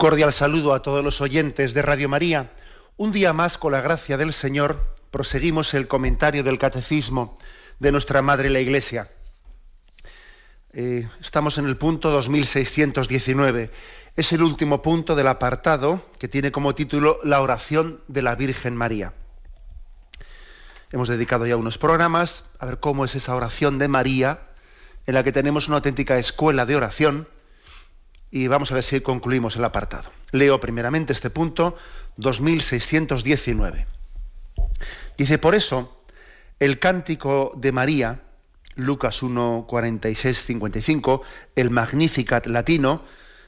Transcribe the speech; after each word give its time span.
Cordial 0.00 0.32
saludo 0.32 0.72
a 0.72 0.80
todos 0.80 1.04
los 1.04 1.20
oyentes 1.20 1.74
de 1.74 1.82
Radio 1.82 2.08
María. 2.08 2.52
Un 2.96 3.12
día 3.12 3.34
más, 3.34 3.58
con 3.58 3.72
la 3.72 3.82
gracia 3.82 4.16
del 4.16 4.32
Señor, 4.32 4.78
proseguimos 5.10 5.74
el 5.74 5.88
comentario 5.88 6.42
del 6.42 6.56
Catecismo 6.56 7.38
de 7.80 7.92
nuestra 7.92 8.22
Madre 8.22 8.48
la 8.48 8.60
Iglesia. 8.60 9.10
Eh, 10.72 11.06
estamos 11.20 11.58
en 11.58 11.66
el 11.66 11.76
punto 11.76 12.10
2619. 12.12 13.70
Es 14.16 14.32
el 14.32 14.42
último 14.42 14.80
punto 14.80 15.14
del 15.14 15.28
apartado 15.28 16.00
que 16.18 16.28
tiene 16.28 16.50
como 16.50 16.74
título 16.74 17.18
La 17.22 17.42
oración 17.42 18.00
de 18.08 18.22
la 18.22 18.34
Virgen 18.36 18.74
María. 18.74 19.12
Hemos 20.92 21.08
dedicado 21.08 21.44
ya 21.44 21.58
unos 21.58 21.76
programas 21.76 22.46
a 22.58 22.64
ver 22.64 22.80
cómo 22.80 23.04
es 23.04 23.16
esa 23.16 23.34
oración 23.34 23.78
de 23.78 23.88
María, 23.88 24.48
en 25.04 25.12
la 25.12 25.24
que 25.24 25.32
tenemos 25.32 25.68
una 25.68 25.76
auténtica 25.76 26.16
escuela 26.16 26.64
de 26.64 26.76
oración 26.76 27.28
y 28.30 28.46
vamos 28.46 28.70
a 28.70 28.74
ver 28.74 28.84
si 28.84 29.00
concluimos 29.00 29.56
el 29.56 29.64
apartado. 29.64 30.10
Leo 30.30 30.60
primeramente 30.60 31.12
este 31.12 31.30
punto 31.30 31.76
2619. 32.16 33.86
Dice, 35.18 35.38
por 35.38 35.54
eso, 35.54 36.04
el 36.60 36.78
cántico 36.78 37.52
de 37.56 37.72
María, 37.72 38.20
Lucas 38.76 39.22
1, 39.22 39.64
46, 39.68 40.44
55, 40.44 41.22
el 41.56 41.70
Magnificat 41.70 42.46
latino, 42.46 43.02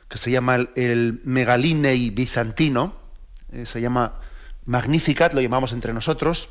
que 0.08 0.18
se 0.18 0.30
llama 0.30 0.56
el, 0.74 1.20
Megalinei 1.24 2.10
bizantino, 2.10 2.96
eh, 3.52 3.64
se 3.66 3.80
llama 3.80 4.20
Magnificat, 4.66 5.32
lo 5.32 5.40
llamamos 5.40 5.72
entre 5.72 5.92
nosotros, 5.92 6.50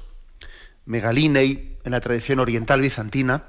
Megalinei 0.85 1.77
en 1.83 1.91
la 1.91 2.01
tradición 2.01 2.39
oriental 2.39 2.81
bizantina, 2.81 3.43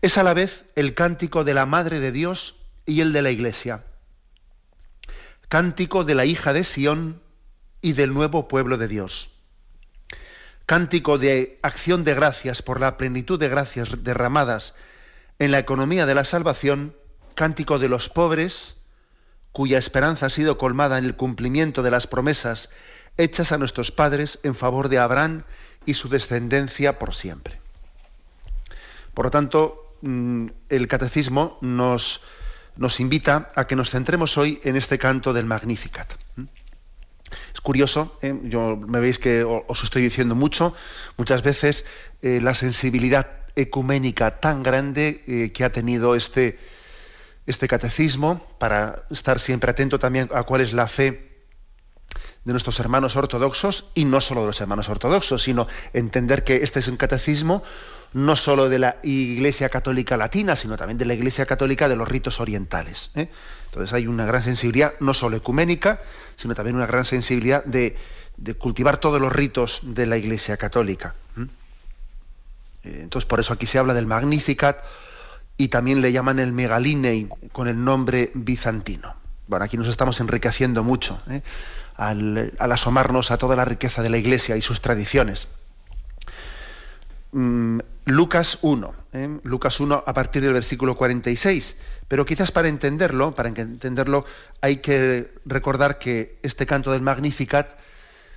es 0.00 0.16
a 0.16 0.22
la 0.22 0.32
vez 0.32 0.64
el 0.76 0.94
cántico 0.94 1.44
de 1.44 1.54
la 1.54 1.66
Madre 1.66 2.00
de 2.00 2.12
Dios 2.12 2.54
y 2.86 3.00
el 3.00 3.12
de 3.12 3.22
la 3.22 3.30
Iglesia 3.30 3.82
Cántico 5.48 6.04
de 6.04 6.14
la 6.14 6.24
hija 6.24 6.52
de 6.52 6.64
Sión 6.64 7.22
y 7.80 7.92
del 7.92 8.12
nuevo 8.12 8.48
pueblo 8.48 8.78
de 8.78 8.88
Dios. 8.88 9.30
Cántico 10.66 11.18
de 11.18 11.60
acción 11.62 12.02
de 12.02 12.14
gracias 12.14 12.62
por 12.62 12.80
la 12.80 12.96
plenitud 12.96 13.38
de 13.38 13.48
gracias 13.48 14.02
derramadas 14.02 14.74
en 15.38 15.52
la 15.52 15.60
economía 15.60 16.06
de 16.06 16.14
la 16.16 16.24
salvación, 16.24 16.96
cántico 17.36 17.78
de 17.78 17.88
los 17.88 18.08
pobres, 18.08 18.74
cuya 19.52 19.78
esperanza 19.78 20.26
ha 20.26 20.30
sido 20.30 20.58
colmada 20.58 20.98
en 20.98 21.04
el 21.04 21.14
cumplimiento 21.14 21.82
de 21.82 21.92
las 21.92 22.08
promesas 22.08 22.68
hechas 23.16 23.52
a 23.52 23.58
nuestros 23.58 23.92
padres 23.92 24.40
en 24.42 24.54
favor 24.54 24.88
de 24.88 24.98
Abraham 24.98 25.44
y 25.84 25.94
su 25.94 26.08
descendencia 26.08 26.98
por 26.98 27.14
siempre. 27.14 27.58
Por 29.14 29.26
lo 29.26 29.30
tanto, 29.30 29.96
mm, 30.02 30.48
el 30.68 30.88
catecismo 30.88 31.58
nos, 31.60 32.22
nos 32.76 33.00
invita 33.00 33.50
a 33.54 33.66
que 33.66 33.76
nos 33.76 33.90
centremos 33.90 34.36
hoy 34.38 34.60
en 34.64 34.76
este 34.76 34.98
canto 34.98 35.32
del 35.32 35.46
Magnificat. 35.46 36.12
Es 37.52 37.60
curioso, 37.60 38.18
¿eh? 38.22 38.38
yo 38.44 38.76
me 38.76 39.00
veis 39.00 39.18
que 39.18 39.42
os 39.42 39.82
estoy 39.82 40.02
diciendo 40.02 40.34
mucho, 40.34 40.74
muchas 41.16 41.42
veces 41.42 41.84
eh, 42.22 42.40
la 42.42 42.54
sensibilidad 42.54 43.26
ecuménica 43.56 44.38
tan 44.38 44.62
grande 44.62 45.24
eh, 45.26 45.50
que 45.52 45.64
ha 45.64 45.72
tenido 45.72 46.14
este, 46.14 46.58
este 47.46 47.66
catecismo, 47.66 48.46
para 48.58 49.06
estar 49.10 49.40
siempre 49.40 49.70
atento 49.70 49.98
también 49.98 50.28
a 50.34 50.44
cuál 50.44 50.60
es 50.60 50.72
la 50.72 50.86
fe 50.86 51.46
de 52.44 52.52
nuestros 52.52 52.78
hermanos 52.78 53.16
ortodoxos, 53.16 53.90
y 53.94 54.04
no 54.04 54.20
solo 54.20 54.42
de 54.42 54.48
los 54.48 54.60
hermanos 54.60 54.88
ortodoxos, 54.88 55.42
sino 55.42 55.66
entender 55.92 56.44
que 56.44 56.62
este 56.62 56.78
es 56.78 56.88
un 56.88 56.96
catecismo 56.96 57.64
no 58.12 58.36
solo 58.36 58.68
de 58.68 58.78
la 58.78 58.96
Iglesia 59.02 59.68
Católica 59.68 60.16
Latina, 60.16 60.56
sino 60.56 60.76
también 60.76 60.98
de 60.98 61.04
la 61.04 61.14
Iglesia 61.14 61.46
Católica 61.46 61.88
de 61.88 61.96
los 61.96 62.08
ritos 62.08 62.40
orientales. 62.40 63.10
¿eh? 63.14 63.28
Entonces 63.66 63.92
hay 63.92 64.06
una 64.06 64.24
gran 64.24 64.42
sensibilidad, 64.42 64.94
no 65.00 65.14
solo 65.14 65.36
ecuménica, 65.36 66.00
sino 66.36 66.54
también 66.54 66.76
una 66.76 66.86
gran 66.86 67.04
sensibilidad 67.04 67.64
de, 67.64 67.96
cultivar 68.58 68.98
todos 68.98 69.20
los 69.20 69.32
ritos 69.32 69.80
de 69.82 70.06
la 70.06 70.16
Iglesia 70.16 70.56
Católica. 70.56 71.14
Eh, 72.84 73.00
entonces 73.02 73.26
por 73.26 73.40
eso 73.40 73.52
aquí 73.52 73.66
se 73.66 73.78
habla 73.78 73.94
del 73.94 74.06
Magnificat 74.06 74.78
y 75.56 75.68
también 75.68 76.00
le 76.00 76.12
llaman 76.12 76.38
el 76.38 76.52
Megalinei 76.52 77.28
con 77.52 77.68
el 77.68 77.82
nombre 77.82 78.30
bizantino. 78.34 79.14
Bueno, 79.46 79.64
aquí 79.64 79.76
nos 79.76 79.88
estamos 79.88 80.20
enriqueciendo 80.20 80.82
mucho 80.82 81.20
¿eh? 81.30 81.42
al 81.96 82.52
asomarnos 82.58 83.30
a 83.30 83.38
toda 83.38 83.56
la 83.56 83.64
riqueza 83.64 84.02
de 84.02 84.10
la 84.10 84.18
Iglesia 84.18 84.56
y 84.56 84.60
sus 84.60 84.80
tradiciones. 84.80 85.48
Lucas 88.06 88.60
1, 88.62 88.94
¿eh? 89.14 89.40
Lucas 89.42 89.80
1 89.80 90.04
a 90.06 90.14
partir 90.14 90.40
del 90.40 90.52
versículo 90.52 90.96
46. 90.96 91.76
Pero 92.06 92.24
quizás 92.24 92.52
para 92.52 92.68
entenderlo, 92.68 93.34
para 93.34 93.48
entenderlo, 93.48 94.24
hay 94.60 94.76
que 94.76 95.34
recordar 95.44 95.98
que 95.98 96.38
este 96.44 96.66
canto 96.66 96.92
del 96.92 97.02
Magnificat, 97.02 97.68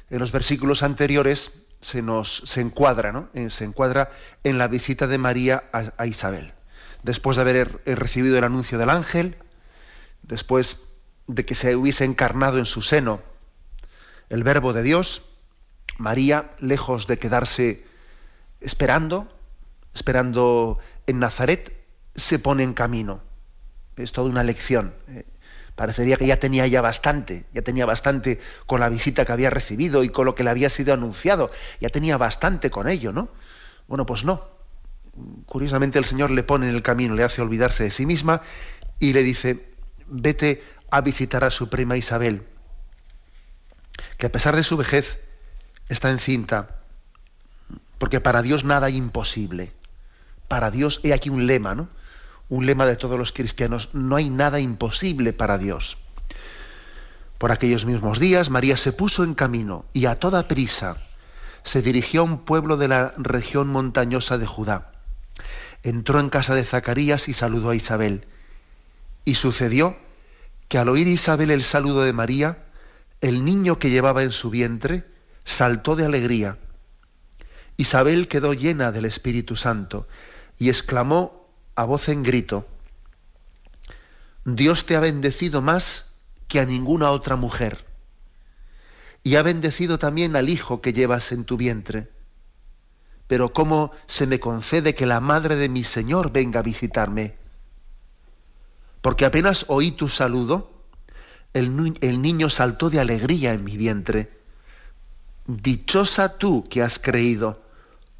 en 0.10 0.18
los 0.18 0.32
versículos 0.32 0.82
anteriores, 0.82 1.52
se 1.82 2.02
nos 2.02 2.38
se 2.48 2.62
encuadra, 2.62 3.12
¿no? 3.12 3.30
Eh, 3.36 3.52
se 3.52 3.64
encuadra 3.64 4.12
en 4.44 4.58
la 4.58 4.68
visita 4.68 5.06
de 5.06 5.20
María 5.20 5.66
a, 5.72 6.08
Isabel. 6.08 6.54
Después 7.04 7.38
de 7.38 7.42
haber 7.42 7.80
eh, 7.86 7.94
recibido 7.94 8.40
el 8.40 8.46
anuncio 8.46 8.80
del 8.80 8.90
ángel, 8.90 9.38
después 10.24 10.82
de 11.28 11.46
que 11.46 11.54
se 11.54 11.76
hubiese 11.76 12.06
encarnado 12.06 12.58
en 12.58 12.66
su 12.66 12.82
seno 12.82 13.22
el 14.30 14.42
verbo 14.42 14.74
de 14.74 14.82
Dios, 14.82 15.22
María, 16.00 16.56
lejos 16.58 17.06
de 17.06 17.20
quedarse 17.20 17.86
esperando, 18.62 19.32
esperando 19.94 20.80
en 21.08 21.20
Nazaret, 21.20 21.74
se 22.16 22.40
pone 22.40 22.64
en 22.64 22.74
camino. 22.74 23.22
Es 23.96 24.12
toda 24.12 24.30
una 24.30 24.44
lección. 24.44 24.94
Eh, 25.08 25.26
parecería 25.76 26.18
que 26.18 26.28
ya 26.28 26.40
tenía 26.40 26.68
ya 26.68 26.82
bastante, 26.82 27.46
ya 27.54 27.62
tenía 27.62 27.86
bastante 27.86 28.40
con 28.66 28.80
la 28.80 28.90
visita 28.90 29.26
que 29.26 29.32
había 29.32 29.50
recibido 29.50 30.04
y 30.04 30.10
con 30.10 30.26
lo 30.26 30.36
que 30.36 30.44
le 30.44 30.50
había 30.50 30.70
sido 30.70 30.94
anunciado, 30.94 31.52
ya 31.80 31.90
tenía 31.90 32.18
bastante 32.18 32.70
con 32.70 32.90
ello, 32.90 33.14
¿no? 33.14 33.30
Bueno, 33.88 34.06
pues 34.06 34.24
no. 34.24 34.48
Curiosamente 35.46 36.00
el 36.00 36.06
Señor 36.06 36.32
le 36.32 36.44
pone 36.44 36.70
en 36.70 36.76
el 36.76 36.82
camino, 36.82 37.16
le 37.16 37.24
hace 37.24 37.42
olvidarse 37.42 37.84
de 37.84 37.92
sí 37.92 38.06
misma 38.06 38.42
y 39.00 39.14
le 39.14 39.24
dice, 39.24 39.74
vete 40.08 40.64
a 40.92 41.02
visitar 41.02 41.44
a 41.44 41.52
su 41.52 41.70
prima 41.70 41.98
Isabel, 41.98 42.44
que 44.18 44.26
a 44.26 44.32
pesar 44.32 44.56
de 44.56 44.64
su 44.64 44.78
vejez 44.78 45.20
está 45.88 46.10
encinta 46.10 46.80
porque 48.00 48.22
para 48.22 48.42
Dios 48.42 48.64
nada 48.64 48.88
es 48.88 48.96
imposible. 48.96 49.72
Para 50.50 50.72
Dios, 50.72 51.00
he 51.04 51.14
aquí 51.14 51.30
un 51.30 51.46
lema, 51.46 51.76
¿no? 51.76 51.88
Un 52.50 52.66
lema 52.66 52.88
de 52.88 52.96
todos 52.96 53.18
los 53.18 53.32
cristianos, 53.32 53.90
no 53.94 54.16
hay 54.16 54.32
nada 54.32 54.60
imposible 54.60 55.32
para 55.32 55.60
Dios. 55.60 55.98
Por 57.38 57.52
aquellos 57.52 57.86
mismos 57.86 58.20
días, 58.20 58.50
María 58.50 58.76
se 58.76 58.92
puso 58.92 59.24
en 59.24 59.36
camino 59.36 59.86
y 59.94 60.08
a 60.08 60.20
toda 60.20 60.48
prisa 60.48 60.98
se 61.64 61.84
dirigió 61.84 62.22
a 62.22 62.24
un 62.24 62.40
pueblo 62.40 62.78
de 62.78 62.88
la 62.88 63.14
región 63.18 63.68
montañosa 63.68 64.40
de 64.40 64.48
Judá. 64.48 64.92
Entró 65.84 66.20
en 66.20 66.30
casa 66.30 66.56
de 66.56 66.66
Zacarías 66.66 67.30
y 67.30 67.34
saludó 67.34 67.70
a 67.70 67.76
Isabel. 67.76 68.26
Y 69.26 69.36
sucedió 69.36 69.96
que 70.68 70.80
al 70.80 70.90
oír 70.90 71.08
Isabel 71.08 71.52
el 71.52 71.64
saludo 71.64 72.02
de 72.02 72.14
María, 72.14 72.66
el 73.22 73.46
niño 73.46 73.78
que 73.78 73.92
llevaba 73.92 74.24
en 74.24 74.32
su 74.32 74.50
vientre 74.50 75.06
saltó 75.46 75.96
de 75.96 76.06
alegría 76.06 76.58
Isabel 77.80 78.28
quedó 78.28 78.52
llena 78.52 78.92
del 78.92 79.06
Espíritu 79.06 79.56
Santo 79.56 80.06
y 80.60 80.70
exclamó 80.70 81.48
a 81.76 81.86
voz 81.86 82.10
en 82.10 82.22
grito, 82.22 82.68
Dios 84.46 84.86
te 84.86 84.96
ha 84.96 85.00
bendecido 85.00 85.62
más 85.62 86.06
que 86.48 86.60
a 86.60 86.66
ninguna 86.66 87.12
otra 87.12 87.36
mujer, 87.36 87.86
y 89.24 89.36
ha 89.36 89.42
bendecido 89.42 89.98
también 89.98 90.36
al 90.36 90.50
Hijo 90.50 90.82
que 90.82 90.94
llevas 90.94 91.32
en 91.32 91.46
tu 91.46 91.58
vientre. 91.58 92.10
Pero 93.28 93.54
¿cómo 93.54 93.92
se 94.08 94.26
me 94.26 94.40
concede 94.40 94.96
que 94.96 95.06
la 95.06 95.20
madre 95.20 95.56
de 95.56 95.70
mi 95.70 95.84
Señor 95.84 96.32
venga 96.32 96.62
a 96.62 96.64
visitarme? 96.64 97.36
Porque 99.02 99.26
apenas 99.26 99.66
oí 99.68 99.92
tu 99.92 100.10
saludo, 100.10 100.72
el, 101.54 102.22
niño 102.22 102.50
saltó 102.50 102.90
de 102.90 103.00
alegría 103.00 103.54
en 103.54 103.64
mi 103.64 103.78
vientre. 103.78 104.32
Dichosa 105.48 106.38
tú 106.38 106.68
que 106.70 106.82
has 106.82 107.00
creído 107.00 107.62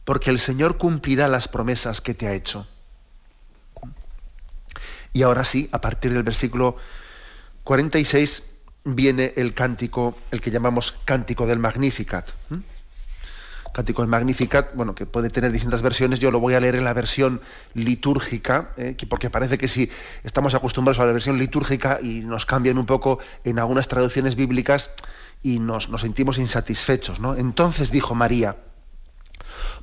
porque 0.10 0.32
el 0.32 0.40
Señor 0.40 0.80
cumplirá 0.80 1.28
las 1.28 1.48
promesas 1.48 2.02
que 2.02 2.16
te 2.16 2.26
ha 2.28 2.34
hecho. 2.34 2.66
Y 5.14 5.22
ahora 5.22 5.44
sí, 5.44 5.70
a 5.72 5.82
partir 5.82 6.12
del 6.14 6.24
versículo 6.24 6.78
46, 7.64 8.42
viene 8.86 9.34
el 9.38 9.54
cántico, 9.54 10.18
el 10.32 10.42
que 10.42 10.50
llamamos 10.50 10.96
cántico 11.06 11.46
del 11.46 11.60
Magnificat. 11.60 12.32
Cántico 13.72 14.02
del 14.02 14.10
Magnificat, 14.10 14.74
bueno, 14.74 14.96
que 14.96 15.06
puede 15.06 15.30
tener 15.30 15.52
distintas 15.52 15.84
versiones, 15.84 16.20
yo 16.20 16.32
lo 16.32 16.40
voy 16.40 16.56
a 16.56 16.60
leer 16.60 16.74
en 16.74 16.86
la 16.86 16.94
versión 16.94 17.40
litúrgica, 17.76 18.72
¿eh? 18.78 18.98
porque 19.08 19.30
parece 19.30 19.60
que 19.60 19.68
si 19.68 19.92
estamos 20.24 20.56
acostumbrados 20.56 20.98
a 20.98 21.06
la 21.06 21.14
versión 21.14 21.38
litúrgica 21.38 22.00
y 22.02 22.22
nos 22.22 22.48
cambian 22.48 22.80
un 22.80 22.88
poco 22.88 23.20
en 23.44 23.60
algunas 23.60 23.88
traducciones 23.88 24.34
bíblicas 24.34 24.90
y 25.44 25.60
nos, 25.60 25.88
sentimos 26.02 26.40
insatisfechos. 26.40 27.20
Entonces 27.38 27.92
dijo 27.92 28.16
María, 28.16 28.58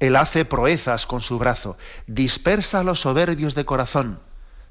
Él 0.00 0.16
hace 0.16 0.44
proezas 0.44 1.06
con 1.06 1.20
su 1.20 1.38
brazo, 1.38 1.76
dispersa 2.06 2.80
a 2.80 2.84
los 2.84 3.00
soberbios 3.00 3.54
de 3.54 3.64
corazón, 3.64 4.20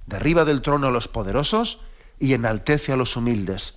derriba 0.05 0.45
del 0.45 0.61
trono 0.61 0.87
a 0.87 0.91
los 0.91 1.07
poderosos 1.07 1.81
y 2.19 2.33
enaltece 2.33 2.91
a 2.91 2.97
los 2.97 3.15
humildes. 3.15 3.75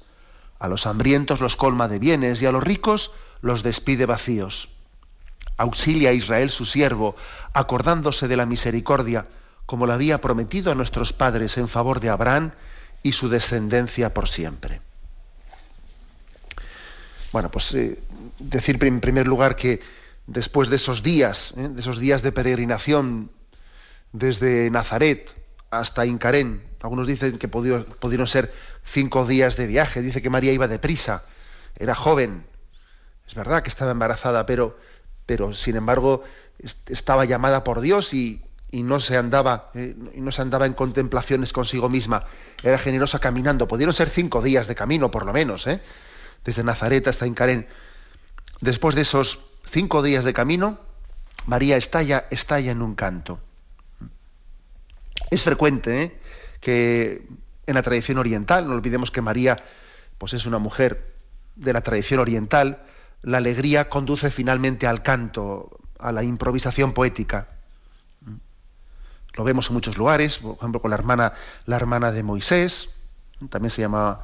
A 0.59 0.69
los 0.69 0.87
hambrientos 0.87 1.41
los 1.41 1.57
colma 1.57 1.89
de 1.89 1.99
bienes 1.99 2.41
y 2.43 2.47
a 2.47 2.53
los 2.53 2.65
ricos 2.65 3.13
los 3.43 3.63
despide 3.63 4.07
vacíos 4.07 4.71
auxilia 5.57 6.11
a 6.11 6.13
Israel 6.13 6.51
su 6.51 6.65
siervo, 6.65 7.17
acordándose 7.53 8.29
de 8.29 8.37
la 8.37 8.47
misericordia, 8.47 9.27
como 9.65 9.87
lo 9.87 9.93
había 9.93 10.21
prometido 10.21 10.71
a 10.71 10.75
nuestros 10.75 11.13
padres 11.13 11.59
en 11.59 11.69
favor 11.69 12.01
de 12.01 12.11
Abraham 12.11 12.53
y 13.03 13.13
su 13.13 13.29
descendencia 13.29 14.15
por 14.15 14.29
siempre. 14.29 14.81
Bueno, 17.33 17.51
pues 17.51 17.75
eh, 17.75 17.99
decir 18.39 18.83
en 18.85 19.01
primer 19.01 19.27
lugar 19.27 19.57
que 19.57 19.81
después 20.27 20.69
de 20.69 20.77
esos 20.77 21.03
días, 21.03 21.55
eh, 21.57 21.69
de 21.69 21.81
esos 21.81 21.99
días 21.99 22.23
de 22.23 22.33
peregrinación 22.33 23.31
desde 24.13 24.71
Nazaret 24.71 25.35
hasta 25.71 26.07
Incarén, 26.07 26.63
algunos 26.81 27.07
dicen 27.07 27.39
que 27.39 27.49
pudieron 27.49 28.27
ser 28.27 28.53
cinco 28.85 29.27
días 29.27 29.57
de 29.57 29.67
viaje, 29.67 30.03
dice 30.03 30.23
que 30.23 30.31
María 30.31 30.53
iba 30.53 30.69
deprisa, 30.69 31.25
era 31.79 31.95
joven, 31.95 32.45
es 33.27 33.35
verdad 33.35 33.63
que 33.63 33.69
estaba 33.69 33.91
embarazada, 33.91 34.47
pero 34.47 34.77
pero 35.27 35.53
sin 35.53 35.77
embargo 35.77 36.23
estaba 36.87 37.25
llamada 37.25 37.65
por 37.65 37.81
Dios 37.81 38.15
y, 38.15 38.43
no 38.73 39.01
se 39.01 39.17
andaba 39.17 39.71
eh, 39.75 39.95
no 39.97 40.31
se 40.31 40.43
andaba 40.43 40.67
en 40.67 40.75
contemplaciones 40.75 41.53
consigo 41.53 41.89
misma. 41.89 42.25
Era 42.63 42.77
generosa 42.77 43.19
caminando. 43.19 43.67
Pudieron 43.67 43.95
ser 43.95 44.11
cinco 44.11 44.43
días 44.43 44.67
de 44.67 44.75
camino 44.75 45.11
por 45.11 45.25
lo 45.25 45.33
menos 45.33 45.67
¿eh? 45.67 45.81
desde 46.45 46.63
Nazaret 46.63 47.09
hasta 47.09 47.27
Incarén. 47.27 47.67
Después 48.61 48.95
de 48.95 49.03
esos 49.03 49.41
cinco 49.67 50.03
días 50.03 50.25
de 50.25 50.33
camino 50.33 50.79
María 51.47 51.77
estalla 51.77 52.27
estalla 52.31 52.73
en 52.73 52.83
un 52.83 52.95
canto 52.95 53.39
es 55.31 55.43
frecuente 55.43 56.03
¿eh? 56.03 56.21
que 56.61 57.27
en 57.67 57.75
la 57.75 57.83
tradición 57.83 58.19
oriental 58.19 58.67
no 58.67 58.75
olvidemos 58.75 59.11
que 59.11 59.21
María 59.21 59.57
pues 60.19 60.33
es 60.33 60.47
una 60.47 60.59
mujer 60.59 61.15
de 61.57 61.73
la 61.73 61.83
tradición 61.83 62.21
oriental 62.21 62.83
la 63.27 63.39
alegría 63.39 63.89
conduce 63.89 64.31
finalmente 64.31 64.87
al 64.87 65.03
canto, 65.03 65.81
a 65.99 66.13
la 66.13 66.23
improvisación 66.23 66.93
poética. 66.93 67.49
Lo 69.35 69.43
vemos 69.43 69.69
en 69.69 69.75
muchos 69.75 69.99
lugares, 69.99 70.39
por 70.39 70.57
ejemplo 70.57 70.81
con 70.81 70.91
la 70.91 70.97
hermana, 70.97 71.33
la 71.67 71.77
hermana 71.77 72.13
de 72.13 72.23
Moisés, 72.23 72.91
también 73.51 73.71
se 73.71 73.83
llama 73.83 74.21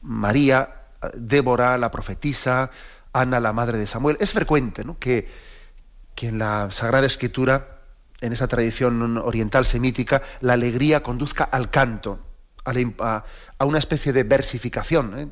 María, 0.00 0.82
Débora, 1.14 1.76
la 1.76 1.90
profetisa, 1.90 2.70
Ana, 3.20 3.40
la 3.40 3.52
madre 3.52 3.78
de 3.78 3.86
Samuel. 3.86 4.16
Es 4.20 4.32
frecuente 4.32 4.84
que, 4.98 5.28
que 6.14 6.28
en 6.28 6.38
la 6.38 6.70
Sagrada 6.70 7.06
Escritura, 7.06 7.78
en 8.20 8.32
esa 8.32 8.48
tradición 8.48 9.18
oriental 9.18 9.66
semítica, 9.66 10.22
la 10.40 10.54
alegría 10.54 11.02
conduzca 11.02 11.44
al 11.44 11.70
canto, 11.70 12.20
a, 12.64 13.24
una 13.60 13.78
especie 13.78 14.12
de 14.12 14.22
versificación. 14.22 15.18
¿eh? 15.18 15.28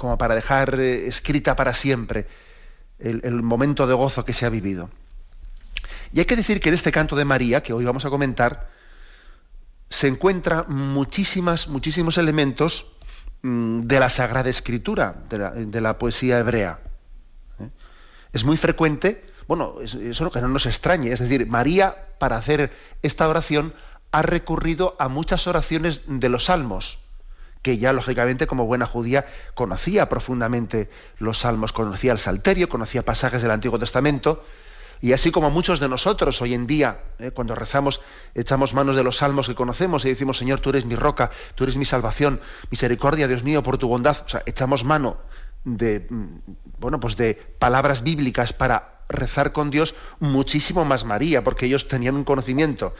como 0.00 0.16
para 0.16 0.34
dejar 0.34 0.80
eh, 0.80 1.08
escrita 1.08 1.54
para 1.54 1.74
siempre 1.74 2.26
el, 2.98 3.42
momento 3.42 3.86
de 3.86 3.92
gozo 3.92 4.24
que 4.24 4.32
se 4.32 4.46
ha 4.46 4.48
vivido. 4.48 4.88
Y 6.14 6.20
hay 6.20 6.24
que 6.24 6.36
decir 6.36 6.58
que 6.58 6.70
en 6.70 6.74
este 6.74 6.90
canto 6.90 7.16
de 7.16 7.26
María, 7.26 7.62
que 7.62 7.74
hoy 7.74 7.84
vamos 7.84 8.06
a 8.06 8.10
comentar, 8.10 8.70
se 9.90 10.08
encuentran 10.08 10.64
muchísimas, 10.68 11.68
muchísimos 11.68 12.16
elementos 12.16 12.86
de 13.42 14.00
la 14.00 14.10
Sagrada 14.10 14.50
Escritura, 14.50 15.14
de 15.28 15.80
la, 15.80 15.98
poesía 15.98 16.38
hebrea. 16.38 16.80
¿eh? 17.58 17.68
Es 18.32 18.44
muy 18.44 18.56
frecuente, 18.56 19.24
bueno, 19.48 19.76
eso 19.80 19.98
es 20.00 20.20
lo 20.20 20.30
que 20.30 20.40
no 20.40 20.48
nos 20.48 20.66
extrañe, 20.66 21.12
es 21.12 21.20
decir, 21.20 21.46
María, 21.46 21.96
para 22.18 22.36
hacer 22.36 22.72
esta 23.02 23.28
oración, 23.28 23.72
ha 24.12 24.22
recurrido 24.22 24.96
a 24.98 25.08
muchas 25.08 25.46
oraciones 25.46 26.02
de 26.06 26.28
los 26.28 26.46
salmos 26.46 26.98
que 27.62 27.78
ya 27.78 27.92
lógicamente 27.92 28.46
como 28.46 28.66
buena 28.66 28.86
judía 28.86 29.26
conocía 29.54 30.08
profundamente 30.08 30.88
los 31.18 31.38
salmos, 31.38 31.72
conocía 31.72 32.12
el 32.12 32.18
salterio, 32.18 32.68
conocía 32.68 33.04
pasajes 33.04 33.42
del 33.42 33.50
Antiguo 33.50 33.78
Testamento, 33.78 34.44
y 35.02 35.12
así 35.12 35.30
como 35.30 35.50
muchos 35.50 35.80
de 35.80 35.88
nosotros 35.88 36.42
hoy 36.42 36.54
en 36.54 36.66
día, 36.66 37.00
eh, 37.18 37.30
cuando 37.30 37.54
rezamos, 37.54 38.00
echamos 38.34 38.74
manos 38.74 38.96
de 38.96 39.02
los 39.02 39.16
salmos 39.16 39.48
que 39.48 39.54
conocemos 39.54 40.04
y 40.04 40.10
decimos, 40.10 40.36
Señor, 40.36 40.60
tú 40.60 40.70
eres 40.70 40.84
mi 40.84 40.94
roca, 40.94 41.30
tú 41.54 41.64
eres 41.64 41.76
mi 41.76 41.86
salvación, 41.86 42.40
misericordia, 42.70 43.26
Dios 43.26 43.42
mío, 43.42 43.62
por 43.62 43.78
tu 43.78 43.88
bondad. 43.88 44.18
O 44.26 44.28
sea, 44.28 44.42
echamos 44.44 44.84
mano 44.84 45.16
de, 45.64 46.06
mm, 46.08 46.26
bueno, 46.78 47.00
pues 47.00 47.16
de 47.16 47.34
palabras 47.34 48.02
bíblicas 48.02 48.52
para 48.52 49.00
rezar 49.08 49.52
con 49.52 49.70
Dios, 49.70 49.94
muchísimo 50.20 50.84
más 50.84 51.04
María, 51.04 51.42
porque 51.42 51.66
ellos 51.66 51.88
tenían 51.88 52.14
un 52.14 52.24
conocimiento 52.24 52.94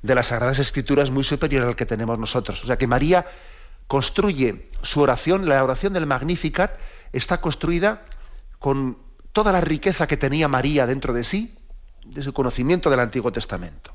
de 0.00 0.14
las 0.14 0.28
Sagradas 0.28 0.58
Escrituras 0.58 1.10
muy 1.10 1.22
superior 1.22 1.66
al 1.66 1.76
que 1.76 1.86
tenemos 1.86 2.18
nosotros. 2.18 2.64
O 2.64 2.66
sea 2.66 2.78
que 2.78 2.86
María 2.86 3.26
construye 3.86 4.70
su 4.80 5.02
oración, 5.02 5.48
la 5.48 5.62
oración 5.62 5.92
del 5.92 6.06
Magnificat 6.06 6.72
está 7.12 7.40
construida 7.40 8.04
con 8.58 8.96
toda 9.32 9.52
la 9.52 9.60
riqueza 9.60 10.06
que 10.06 10.16
tenía 10.16 10.48
María 10.48 10.86
dentro 10.86 11.12
de 11.12 11.24
sí, 11.24 11.54
de 12.04 12.22
su 12.22 12.32
conocimiento 12.32 12.90
del 12.90 13.00
Antiguo 13.00 13.32
Testamento. 13.32 13.92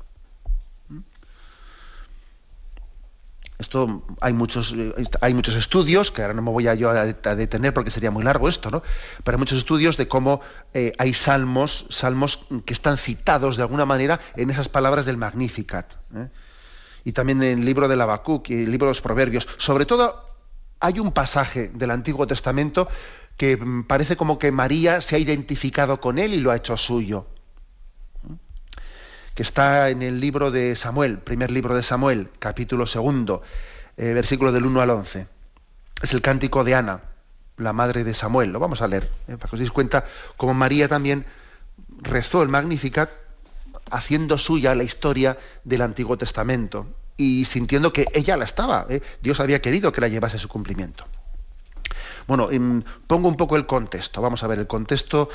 Esto 3.58 4.04
hay 4.20 4.34
muchos, 4.34 4.72
hay 5.20 5.34
muchos 5.34 5.56
estudios, 5.56 6.12
que 6.12 6.22
ahora 6.22 6.32
no 6.32 6.42
me 6.42 6.50
voy 6.52 6.68
a 6.68 6.74
yo 6.74 6.90
a, 6.90 7.04
detener 7.04 7.74
porque 7.74 7.90
sería 7.90 8.12
muy 8.12 8.22
largo 8.22 8.48
esto, 8.48 8.70
¿no? 8.70 8.84
Pero 9.24 9.34
hay 9.36 9.38
muchos 9.40 9.58
estudios 9.58 9.96
de 9.96 10.06
cómo 10.06 10.40
eh, 10.74 10.92
hay 10.96 11.12
salmos, 11.12 11.86
salmos 11.90 12.46
que 12.64 12.72
están 12.72 12.98
citados 12.98 13.56
de 13.56 13.64
alguna 13.64 13.84
manera 13.84 14.20
en 14.36 14.50
esas 14.50 14.68
palabras 14.68 15.06
del 15.06 15.16
Magnificat. 15.16 15.92
¿eh? 16.14 16.28
y 17.08 17.12
también 17.12 17.42
en 17.42 17.60
el 17.60 17.64
libro 17.64 17.88
del 17.88 18.02
Habacuc 18.02 18.50
y 18.50 18.64
el 18.64 18.70
libro 18.70 18.86
de 18.86 18.90
los 18.90 19.00
Proverbios. 19.00 19.48
Sobre 19.56 19.86
todo 19.86 20.26
hay 20.78 20.98
un 21.00 21.12
pasaje 21.12 21.70
del 21.72 21.90
Antiguo 21.90 22.26
Testamento 22.26 22.86
que 23.38 23.56
parece 23.86 24.16
como 24.16 24.38
que 24.38 24.50
María 24.50 25.00
se 25.00 25.14
ha 25.14 25.18
identificado 25.18 26.00
con 26.00 26.18
él 26.18 26.34
y 26.34 26.40
lo 26.40 26.50
ha 26.50 26.56
hecho 26.56 26.76
suyo. 26.76 27.28
Que 29.34 29.44
está 29.44 29.90
en 29.90 30.02
el 30.02 30.20
libro 30.20 30.50
de 30.50 30.74
Samuel, 30.74 31.18
primer 31.18 31.52
libro 31.52 31.76
de 31.76 31.84
Samuel, 31.84 32.30
capítulo 32.40 32.84
segundo, 32.84 33.42
eh, 33.96 34.12
versículo 34.12 34.50
del 34.50 34.66
1 34.66 34.80
al 34.80 34.90
11. 34.90 35.28
Es 36.02 36.12
el 36.12 36.20
cántico 36.20 36.64
de 36.64 36.74
Ana, 36.74 37.02
la 37.56 37.72
madre 37.72 38.02
de 38.02 38.12
Samuel. 38.12 38.50
Lo 38.50 38.58
vamos 38.58 38.82
a 38.82 38.88
leer, 38.88 39.08
eh, 39.28 39.36
para 39.36 39.48
que 39.48 39.54
os 39.54 39.60
deis 39.60 39.70
cuenta 39.70 40.04
cómo 40.36 40.52
María 40.52 40.88
también 40.88 41.24
rezó 42.02 42.42
el 42.42 42.48
Magnificat 42.48 43.10
haciendo 43.88 44.36
suya 44.36 44.74
la 44.74 44.82
historia 44.82 45.38
del 45.62 45.82
Antiguo 45.82 46.18
Testamento 46.18 46.88
y 47.16 47.44
sintiendo 47.44 47.92
que 47.92 48.06
ella 48.14 48.36
la 48.36 48.46
estaba. 48.46 48.86
¿eh? 48.90 49.00
Dios 49.22 49.38
había 49.38 49.62
querido 49.62 49.92
que 49.92 50.00
la 50.00 50.08
llevase 50.08 50.38
a 50.38 50.40
su 50.40 50.48
cumplimiento. 50.48 51.06
Bueno, 52.26 52.50
em, 52.50 52.82
pongo 53.06 53.28
un 53.28 53.36
poco 53.36 53.56
el 53.56 53.66
contexto. 53.66 54.22
Vamos 54.22 54.42
a 54.42 54.46
ver 54.46 54.58
el 54.58 54.66
contexto, 54.66 55.28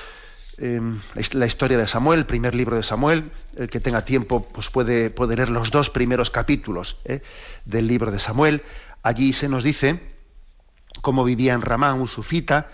em, 0.58 1.00
la 1.34 1.46
historia 1.46 1.77
de 1.77 1.88
Samuel, 1.88 2.20
el 2.20 2.25
primer 2.25 2.55
libro 2.55 2.75
de 2.75 2.84
Samuel. 2.84 3.32
El 3.55 3.70
que 3.70 3.79
tenga 3.79 4.05
tiempo 4.05 4.48
pues 4.51 4.70
puede, 4.70 5.10
puede 5.10 5.36
leer 5.36 5.50
los 5.50 5.72
dos 5.72 5.89
primeros 5.89 6.29
capítulos 6.29 6.98
¿eh? 7.05 7.22
del 7.65 7.88
libro 7.88 8.12
de 8.12 8.20
Samuel. 8.20 8.63
Allí 9.01 9.34
se 9.34 9.50
nos 9.50 9.63
dice 9.63 10.00
cómo 11.01 11.24
vivía 11.24 11.53
en 11.53 11.62
Ramá 11.62 11.93
un 11.93 12.08
sufita 12.08 12.70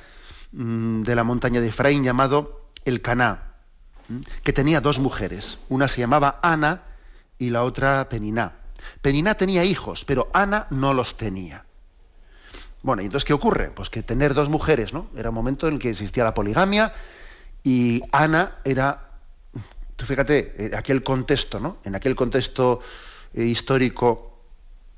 mm, 0.51 1.01
de 1.01 1.15
la 1.15 1.23
montaña 1.23 1.61
de 1.61 1.69
Efraín 1.69 2.03
llamado 2.03 2.71
el 2.85 3.01
Caná 3.01 3.49
que 4.43 4.53
tenía 4.53 4.81
dos 4.81 4.99
mujeres. 4.99 5.59
Una 5.69 5.87
se 5.87 6.01
llamaba 6.01 6.39
Ana 6.41 6.83
y 7.37 7.49
la 7.49 7.63
otra 7.63 8.09
Peniná. 8.09 8.53
Peniná 9.01 9.35
tenía 9.35 9.63
hijos, 9.63 10.05
pero 10.05 10.29
Ana 10.33 10.67
no 10.69 10.93
los 10.93 11.17
tenía. 11.17 11.65
Bueno, 12.81 13.01
¿y 13.01 13.05
entonces 13.05 13.25
qué 13.25 13.33
ocurre? 13.33 13.71
Pues 13.71 13.89
que 13.89 14.03
tener 14.03 14.33
dos 14.33 14.49
mujeres, 14.49 14.93
¿no? 14.93 15.07
Era 15.15 15.29
un 15.29 15.35
momento 15.35 15.67
en 15.67 15.75
el 15.75 15.79
que 15.79 15.89
existía 15.89 16.23
la 16.23 16.33
poligamia 16.33 16.93
Y 17.63 18.01
Ana 18.11 18.57
era, 18.63 19.11
fíjate, 19.97 20.65
en 20.65 20.75
aquel 20.75 21.03
contexto, 21.03 21.59
¿no? 21.59 21.77
En 21.83 21.95
aquel 21.95 22.15
contexto 22.15 22.79
eh, 23.33 23.43
histórico 23.43 24.29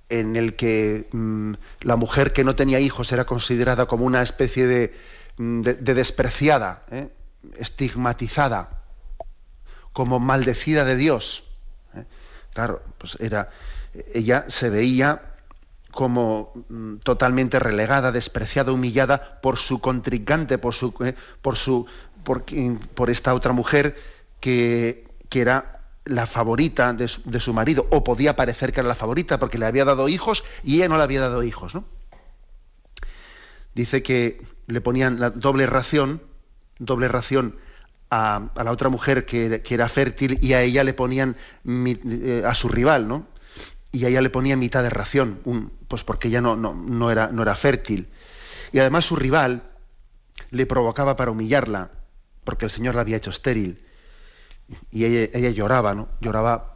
en 0.09 0.35
el 0.35 0.55
que 0.55 1.07
mm, 1.11 1.53
la 1.81 1.95
mujer 1.95 2.33
que 2.33 2.43
no 2.43 2.55
tenía 2.55 2.79
hijos 2.79 3.11
era 3.11 3.25
considerada 3.25 3.87
como 3.87 4.05
una 4.05 4.21
especie 4.21 4.67
de, 4.67 4.93
mm, 5.37 5.61
despreciada, 5.61 6.83
¿eh? 6.91 7.09
estigmatizada, 7.57 8.83
como 9.93 10.19
maldecida 10.19 10.85
de 10.85 10.95
Dios. 10.97 11.45
¿eh? 11.95 12.05
Claro, 12.53 12.83
pues 12.97 13.17
era, 13.19 13.49
ella 14.13 14.45
se 14.49 14.69
veía 14.69 15.30
como 15.91 16.53
mm, 16.69 16.97
totalmente 16.97 17.59
relegada, 17.59 18.11
despreciada, 18.11 18.71
humillada 18.71 19.39
por 19.41 19.57
su 19.57 19.79
contrincante, 19.79 20.57
por 20.57 20.73
su, 20.73 20.93
por 21.41 21.57
su, 21.57 21.85
por, 22.23 23.09
esta 23.09 23.33
otra 23.33 23.53
mujer 23.53 23.95
que, 24.39 25.05
que 25.29 25.41
era 25.41 25.81
la 26.05 26.25
favorita 26.25 26.93
de 26.93 27.07
su, 27.07 27.53
marido, 27.53 27.87
o 27.91 28.03
podía 28.03 28.35
parecer 28.35 28.73
que 28.73 28.79
era 28.79 28.89
la 28.89 28.95
favorita 28.95 29.39
porque 29.39 29.57
le 29.57 29.65
había 29.65 29.85
dado 29.85 30.09
hijos 30.09 30.43
y 30.63 30.77
ella 30.77 30.89
no 30.89 30.97
le 30.97 31.03
había 31.03 31.21
dado 31.21 31.43
hijos. 31.43 31.75
¿no? 31.75 31.85
Dice 33.75 34.01
que 34.01 34.41
le 34.67 34.81
ponían 34.81 35.19
la 35.19 35.29
doble 35.29 35.67
ración, 35.67 36.21
doble 36.79 37.07
ración 37.07 37.57
a, 38.09 38.49
la 38.55 38.71
otra 38.71 38.89
mujer 38.89 39.25
que, 39.25 39.61
era 39.69 39.87
fértil 39.87 40.39
y 40.41 40.53
a 40.53 40.61
ella 40.61 40.83
le 40.83 40.93
ponían 40.93 41.37
eh, 41.65 42.43
a 42.45 42.55
su 42.55 42.67
rival, 42.67 43.07
¿no? 43.07 43.27
Y 43.91 44.05
ella 44.05 44.21
le 44.21 44.29
ponían 44.29 44.59
mitad 44.59 44.83
de 44.83 44.89
ración, 44.89 45.39
pues 45.87 46.03
porque 46.03 46.29
ella 46.29 46.41
no, 46.41 46.55
no, 46.55 46.73
no, 46.73 47.11
era, 47.11 47.27
no 47.27 47.41
era 47.41 47.55
fértil. 47.55 48.09
Y 48.71 48.79
además 48.79 49.05
su 49.05 49.15
rival 49.15 49.63
le 50.49 50.65
provocaba 50.65 51.15
para 51.15 51.31
humillarla, 51.31 51.91
porque 52.43 52.65
el 52.65 52.71
Señor 52.71 52.95
la 52.95 53.01
había 53.01 53.17
hecho 53.17 53.31
estéril 53.31 53.85
y 54.91 55.05
ella, 55.05 55.49
lloraba, 55.49 55.93
¿no? 55.95 56.09
Lloraba 56.19 56.75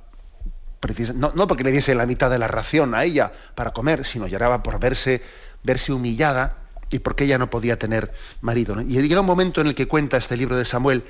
no, 1.15 1.31
no, 1.33 1.47
porque 1.47 1.63
le 1.63 1.71
diese 1.71 1.95
la 1.95 2.05
mitad 2.05 2.29
de 2.29 2.37
la 2.37 2.47
ración 2.47 2.93
a 2.93 3.03
ella 3.03 3.31
para 3.55 3.73
comer, 3.73 4.05
sino 4.05 4.27
lloraba 4.27 4.61
por 4.61 4.79
verse, 4.79 5.23
verse 5.63 5.91
humillada 5.93 6.57
y 6.91 6.99
porque 6.99 7.23
ella 7.23 7.39
no 7.39 7.49
podía 7.49 7.79
tener 7.79 8.13
marido. 8.41 8.79
Y 8.81 9.01
llega 9.01 9.21
un 9.21 9.25
momento 9.25 9.61
en 9.61 9.67
el 9.67 9.75
que 9.75 9.87
cuenta 9.87 10.17
este 10.17 10.37
libro 10.37 10.55
de 10.55 10.65
Samuel 10.65 11.03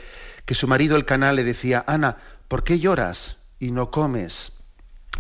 que 0.46 0.56
su 0.56 0.68
marido 0.68 0.96
el 0.96 1.04
canal 1.04 1.36
le 1.36 1.44
decía, 1.44 1.84
Ana, 1.88 2.18
¿por 2.48 2.64
qué 2.64 2.80
lloras 2.80 3.38
y 3.60 3.72
no 3.72 3.92
comes? 3.92 4.54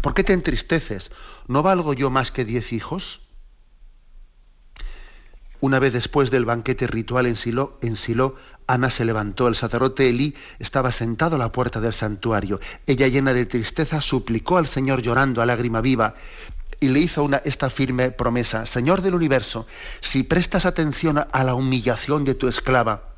¿Por 0.02 0.14
qué 0.14 0.24
te 0.24 0.34
entristeces? 0.34 1.12
¿No 1.48 1.64
valgo 1.64 1.94
yo 1.94 2.10
más 2.10 2.32
que 2.32 2.46
diez 2.46 2.74
hijos? 2.74 3.22
Una 5.62 5.80
vez 5.80 5.94
después 5.94 6.32
del 6.32 6.46
banquete 6.46 6.86
ritual 6.88 7.26
en 7.26 7.36
Silo, 7.36 7.80
en 7.82 7.96
Silo 7.96 8.36
Ana 8.68 8.90
se 8.90 9.06
levantó, 9.06 9.48
el 9.48 9.56
sacerdote 9.56 10.10
Elí 10.10 10.36
estaba 10.60 10.92
sentado 10.92 11.36
a 11.36 11.40
la 11.40 11.52
puerta 11.52 11.82
del 11.82 11.94
santuario. 11.94 12.60
Ella, 12.88 13.08
llena 13.08 13.34
de 13.34 13.46
tristeza, 13.46 14.02
suplicó 14.02 14.58
al 14.58 14.66
Señor 14.66 15.02
llorando 15.02 15.42
a 15.42 15.46
lágrima 15.46 15.82
viva 15.82 16.16
y 16.80 16.90
le 16.90 17.00
hizo 17.00 17.24
una, 17.24 17.38
esta 17.38 17.70
firme 17.70 18.12
promesa, 18.12 18.66
Señor 18.66 19.02
del 19.02 19.16
universo, 19.16 19.68
si 20.02 20.24
prestas 20.24 20.66
atención 20.66 21.18
a 21.32 21.44
la 21.44 21.54
humillación 21.54 22.26
de 22.26 22.36
tu 22.36 22.48
esclava, 22.48 23.16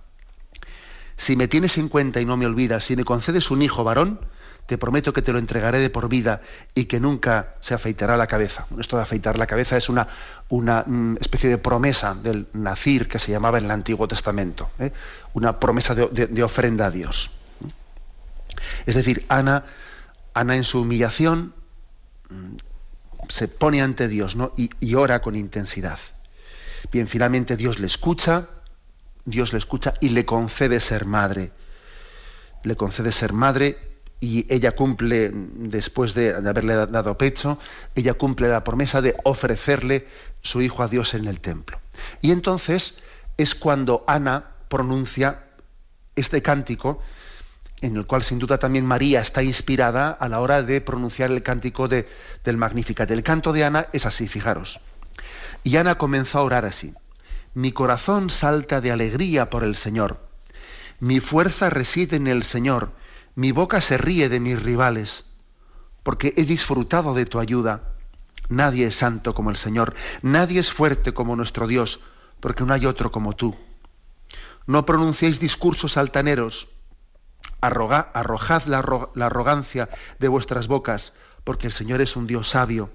si 1.15 1.36
me 1.36 1.48
tienes 1.48 1.77
en 1.77 1.89
cuenta 1.89 2.22
y 2.22 2.25
no 2.25 2.38
me 2.38 2.46
olvidas, 2.46 2.84
si 2.84 2.96
me 2.96 3.05
concedes 3.05 3.50
un 3.50 3.62
hijo 3.62 3.84
varón, 3.84 4.19
te 4.67 4.77
prometo 4.77 5.13
que 5.13 5.21
te 5.21 5.31
lo 5.31 5.39
entregaré 5.39 5.79
de 5.79 5.89
por 5.89 6.09
vida 6.09 6.41
y 6.75 6.86
que 6.86 7.00
nunca 7.00 7.55
se 7.62 7.74
afeitará 7.74 8.17
la 8.17 8.27
cabeza. 8.27 8.67
Esto 8.77 8.97
de 8.97 9.03
afeitar 9.03 9.39
la 9.39 9.47
cabeza 9.47 9.77
es 9.77 9.88
una, 9.88 10.09
una 10.50 10.83
mm, 10.86 11.17
especie 11.21 11.50
de 11.50 11.57
promesa 11.57 12.13
del 12.13 12.47
nacir 12.51 13.07
que 13.07 13.17
se 13.17 13.31
llamaba 13.31 13.57
en 13.57 13.65
el 13.65 13.71
Antiguo 13.71 14.09
Testamento, 14.09 14.69
¿eh? 14.77 14.91
una 15.33 15.57
promesa 15.59 15.95
de, 15.95 16.43
ofrenda 16.43 16.88
a 16.88 16.91
Dios. 16.91 17.31
Es 18.86 18.95
decir, 18.95 19.25
Ana, 19.29 19.63
Ana 20.33 20.57
en 20.57 20.65
su 20.65 20.81
humillación 20.81 21.53
mm, 22.29 22.57
se 23.29 23.47
pone 23.47 23.81
ante 23.81 24.09
Dios 24.09 24.36
¿no? 24.36 24.51
y, 24.57 24.69
y 24.81 24.95
ora 24.95 25.21
con 25.21 25.38
intensidad. 25.38 26.00
Bien, 26.91 27.07
finalmente 27.07 27.55
Dios 27.55 27.79
le 27.79 27.88
escucha, 27.88 28.47
Dios 29.24 29.53
le 29.53 29.59
escucha 29.59 29.93
y 30.01 30.09
le 30.09 30.25
concede 30.25 30.81
ser 30.81 31.05
madre. 31.05 31.51
Le 32.63 32.75
concede 32.75 33.13
ser 33.13 33.31
madre 33.31 33.88
y 34.19 34.51
ella 34.53 34.75
cumple, 34.75 35.31
después 35.33 36.13
de, 36.13 36.33
haberle 36.33 36.75
dado 36.88 37.17
pecho, 37.17 37.59
ella 37.95 38.15
cumple 38.15 38.50
la 38.50 38.63
promesa 38.63 39.01
de 39.01 39.15
ofrecerle 39.24 40.07
su 40.41 40.62
hijo 40.62 40.81
a 40.81 40.88
Dios 40.88 41.13
en 41.13 41.25
el 41.25 41.39
templo. 41.39 41.79
Y 42.21 42.31
entonces 42.31 42.95
es 43.38 43.53
cuando 43.53 44.03
Ana 44.07 44.45
pronuncia 44.69 45.43
este 46.15 46.41
cántico, 46.41 47.01
en 47.81 47.95
el 47.95 48.07
cual 48.07 48.24
sin 48.24 48.39
duda 48.39 48.57
también 48.57 48.86
María 48.86 49.21
está 49.21 49.43
inspirada 49.43 50.09
a 50.09 50.27
la 50.29 50.39
hora 50.39 50.63
de 50.63 50.81
pronunciar 50.81 51.29
el 51.29 51.43
cántico 51.43 51.88
de, 51.88 52.07
del 52.43 52.57
Magnificat. 52.57 53.12
El 53.12 53.21
canto 53.21 53.53
de 53.53 53.65
Ana 53.65 53.88
es 53.93 54.07
así, 54.07 54.27
fijaros. 54.27 54.79
Y 55.63 55.77
Ana 55.77 55.95
comenzó 56.00 56.39
a 56.39 56.43
orar 56.43 56.65
así. 56.65 56.93
Mi 57.53 57.71
corazón 57.71 58.31
salta 58.31 58.81
de 58.81 58.91
alegría 58.91 59.51
por 59.51 59.63
el 59.63 59.75
Señor. 59.75 60.19
Mi 61.00 61.19
fuerza 61.19 61.69
reside 61.69 62.15
en 62.15 62.25
el 62.25 62.43
Señor 62.43 62.91
mi 63.38 63.51
boca 63.51 63.82
se 63.82 64.00
ríe 64.00 64.29
de 64.29 64.39
mis 64.39 64.60
rivales, 64.60 65.24
porque 66.01 66.34
he 66.38 66.44
disfrutado 66.44 67.13
de 67.13 67.27
tu 67.27 67.39
ayuda. 67.39 67.94
Nadie 68.50 68.88
es 68.88 68.96
santo 68.96 69.36
como 69.36 69.51
el 69.51 69.58
Señor, 69.58 69.94
nadie 70.24 70.60
es 70.60 70.72
fuerte 70.72 71.13
como 71.13 71.36
nuestro 71.36 71.67
Dios, 71.67 72.00
porque 72.39 72.63
no 72.63 72.74
hay 72.74 72.88
otro 72.88 73.12
como 73.12 73.36
tú. 73.36 73.56
No 74.65 74.88
pronunciéis 74.88 75.39
discursos 75.39 75.98
altaneros, 75.98 76.70
arrojad 77.62 78.63
la, 78.63 79.10
la 79.13 79.25
arrogancia 79.27 79.88
de 80.17 80.29
vuestras 80.29 80.67
bocas, 80.67 81.13
porque 81.44 81.67
el 81.67 81.74
Señor 81.74 82.01
es 82.01 82.15
un 82.15 82.25
Dios 82.25 82.50
sabio 82.50 82.89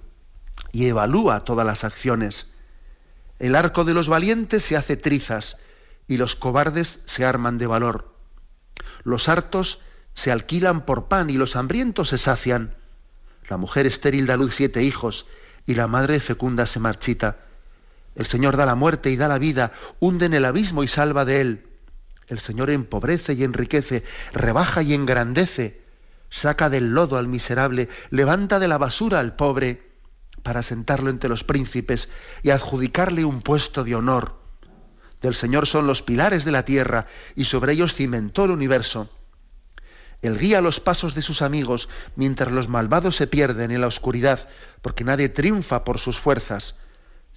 y 0.73 0.87
evalúa 0.87 1.45
todas 1.45 1.65
las 1.65 1.85
acciones. 1.85 2.49
El 3.39 3.55
arco 3.55 3.85
de 3.85 3.95
los 3.95 4.09
valientes 4.09 4.65
se 4.65 4.77
hace 4.77 4.97
trizas 4.97 5.57
y 6.09 6.17
los 6.17 6.35
cobardes 6.35 6.99
se 7.05 7.25
arman 7.25 7.59
de 7.59 7.69
valor. 7.69 8.13
Los 9.05 9.29
hartos 9.29 9.79
se 10.14 10.31
alquilan 10.31 10.85
por 10.85 11.09
pan 11.09 11.31
y 11.31 11.35
los 11.35 11.57
hambrientos 11.57 12.11
se 12.11 12.19
sacian. 12.19 12.75
La 13.49 13.57
mujer 13.57 13.87
estéril 13.87 14.26
da 14.26 14.37
luz 14.37 14.54
siete 14.54 14.83
hijos 14.83 15.26
y 15.66 15.75
la 15.75 15.87
madre 15.87 16.21
fecunda 16.21 16.66
se 16.66 16.81
marchita. 16.81 17.38
El 18.14 18.26
Señor 18.26 18.57
da 18.57 18.66
la 18.66 18.75
muerte 18.75 19.11
y 19.11 19.16
da 19.16 19.28
la 19.28 19.38
vida, 19.38 19.73
hunde 20.00 20.26
en 20.26 20.35
el 20.35 20.45
abismo 20.45 20.83
y 20.85 20.88
salva 20.88 21.25
de 21.25 21.40
él. 21.40 21.66
El 22.28 22.38
Señor 22.38 22.71
empobrece 22.71 23.33
y 23.35 23.45
enriquece, 23.45 24.04
rebaja 24.33 24.83
y 24.83 24.95
engrandece, 24.95 25.83
saca 26.31 26.71
del 26.71 26.95
lodo 26.95 27.19
al 27.19 27.28
miserable, 27.28 27.88
levanta 28.11 28.59
de 28.59 28.69
la 28.69 28.78
basura 28.78 29.19
al 29.19 29.35
pobre, 29.35 29.90
para 30.42 30.62
sentarlo 30.62 31.11
entre 31.11 31.31
los 31.31 31.45
príncipes 31.45 32.09
y 32.42 32.50
adjudicarle 32.50 33.25
un 33.25 33.42
puesto 33.42 33.85
de 33.85 33.95
honor. 33.95 34.40
Del 35.21 35.35
Señor 35.35 35.66
son 35.66 35.87
los 35.87 36.02
pilares 36.02 36.45
de 36.45 36.50
la 36.50 36.64
tierra 36.64 37.07
y 37.37 37.45
sobre 37.45 37.75
ellos 37.75 37.95
cimentó 37.95 38.45
el 38.45 38.50
universo. 38.50 39.09
Él 40.23 40.38
guía 40.38 40.61
los 40.61 40.79
pasos 40.79 41.14
de 41.14 41.23
sus 41.23 41.43
amigos 41.43 41.88
mientras 42.14 42.52
los 42.52 42.69
malvados 42.69 43.17
se 43.17 43.26
pierden 43.26 43.73
en 43.73 43.81
la 43.81 43.88
oscuridad, 43.88 44.49
porque 44.81 45.05
nadie 45.05 45.29
triunfa 45.29 45.85
por 45.85 45.99
sus 45.99 46.19
fuerzas. 46.19 46.76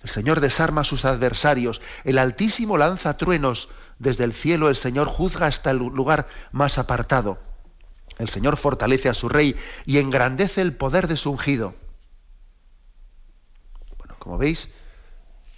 El 0.04 0.10
Señor 0.10 0.40
desarma 0.40 0.82
a 0.82 0.86
sus 0.86 1.04
adversarios, 1.04 1.82
el 2.04 2.20
Altísimo 2.20 2.78
lanza 2.78 3.18
truenos, 3.18 3.70
desde 3.98 4.24
el 4.24 4.34
cielo 4.34 4.70
el 4.70 4.76
Señor 4.76 5.08
juzga 5.08 5.48
hasta 5.48 5.72
el 5.72 5.78
lugar 5.78 6.28
más 6.52 6.78
apartado. 6.78 7.40
El 8.20 8.30
Señor 8.30 8.56
fortalece 8.56 9.10
a 9.10 9.16
su 9.16 9.30
rey 9.30 9.56
y 9.86 9.98
engrandece 9.98 10.62
el 10.62 10.76
poder 10.76 11.08
de 11.08 11.18
su 11.18 11.32
ungido. 11.32 11.74
Bueno, 13.98 14.16
como 14.20 14.38
veis, 14.38 14.70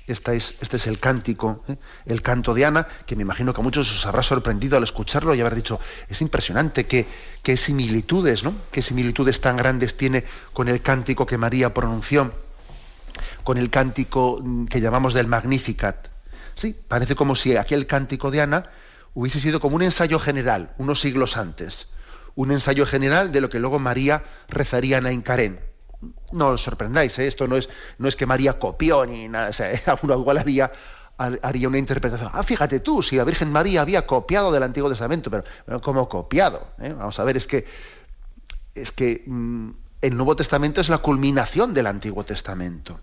este 0.07 0.37
es, 0.37 0.87
el 0.87 0.99
cántico, 0.99 1.63
¿eh? 1.67 1.75
el 2.05 2.21
canto 2.21 2.53
de 2.53 2.65
Ana, 2.65 2.87
que 3.05 3.17
me 3.17 3.23
imagino 3.23 3.53
que 3.53 3.59
a 3.59 3.63
muchos 3.63 3.91
os 3.91 4.05
habrá 4.05 4.23
sorprendido 4.23 4.77
al 4.77 4.83
escucharlo 4.83 5.35
y 5.35 5.41
haber 5.41 5.55
dicho, 5.55 5.81
es 6.07 6.21
impresionante 6.21 6.85
qué, 6.85 7.05
qué 7.43 7.57
similitudes, 7.57 8.45
¿no? 8.45 8.53
Qué 8.71 8.81
similitudes 8.81 9.41
tan 9.41 9.57
grandes 9.57 9.97
tiene 9.97 10.23
con 10.53 10.69
el 10.69 10.81
cántico 10.81 11.25
que 11.25 11.37
María 11.37 11.73
pronunció, 11.73 12.31
con 13.43 13.57
el 13.57 13.69
cántico 13.69 14.39
mm, 14.41 14.67
que 14.67 14.79
llamamos 14.79 15.13
del 15.13 15.27
Magnificat. 15.27 16.07
Sí, 16.55 16.73
parece 16.87 17.15
como 17.15 17.35
si 17.35 17.57
aquel 17.57 17.85
cántico 17.85 18.31
de 18.31 18.41
Ana 18.41 18.71
hubiese 19.13 19.41
sido 19.41 19.59
como 19.59 19.75
un 19.75 19.83
ensayo 19.83 20.19
general, 20.19 20.73
unos 20.77 21.01
siglos 21.01 21.35
antes. 21.35 21.87
Un 22.33 22.51
ensayo 22.51 22.85
general 22.85 23.31
de 23.33 23.41
lo 23.41 23.49
que 23.49 23.59
luego 23.59 23.77
María 23.77 24.23
rezaría 24.47 24.99
en 24.99 25.07
Aincarén 25.07 25.59
no 26.31 26.49
os 26.49 26.61
sorprendáis, 26.61 27.17
¿eh? 27.19 27.27
esto 27.27 27.47
no 27.47 27.57
es, 27.57 27.69
no 27.97 28.07
es 28.07 28.15
que 28.15 28.25
María 28.25 28.59
copió 28.59 29.05
ni 29.05 29.27
nada, 29.27 29.49
o 29.49 29.99
uno 30.03 30.19
igual 30.19 30.37
haría, 30.37 30.71
haría 31.17 31.67
una 31.67 31.77
interpretación. 31.77 32.29
Ah, 32.33 32.43
fíjate 32.43 32.79
tú, 32.79 33.01
si 33.01 33.15
la 33.15 33.23
Virgen 33.23 33.51
María 33.51 33.81
había 33.81 34.05
copiado 34.05 34.51
del 34.51 34.63
Antiguo 34.63 34.89
Testamento, 34.89 35.31
pero, 35.31 35.43
pero 35.65 35.81
¿cómo 35.81 36.07
copiado? 36.07 36.67
¿Eh? 36.79 36.93
Vamos 36.97 37.19
a 37.19 37.23
ver, 37.23 37.37
es 37.37 37.47
que, 37.47 37.65
es 38.75 38.91
que 38.91 39.23
mm, 39.25 39.69
el 40.01 40.15
Nuevo 40.15 40.35
Testamento 40.35 40.81
es 40.81 40.89
la 40.89 40.99
culminación 40.99 41.73
del 41.73 41.87
Antiguo 41.87 42.23
Testamento. 42.23 42.99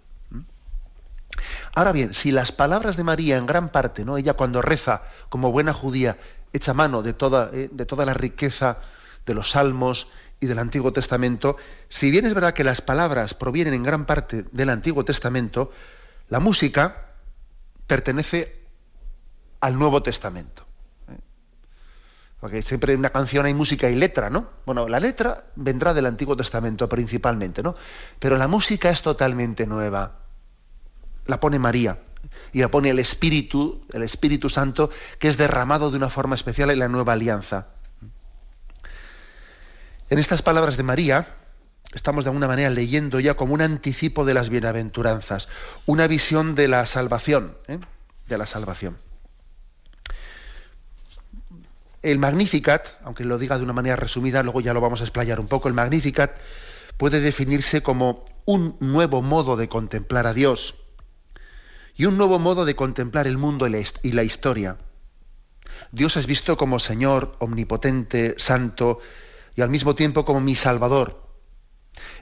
Ahora 1.74 1.90
bien, 1.90 2.14
si 2.14 2.30
las 2.30 2.52
palabras 2.52 2.96
de 2.96 3.02
María 3.02 3.36
en 3.36 3.46
gran 3.46 3.70
parte, 3.70 4.04
¿no? 4.04 4.16
ella 4.16 4.34
cuando 4.34 4.62
reza 4.62 5.02
como 5.28 5.50
buena 5.50 5.72
judía, 5.72 6.16
hecha 6.52 6.72
mano 6.72 7.02
de 7.02 7.12
toda, 7.12 7.50
eh, 7.52 7.68
de 7.72 7.86
toda 7.86 8.06
la 8.06 8.14
riqueza 8.14 8.78
de 9.26 9.34
los 9.34 9.50
salmos 9.50 10.08
y 10.40 10.46
del 10.46 10.58
Antiguo 10.58 10.92
Testamento, 10.92 11.56
si 11.88 12.10
bien 12.10 12.26
es 12.26 12.34
verdad 12.34 12.54
que 12.54 12.64
las 12.64 12.80
palabras 12.80 13.34
provienen 13.34 13.74
en 13.74 13.82
gran 13.82 14.04
parte 14.06 14.44
del 14.52 14.70
Antiguo 14.70 15.04
Testamento, 15.04 15.72
la 16.28 16.40
música 16.40 17.12
pertenece 17.86 18.64
al 19.60 19.78
Nuevo 19.78 20.02
Testamento. 20.02 20.66
¿eh? 21.08 21.18
Porque 22.40 22.62
siempre 22.62 22.92
en 22.92 22.98
una 22.98 23.10
canción 23.10 23.46
hay 23.46 23.54
música 23.54 23.88
y 23.88 23.94
letra, 23.94 24.30
¿no? 24.30 24.48
Bueno, 24.66 24.88
la 24.88 25.00
letra 25.00 25.44
vendrá 25.56 25.94
del 25.94 26.06
Antiguo 26.06 26.36
Testamento 26.36 26.88
principalmente, 26.88 27.62
¿no? 27.62 27.74
Pero 28.18 28.36
la 28.36 28.48
música 28.48 28.90
es 28.90 29.02
totalmente 29.02 29.66
nueva. 29.66 30.18
La 31.26 31.40
pone 31.40 31.58
María 31.58 31.98
y 32.52 32.60
la 32.60 32.70
pone 32.70 32.90
el 32.90 32.98
Espíritu, 32.98 33.86
el 33.92 34.02
Espíritu 34.02 34.50
Santo, 34.50 34.90
que 35.18 35.28
es 35.28 35.36
derramado 35.36 35.90
de 35.90 35.96
una 35.96 36.10
forma 36.10 36.34
especial 36.34 36.70
en 36.70 36.78
la 36.78 36.88
nueva 36.88 37.14
alianza. 37.14 37.68
En 40.10 40.18
estas 40.18 40.42
palabras 40.42 40.76
de 40.76 40.82
María 40.82 41.26
estamos 41.94 42.24
de 42.24 42.30
alguna 42.30 42.46
manera 42.46 42.68
leyendo 42.70 43.20
ya 43.20 43.34
como 43.34 43.54
un 43.54 43.62
anticipo 43.62 44.24
de 44.24 44.34
las 44.34 44.50
bienaventuranzas, 44.50 45.48
una 45.86 46.06
visión 46.06 46.54
de 46.54 46.68
la 46.68 46.84
salvación, 46.86 47.56
¿eh? 47.68 47.78
de 48.28 48.38
la 48.38 48.46
salvación. 48.46 48.98
El 52.02 52.18
Magnificat, 52.18 52.86
aunque 53.02 53.24
lo 53.24 53.38
diga 53.38 53.56
de 53.56 53.64
una 53.64 53.72
manera 53.72 53.96
resumida, 53.96 54.42
luego 54.42 54.60
ya 54.60 54.74
lo 54.74 54.82
vamos 54.82 55.00
a 55.00 55.04
explayar 55.04 55.40
un 55.40 55.46
poco, 55.46 55.68
el 55.68 55.74
Magnificat 55.74 56.32
puede 56.98 57.20
definirse 57.20 57.82
como 57.82 58.26
un 58.44 58.76
nuevo 58.80 59.22
modo 59.22 59.56
de 59.56 59.68
contemplar 59.68 60.26
a 60.26 60.34
Dios 60.34 60.74
y 61.96 62.04
un 62.04 62.18
nuevo 62.18 62.38
modo 62.38 62.66
de 62.66 62.76
contemplar 62.76 63.26
el 63.26 63.38
mundo 63.38 63.66
y 63.66 64.12
la 64.12 64.22
historia. 64.22 64.76
Dios 65.92 66.16
es 66.16 66.26
visto 66.26 66.58
como 66.58 66.78
Señor, 66.78 67.36
omnipotente, 67.38 68.34
santo, 68.36 69.00
y 69.54 69.62
al 69.62 69.70
mismo 69.70 69.94
tiempo 69.94 70.24
como 70.24 70.40
mi 70.40 70.56
Salvador. 70.56 71.22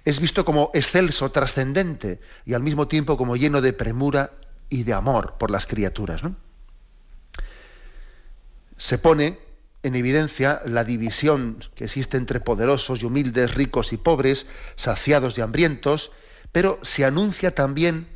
Es 0.05 0.21
visto 0.21 0.45
como 0.45 0.71
excelso, 0.75 1.31
trascendente 1.31 2.21
y 2.45 2.55
al 2.55 2.63
mismo 2.63 2.89
tiempo 2.89 3.17
como 3.17 3.37
lleno 3.37 3.61
de 3.61 3.73
premura 3.73 4.33
y 4.69 4.83
de 4.85 4.93
amor 4.93 5.35
por 5.39 5.51
las 5.51 5.67
criaturas. 5.67 6.23
Se 8.77 8.99
pone 8.99 9.39
en 9.83 9.95
evidencia 9.95 10.63
la 10.65 10.85
división 10.85 11.65
que 11.75 11.85
existe 11.85 12.17
entre 12.17 12.41
poderosos 12.41 13.03
y 13.03 13.07
humildes, 13.07 13.55
ricos 13.55 13.93
y 13.93 13.97
pobres, 13.97 14.47
saciados 14.77 15.39
y 15.39 15.41
hambrientos, 15.41 16.13
pero 16.53 16.79
se 16.83 17.05
anuncia 17.05 17.55
también 17.55 18.09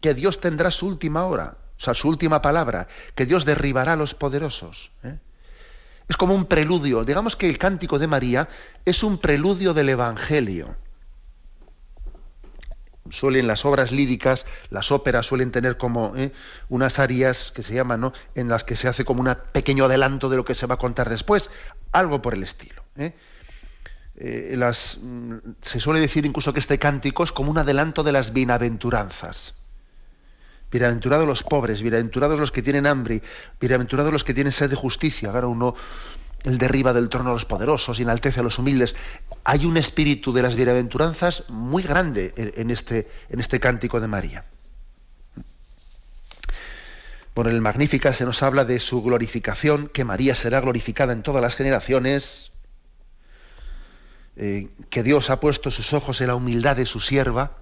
que 0.00 0.14
Dios 0.14 0.40
tendrá 0.40 0.70
su 0.70 0.86
última 0.86 1.24
hora, 1.24 1.58
o 1.78 1.82
sea, 1.82 1.94
su 1.94 2.08
última 2.08 2.40
palabra, 2.40 2.88
que 3.14 3.26
Dios 3.26 3.44
derribará 3.44 3.94
a 3.94 3.96
los 3.96 4.14
poderosos. 4.14 4.90
¿eh? 5.02 5.18
Es 6.10 6.16
como 6.16 6.34
un 6.34 6.46
preludio. 6.46 7.04
Digamos 7.04 7.36
que 7.36 7.48
el 7.48 7.56
cántico 7.56 8.00
de 8.00 8.08
María 8.08 8.48
es 8.84 9.04
un 9.04 9.18
preludio 9.18 9.74
del 9.74 9.90
Evangelio. 9.90 10.74
Suelen 13.10 13.46
las 13.46 13.64
obras 13.64 13.92
líricas, 13.92 14.44
las 14.70 14.90
óperas 14.90 15.26
suelen 15.26 15.52
tener 15.52 15.76
como 15.76 16.16
¿eh? 16.16 16.32
unas 16.68 16.98
arias 16.98 17.52
que 17.52 17.62
se 17.62 17.74
llaman, 17.74 18.00
¿no? 18.00 18.12
En 18.34 18.48
las 18.48 18.64
que 18.64 18.74
se 18.74 18.88
hace 18.88 19.04
como 19.04 19.20
un 19.20 19.36
pequeño 19.52 19.84
adelanto 19.84 20.28
de 20.28 20.36
lo 20.36 20.44
que 20.44 20.56
se 20.56 20.66
va 20.66 20.74
a 20.74 20.78
contar 20.78 21.08
después, 21.08 21.48
algo 21.92 22.20
por 22.20 22.34
el 22.34 22.42
estilo. 22.42 22.82
¿eh? 22.96 23.14
Eh, 24.16 24.54
las, 24.56 24.98
mm, 25.00 25.36
se 25.62 25.78
suele 25.78 26.00
decir 26.00 26.26
incluso 26.26 26.52
que 26.52 26.58
este 26.58 26.80
cántico 26.80 27.22
es 27.22 27.30
como 27.30 27.52
un 27.52 27.58
adelanto 27.58 28.02
de 28.02 28.10
las 28.10 28.32
bienaventuranzas. 28.32 29.54
Bienaventurados 30.70 31.26
los 31.26 31.42
pobres, 31.42 31.82
bienaventurados 31.82 32.38
los 32.38 32.52
que 32.52 32.62
tienen 32.62 32.86
hambre, 32.86 33.22
bienaventurados 33.60 34.12
los 34.12 34.22
que 34.22 34.34
tienen 34.34 34.52
sed 34.52 34.70
de 34.70 34.76
justicia. 34.76 35.30
Ahora 35.30 35.48
uno, 35.48 35.74
el 36.44 36.58
derriba 36.58 36.92
del 36.92 37.08
trono 37.08 37.30
a 37.30 37.32
los 37.32 37.44
poderosos 37.44 37.98
y 37.98 38.02
enaltece 38.02 38.38
a 38.38 38.42
los 38.44 38.58
humildes. 38.58 38.94
Hay 39.42 39.66
un 39.66 39.76
espíritu 39.76 40.32
de 40.32 40.42
las 40.42 40.54
bienaventuranzas 40.54 41.44
muy 41.48 41.82
grande 41.82 42.32
en 42.36 42.70
este, 42.70 43.10
este 43.30 43.58
cántico 43.58 44.00
de 44.00 44.06
María. 44.06 44.44
Bueno, 47.34 47.50
en 47.50 47.56
el 47.56 47.62
Magnífica 47.62 48.12
se 48.12 48.24
nos 48.24 48.42
habla 48.42 48.64
de 48.64 48.80
su 48.80 49.02
glorificación, 49.02 49.88
que 49.88 50.04
María 50.04 50.34
será 50.34 50.60
glorificada 50.60 51.12
en 51.12 51.22
todas 51.22 51.42
las 51.42 51.56
generaciones, 51.56 52.52
eh, 54.36 54.68
que 54.88 55.02
Dios 55.02 55.30
ha 55.30 55.40
puesto 55.40 55.70
sus 55.70 55.92
ojos 55.92 56.20
en 56.20 56.28
la 56.28 56.34
humildad 56.34 56.76
de 56.76 56.86
su 56.86 57.00
sierva, 57.00 57.56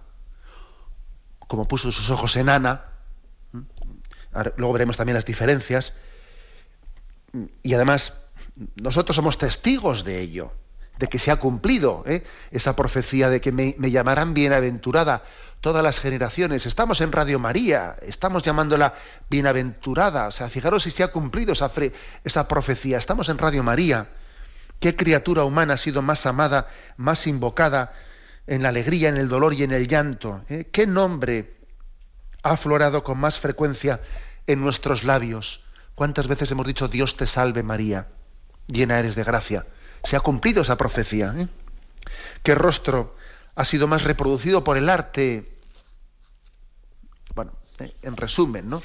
como 1.47 1.69
puso 1.69 1.93
sus 1.93 2.11
ojos 2.11 2.37
en 2.37 2.49
Ana, 2.49 2.98
luego 4.57 4.73
veremos 4.73 4.97
también 4.97 5.15
las 5.15 5.25
diferencias. 5.25 5.93
Y 7.63 7.75
además, 7.75 8.15
nosotros 8.77 9.17
somos 9.17 9.39
testigos 9.39 10.05
de 10.05 10.21
ello, 10.21 10.53
de 10.99 11.09
que 11.09 11.19
se 11.19 11.31
ha 11.31 11.37
cumplido 11.37 12.05
¿eh? 12.07 12.25
esa 12.51 12.75
profecía 12.75 13.31
de 13.31 13.41
que 13.41 13.53
me, 13.53 13.75
llamarán 13.79 14.35
bienaventurada 14.35 15.25
todas 15.61 15.83
las 15.83 16.01
generaciones. 16.01 16.67
Estamos 16.67 17.01
en 17.01 17.13
Radio 17.13 17.39
María, 17.39 17.97
estamos 18.03 18.43
llamándola 18.43 18.95
bienaventurada. 19.29 20.29
O 20.29 20.31
sea, 20.31 20.49
fijaros 20.49 20.83
si 20.85 20.91
se 20.91 21.03
ha 21.03 21.09
cumplido 21.09 21.53
esa, 21.53 22.49
profecía. 22.49 22.99
Estamos 22.99 23.29
en 23.29 23.39
Radio 23.39 23.63
María. 23.63 24.09
¿Qué 24.81 24.95
criatura 24.95 25.45
humana 25.45 25.75
ha 25.75 25.79
sido 25.79 26.03
más 26.03 26.25
amada, 26.27 26.69
más 26.97 27.27
invocada 27.27 27.93
en 28.47 28.63
la 28.63 28.69
alegría, 28.69 29.09
en 29.09 29.17
el 29.17 29.29
dolor 29.29 29.55
y 29.55 29.65
en 29.65 29.73
el 29.73 29.89
llanto? 29.89 30.43
¿Eh? 30.49 30.69
¿Qué 30.71 30.87
nombre 30.87 31.58
ha 32.43 32.51
aflorado 32.53 33.03
con 33.05 33.19
más 33.19 33.39
frecuencia 33.39 34.01
en 34.47 34.61
nuestros 34.61 35.05
labios. 35.05 35.65
¿Cuántas 35.95 36.29
veces 36.29 36.51
hemos 36.51 36.67
dicho 36.67 36.89
Dios 36.89 37.17
te 37.17 37.27
salve 37.27 37.63
María? 37.63 38.09
Llena 38.67 38.99
eres 38.99 39.15
de 39.15 39.25
gracia. 39.25 39.67
Se 40.05 40.17
ha 40.17 40.21
cumplido 40.21 40.63
esa 40.63 40.77
profecía. 40.77 41.35
¿eh? 41.37 41.49
¿Qué 42.43 42.55
rostro 42.55 43.17
ha 43.55 43.65
sido 43.65 43.89
más 43.89 44.05
reproducido 44.05 44.63
por 44.63 44.77
el 44.77 44.89
arte? 44.89 45.59
Bueno, 47.35 47.53
eh, 47.79 47.93
en 48.03 48.17
resumen, 48.17 48.69
¿no? 48.69 48.83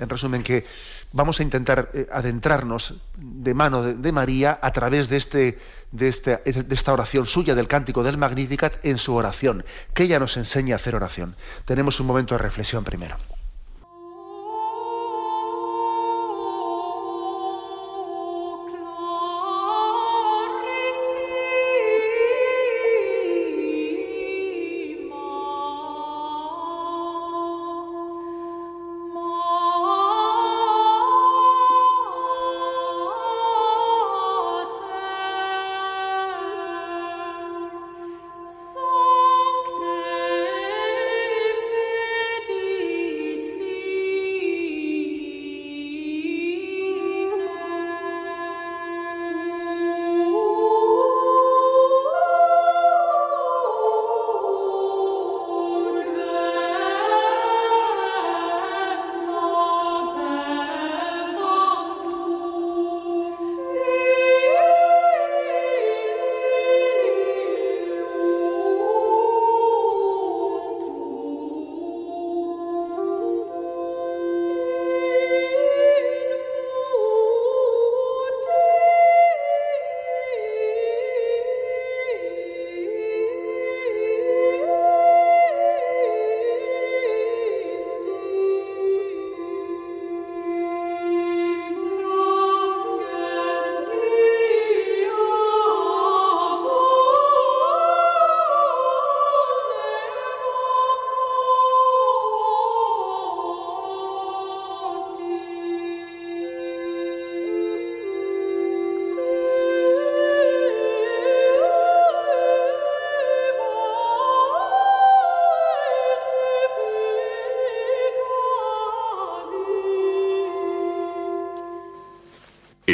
En 0.00 0.08
resumen, 0.08 0.42
que 0.42 0.66
vamos 1.12 1.38
a 1.38 1.42
intentar 1.42 1.90
eh, 1.92 2.08
adentrarnos 2.10 2.94
de 3.16 3.54
mano 3.54 3.82
de, 3.82 4.12
María 4.12 4.58
a 4.60 4.72
través 4.72 5.08
de, 5.08 5.16
este, 5.16 5.58
de, 5.92 6.08
este, 6.08 6.36
de 6.38 6.74
esta 6.74 6.92
oración 6.92 7.26
suya 7.26 7.54
del 7.54 7.68
cántico 7.68 8.02
del 8.02 8.18
Magnificat 8.18 8.84
en 8.84 8.98
su 8.98 9.14
oración, 9.14 9.64
que 9.94 10.04
ella 10.04 10.18
nos 10.18 10.36
enseña 10.36 10.74
a 10.74 10.76
hacer 10.76 10.94
oración. 10.96 11.36
Tenemos 11.64 12.00
un 12.00 12.06
momento 12.06 12.34
de 12.34 12.38
reflexión 12.38 12.82
primero. 12.82 13.16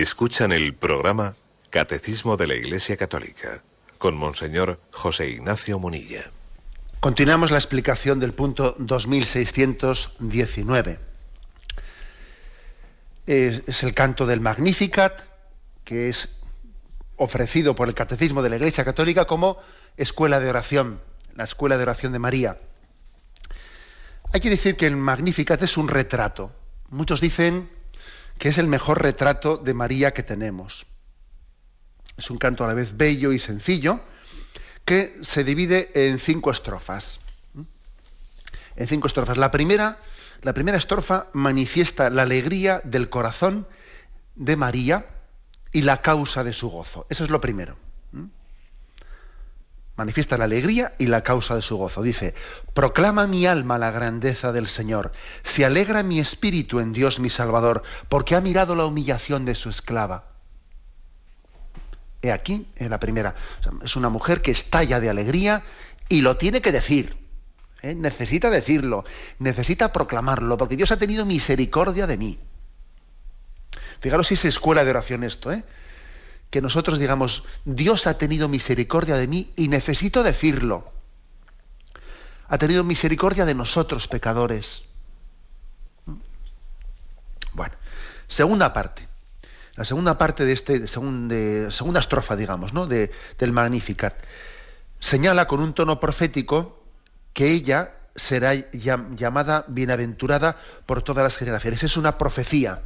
Escuchan 0.06 0.52
el 0.52 0.72
programa 0.72 1.34
Catecismo 1.68 2.36
de 2.36 2.46
la 2.46 2.54
Iglesia 2.54 2.96
Católica 2.96 3.64
con 3.98 4.16
Monseñor 4.16 4.80
José 4.92 5.30
Ignacio 5.30 5.80
Munilla. 5.80 6.30
Continuamos 7.00 7.50
la 7.50 7.58
explicación 7.58 8.20
del 8.20 8.32
punto 8.32 8.76
2619. 8.78 11.00
Es, 13.26 13.62
es 13.66 13.82
el 13.82 13.94
canto 13.94 14.26
del 14.26 14.40
Magnificat, 14.40 15.22
que 15.82 16.08
es 16.08 16.28
ofrecido 17.16 17.74
por 17.74 17.88
el 17.88 17.94
Catecismo 17.94 18.42
de 18.42 18.50
la 18.50 18.56
Iglesia 18.56 18.84
Católica 18.84 19.24
como 19.24 19.58
escuela 19.96 20.38
de 20.38 20.48
oración, 20.48 21.00
la 21.34 21.42
escuela 21.42 21.76
de 21.76 21.82
oración 21.82 22.12
de 22.12 22.20
María. 22.20 22.58
Hay 24.32 24.40
que 24.40 24.50
decir 24.50 24.76
que 24.76 24.86
el 24.86 24.96
Magnificat 24.96 25.60
es 25.64 25.76
un 25.76 25.88
retrato. 25.88 26.52
Muchos 26.90 27.20
dicen 27.20 27.74
que 28.38 28.48
es 28.48 28.58
el 28.58 28.66
mejor 28.66 29.02
retrato 29.02 29.56
de 29.56 29.74
María 29.74 30.14
que 30.14 30.22
tenemos. 30.22 30.86
Es 32.16 32.30
un 32.30 32.38
canto 32.38 32.64
a 32.64 32.68
la 32.68 32.74
vez 32.74 32.96
bello 32.96 33.32
y 33.32 33.38
sencillo, 33.38 34.00
que 34.84 35.18
se 35.22 35.44
divide 35.44 35.90
en 35.94 36.18
cinco 36.18 36.50
estrofas. 36.50 37.20
En 38.76 38.86
cinco 38.86 39.08
estrofas. 39.08 39.38
La 39.38 39.50
primera, 39.50 39.98
la 40.42 40.52
primera 40.52 40.78
estrofa 40.78 41.28
manifiesta 41.32 42.10
la 42.10 42.22
alegría 42.22 42.80
del 42.84 43.08
corazón 43.08 43.66
de 44.34 44.56
María 44.56 45.06
y 45.72 45.82
la 45.82 46.02
causa 46.02 46.44
de 46.44 46.52
su 46.52 46.70
gozo. 46.70 47.06
Eso 47.10 47.24
es 47.24 47.30
lo 47.30 47.40
primero 47.40 47.76
manifiesta 49.96 50.36
la 50.36 50.44
alegría 50.44 50.94
y 50.98 51.06
la 51.06 51.22
causa 51.22 51.54
de 51.54 51.62
su 51.62 51.76
gozo. 51.76 52.02
Dice, 52.02 52.34
proclama 52.74 53.26
mi 53.26 53.46
alma 53.46 53.78
la 53.78 53.90
grandeza 53.90 54.52
del 54.52 54.68
Señor, 54.68 55.12
se 55.42 55.64
alegra 55.64 56.02
mi 56.02 56.20
espíritu 56.20 56.80
en 56.80 56.92
Dios 56.92 57.18
mi 57.18 57.30
Salvador, 57.30 57.82
porque 58.08 58.36
ha 58.36 58.40
mirado 58.40 58.74
la 58.74 58.84
humillación 58.84 59.44
de 59.44 59.54
su 59.54 59.70
esclava. 59.70 60.24
He 62.22 62.32
aquí, 62.32 62.66
en 62.76 62.90
la 62.90 63.00
primera, 63.00 63.34
es 63.82 63.96
una 63.96 64.08
mujer 64.08 64.42
que 64.42 64.50
estalla 64.50 65.00
de 65.00 65.10
alegría 65.10 65.62
y 66.08 66.20
lo 66.20 66.36
tiene 66.36 66.60
que 66.60 66.72
decir. 66.72 67.16
¿eh? 67.82 67.94
Necesita 67.94 68.50
decirlo, 68.50 69.04
necesita 69.38 69.92
proclamarlo, 69.92 70.56
porque 70.56 70.76
Dios 70.76 70.92
ha 70.92 70.98
tenido 70.98 71.24
misericordia 71.24 72.06
de 72.06 72.16
mí. 72.16 72.38
Fijaros 74.00 74.26
si 74.28 74.34
es 74.34 74.44
escuela 74.44 74.84
de 74.84 74.90
oración 74.90 75.24
esto, 75.24 75.52
¿eh? 75.52 75.64
Que 76.50 76.60
nosotros 76.60 76.98
digamos, 76.98 77.44
Dios 77.64 78.06
ha 78.06 78.18
tenido 78.18 78.48
misericordia 78.48 79.16
de 79.16 79.26
mí 79.26 79.52
y 79.56 79.68
necesito 79.68 80.22
decirlo. 80.22 80.92
Ha 82.48 82.58
tenido 82.58 82.84
misericordia 82.84 83.44
de 83.44 83.54
nosotros, 83.54 84.06
pecadores. 84.06 84.84
Bueno, 87.52 87.74
segunda 88.28 88.72
parte. 88.72 89.08
La 89.74 89.84
segunda 89.84 90.16
parte 90.16 90.44
de 90.44 90.52
este, 90.52 90.78
de 90.78 90.86
segunda 90.86 92.00
estrofa, 92.00 92.36
digamos, 92.36 92.72
¿no? 92.72 92.86
De, 92.86 93.10
del 93.38 93.52
Magnificat, 93.52 94.14
señala 94.98 95.46
con 95.46 95.60
un 95.60 95.74
tono 95.74 96.00
profético 96.00 96.82
que 97.34 97.50
ella 97.50 97.92
será 98.14 98.54
llamada 98.54 99.66
bienaventurada 99.68 100.56
por 100.86 101.02
todas 101.02 101.22
las 101.22 101.36
generaciones. 101.36 101.82
Es 101.82 101.98
una 101.98 102.16
profecía 102.16 102.80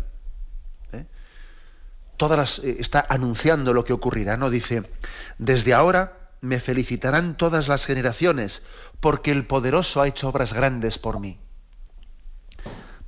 eh, 2.20 2.76
está 2.78 3.04
anunciando 3.08 3.72
lo 3.72 3.84
que 3.84 3.92
ocurrirá, 3.92 4.36
¿no? 4.36 4.50
Dice, 4.50 4.90
desde 5.38 5.74
ahora 5.74 6.18
me 6.40 6.60
felicitarán 6.60 7.36
todas 7.36 7.68
las 7.68 7.84
generaciones, 7.84 8.62
porque 9.00 9.30
el 9.30 9.46
poderoso 9.46 10.00
ha 10.00 10.08
hecho 10.08 10.28
obras 10.28 10.52
grandes 10.52 10.98
por 10.98 11.20
mí. 11.20 11.38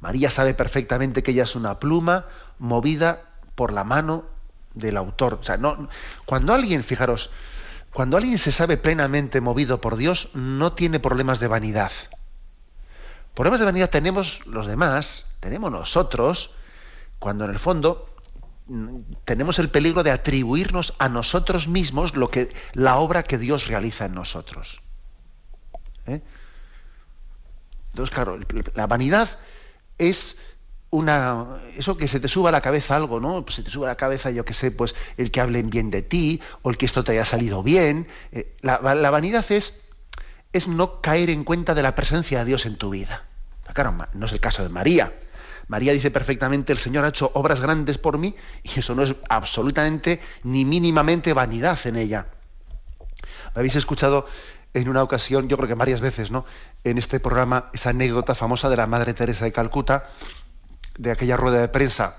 María 0.00 0.30
sabe 0.30 0.54
perfectamente 0.54 1.22
que 1.22 1.30
ella 1.30 1.44
es 1.44 1.54
una 1.54 1.78
pluma 1.78 2.26
movida 2.58 3.22
por 3.54 3.72
la 3.72 3.84
mano 3.84 4.24
del 4.74 4.96
autor. 4.96 5.34
O 5.34 5.42
sea, 5.42 5.56
no, 5.56 5.88
cuando 6.26 6.54
alguien, 6.54 6.82
fijaros, 6.82 7.30
cuando 7.92 8.16
alguien 8.16 8.38
se 8.38 8.52
sabe 8.52 8.76
plenamente 8.76 9.40
movido 9.40 9.80
por 9.80 9.96
Dios, 9.96 10.30
no 10.34 10.72
tiene 10.72 10.98
problemas 10.98 11.38
de 11.40 11.48
vanidad. 11.48 11.92
Problemas 13.34 13.60
de 13.60 13.66
vanidad 13.66 13.90
tenemos 13.90 14.44
los 14.46 14.66
demás, 14.66 15.26
tenemos 15.40 15.70
nosotros, 15.70 16.50
cuando 17.18 17.44
en 17.44 17.52
el 17.52 17.58
fondo 17.58 18.11
tenemos 19.24 19.58
el 19.58 19.68
peligro 19.68 20.02
de 20.02 20.10
atribuirnos 20.10 20.94
a 20.98 21.08
nosotros 21.08 21.68
mismos 21.68 22.14
lo 22.14 22.30
que, 22.30 22.52
la 22.72 22.96
obra 22.98 23.22
que 23.22 23.38
Dios 23.38 23.66
realiza 23.66 24.06
en 24.06 24.14
nosotros. 24.14 24.80
¿Eh? 26.06 26.20
Entonces, 27.90 28.14
claro, 28.14 28.38
la 28.74 28.86
vanidad 28.86 29.38
es 29.98 30.36
una 30.90 31.58
eso 31.76 31.96
que 31.96 32.06
se 32.06 32.20
te 32.20 32.28
suba 32.28 32.50
a 32.50 32.52
la 32.52 32.60
cabeza 32.60 32.96
algo, 32.96 33.18
¿no? 33.18 33.42
Pues 33.44 33.56
se 33.56 33.62
te 33.62 33.70
suba 33.70 33.86
a 33.88 33.92
la 33.92 33.96
cabeza, 33.96 34.30
yo 34.30 34.44
que 34.44 34.52
sé, 34.52 34.70
pues 34.70 34.94
el 35.16 35.30
que 35.30 35.40
hablen 35.40 35.70
bien 35.70 35.90
de 35.90 36.02
ti 36.02 36.40
o 36.62 36.70
el 36.70 36.76
que 36.76 36.86
esto 36.86 37.02
te 37.02 37.12
haya 37.12 37.24
salido 37.24 37.62
bien. 37.62 38.08
Eh, 38.30 38.54
la, 38.60 38.78
vanidad 38.78 39.44
es, 39.50 39.74
es 40.52 40.68
no 40.68 41.00
caer 41.00 41.30
en 41.30 41.44
cuenta 41.44 41.74
de 41.74 41.82
la 41.82 41.94
presencia 41.94 42.40
de 42.40 42.44
Dios 42.44 42.66
en 42.66 42.76
tu 42.76 42.90
vida. 42.90 43.24
Claro, 43.72 43.96
no 44.12 44.26
es 44.26 44.32
el 44.32 44.40
caso 44.40 44.62
de 44.62 44.68
María. 44.68 45.12
María 45.68 45.92
dice 45.92 46.10
perfectamente, 46.10 46.72
el 46.72 46.78
Señor 46.78 47.04
ha 47.04 47.08
hecho 47.08 47.30
obras 47.34 47.60
grandes 47.60 47.98
por 47.98 48.18
mí 48.18 48.34
y 48.62 48.80
eso 48.80 48.94
no 48.94 49.02
es 49.02 49.14
absolutamente 49.28 50.20
ni 50.42 50.64
mínimamente 50.64 51.32
vanidad 51.32 51.78
en 51.84 51.96
ella. 51.96 52.26
Me 53.54 53.60
habéis 53.60 53.76
escuchado 53.76 54.26
en 54.74 54.88
una 54.88 55.02
ocasión, 55.02 55.48
yo 55.48 55.56
creo 55.56 55.68
que 55.68 55.74
varias 55.74 56.00
veces, 56.00 56.30
¿no? 56.30 56.44
En 56.84 56.98
este 56.98 57.20
programa, 57.20 57.70
esa 57.72 57.90
anécdota 57.90 58.34
famosa 58.34 58.68
de 58.68 58.76
la 58.76 58.86
Madre 58.86 59.14
Teresa 59.14 59.44
de 59.44 59.52
Calcuta, 59.52 60.08
de 60.96 61.10
aquella 61.10 61.36
rueda 61.36 61.60
de 61.60 61.68
prensa 61.68 62.16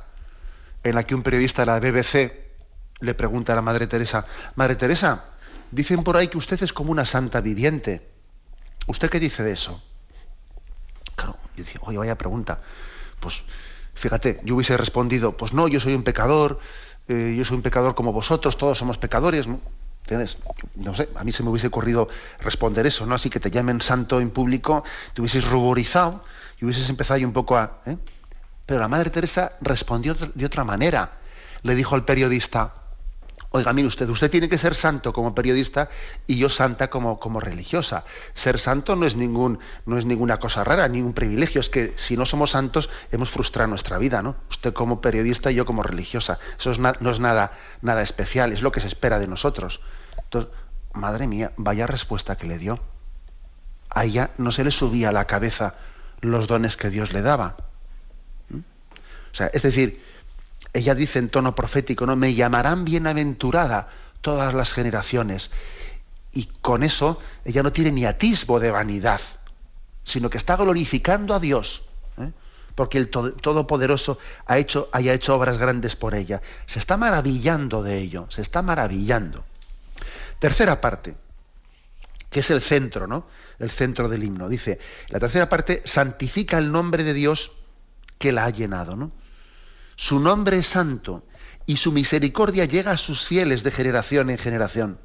en 0.83 0.95
la 0.95 1.03
que 1.03 1.15
un 1.15 1.23
periodista 1.23 1.63
de 1.63 1.65
la 1.67 1.79
BBC 1.79 2.43
le 2.99 3.13
pregunta 3.13 3.53
a 3.53 3.55
la 3.55 3.61
Madre 3.61 3.87
Teresa, 3.87 4.25
Madre 4.55 4.75
Teresa, 4.75 5.25
dicen 5.71 6.03
por 6.03 6.17
ahí 6.17 6.27
que 6.27 6.37
usted 6.37 6.61
es 6.61 6.73
como 6.73 6.91
una 6.91 7.05
santa 7.05 7.41
viviente. 7.41 8.07
¿Usted 8.87 9.09
qué 9.09 9.19
dice 9.19 9.43
de 9.43 9.53
eso? 9.53 9.81
Claro, 11.15 11.37
yo 11.55 11.63
decía, 11.63 11.79
oye, 11.83 11.97
vaya 11.97 12.17
pregunta 12.17 12.61
pues 13.23 13.43
fíjate, 13.93 14.41
yo 14.43 14.55
hubiese 14.55 14.75
respondido, 14.75 15.35
pues 15.37 15.53
no, 15.53 15.67
yo 15.69 15.79
soy 15.79 15.95
un 15.95 16.03
pecador, 16.03 16.59
eh, 17.07 17.33
yo 17.37 17.45
soy 17.45 17.55
un 17.55 17.63
pecador 17.63 17.95
como 17.95 18.11
vosotros, 18.11 18.57
todos 18.57 18.77
somos 18.77 18.97
pecadores, 18.97 19.47
¿no? 19.47 19.61
¿Entiendes? 20.01 20.37
No 20.75 20.93
sé, 20.93 21.07
a 21.15 21.23
mí 21.23 21.31
se 21.31 21.43
me 21.43 21.49
hubiese 21.49 21.67
ocurrido 21.67 22.09
responder 22.41 22.85
eso, 22.85 23.05
¿no? 23.05 23.15
Así 23.15 23.29
que 23.29 23.39
te 23.39 23.49
llamen 23.49 23.79
santo 23.79 24.19
en 24.19 24.31
público, 24.31 24.83
te 25.13 25.21
hubieses 25.21 25.49
ruborizado 25.49 26.25
y 26.59 26.65
hubieses 26.65 26.89
empezado 26.89 27.15
ahí 27.15 27.25
un 27.25 27.31
poco 27.31 27.55
a... 27.55 27.79
¿eh? 27.85 27.95
Pero 28.65 28.81
la 28.81 28.89
Madre 28.89 29.09
Teresa 29.09 29.53
respondió 29.61 30.13
de 30.13 30.45
otra 30.45 30.65
manera. 30.65 31.19
Le 31.61 31.75
dijo 31.75 31.95
al 31.95 32.03
periodista, 32.03 32.73
Oiga, 33.55 33.71
mire 33.71 33.87
usted, 33.87 34.09
usted 34.09 34.31
tiene 34.31 34.49
que 34.49 34.57
ser 34.57 34.73
santo 34.73 35.13
como 35.13 35.35
periodista 35.35 35.87
y 36.25 36.37
yo 36.37 36.49
santa 36.49 36.89
como, 36.89 37.19
como 37.19 37.39
religiosa. 37.39 38.03
Ser 38.33 38.57
santo 38.57 38.95
no 38.95 39.05
es, 39.05 39.15
ningún, 39.15 39.59
no 39.85 39.99
es 39.99 40.05
ninguna 40.07 40.39
cosa 40.39 40.63
rara, 40.63 40.87
ningún 40.87 41.13
privilegio. 41.13 41.61
Es 41.61 41.69
que 41.69 41.93
si 41.95 42.17
no 42.17 42.25
somos 42.25 42.49
santos 42.49 42.89
hemos 43.11 43.29
frustrado 43.29 43.67
nuestra 43.67 43.99
vida, 43.99 44.23
¿no? 44.23 44.35
Usted 44.49 44.73
como 44.73 45.01
periodista 45.01 45.51
y 45.51 45.55
yo 45.55 45.67
como 45.67 45.83
religiosa. 45.83 46.39
Eso 46.57 46.73
no 46.99 47.11
es 47.11 47.19
nada, 47.19 47.51
nada 47.83 48.01
especial, 48.01 48.53
es 48.53 48.63
lo 48.63 48.71
que 48.71 48.79
se 48.79 48.87
espera 48.87 49.19
de 49.19 49.27
nosotros. 49.27 49.81
Entonces, 50.17 50.51
madre 50.91 51.27
mía, 51.27 51.51
vaya 51.55 51.85
respuesta 51.85 52.35
que 52.35 52.47
le 52.47 52.57
dio. 52.57 52.79
A 53.91 54.03
ella 54.05 54.31
no 54.39 54.51
se 54.51 54.63
le 54.63 54.71
subía 54.71 55.09
a 55.09 55.11
la 55.11 55.27
cabeza 55.27 55.75
los 56.21 56.47
dones 56.47 56.75
que 56.75 56.89
Dios 56.89 57.13
le 57.13 57.21
daba. 57.21 57.57
¿Mm? 58.49 58.57
O 58.57 59.35
sea, 59.35 59.51
es 59.53 59.61
decir, 59.61 60.01
ella 60.73 60.95
dice 60.95 61.19
en 61.19 61.29
tono 61.29 61.53
profético, 61.55 62.05
¿no? 62.05 62.15
Me 62.15 62.33
llamarán 62.33 62.83
bienaventurada 62.83 63.89
todas 64.21 64.53
las 64.53 64.73
generaciones. 64.73 65.51
Y 66.33 66.45
con 66.61 66.81
eso 66.81 67.21
ella 67.45 67.61
no 67.61 67.71
tiene 67.71 67.91
ni 67.91 68.05
atisbo 68.05 68.59
de 68.59 68.71
vanidad, 68.71 69.21
sino 70.03 70.31
que 70.31 70.37
está 70.37 70.55
glorificando 70.55 71.35
a 71.35 71.39
Dios, 71.39 71.83
¿eh? 72.17 72.31
porque 72.73 72.97
el 72.97 73.09
Todopoderoso 73.09 74.17
haya 74.47 75.13
hecho 75.13 75.35
obras 75.35 75.59
grandes 75.59 75.95
por 75.95 76.15
ella. 76.15 76.41
Se 76.65 76.79
está 76.79 76.97
maravillando 76.97 77.83
de 77.83 77.99
ello, 77.99 78.25
se 78.29 78.41
está 78.41 78.63
maravillando. 78.63 79.45
Tercera 80.39 80.81
parte, 80.81 81.15
que 82.31 82.39
es 82.39 82.49
el 82.49 82.61
centro, 82.61 83.05
¿no? 83.05 83.27
El 83.59 83.69
centro 83.69 84.09
del 84.09 84.23
himno. 84.23 84.49
Dice, 84.49 84.79
la 85.09 85.19
tercera 85.19 85.47
parte 85.49 85.83
santifica 85.85 86.57
el 86.57 86.71
nombre 86.71 87.03
de 87.03 87.13
Dios 87.13 87.51
que 88.17 88.31
la 88.31 88.45
ha 88.45 88.49
llenado, 88.49 88.95
¿no? 88.95 89.11
Su 89.95 90.19
nombre 90.19 90.57
es 90.57 90.67
santo 90.67 91.25
y 91.65 91.77
su 91.77 91.91
misericordia 91.91 92.65
llega 92.65 92.91
a 92.91 92.97
sus 92.97 93.25
fieles 93.25 93.63
de 93.63 93.71
generación 93.71 94.29
en 94.29 94.37
generación. 94.37 94.99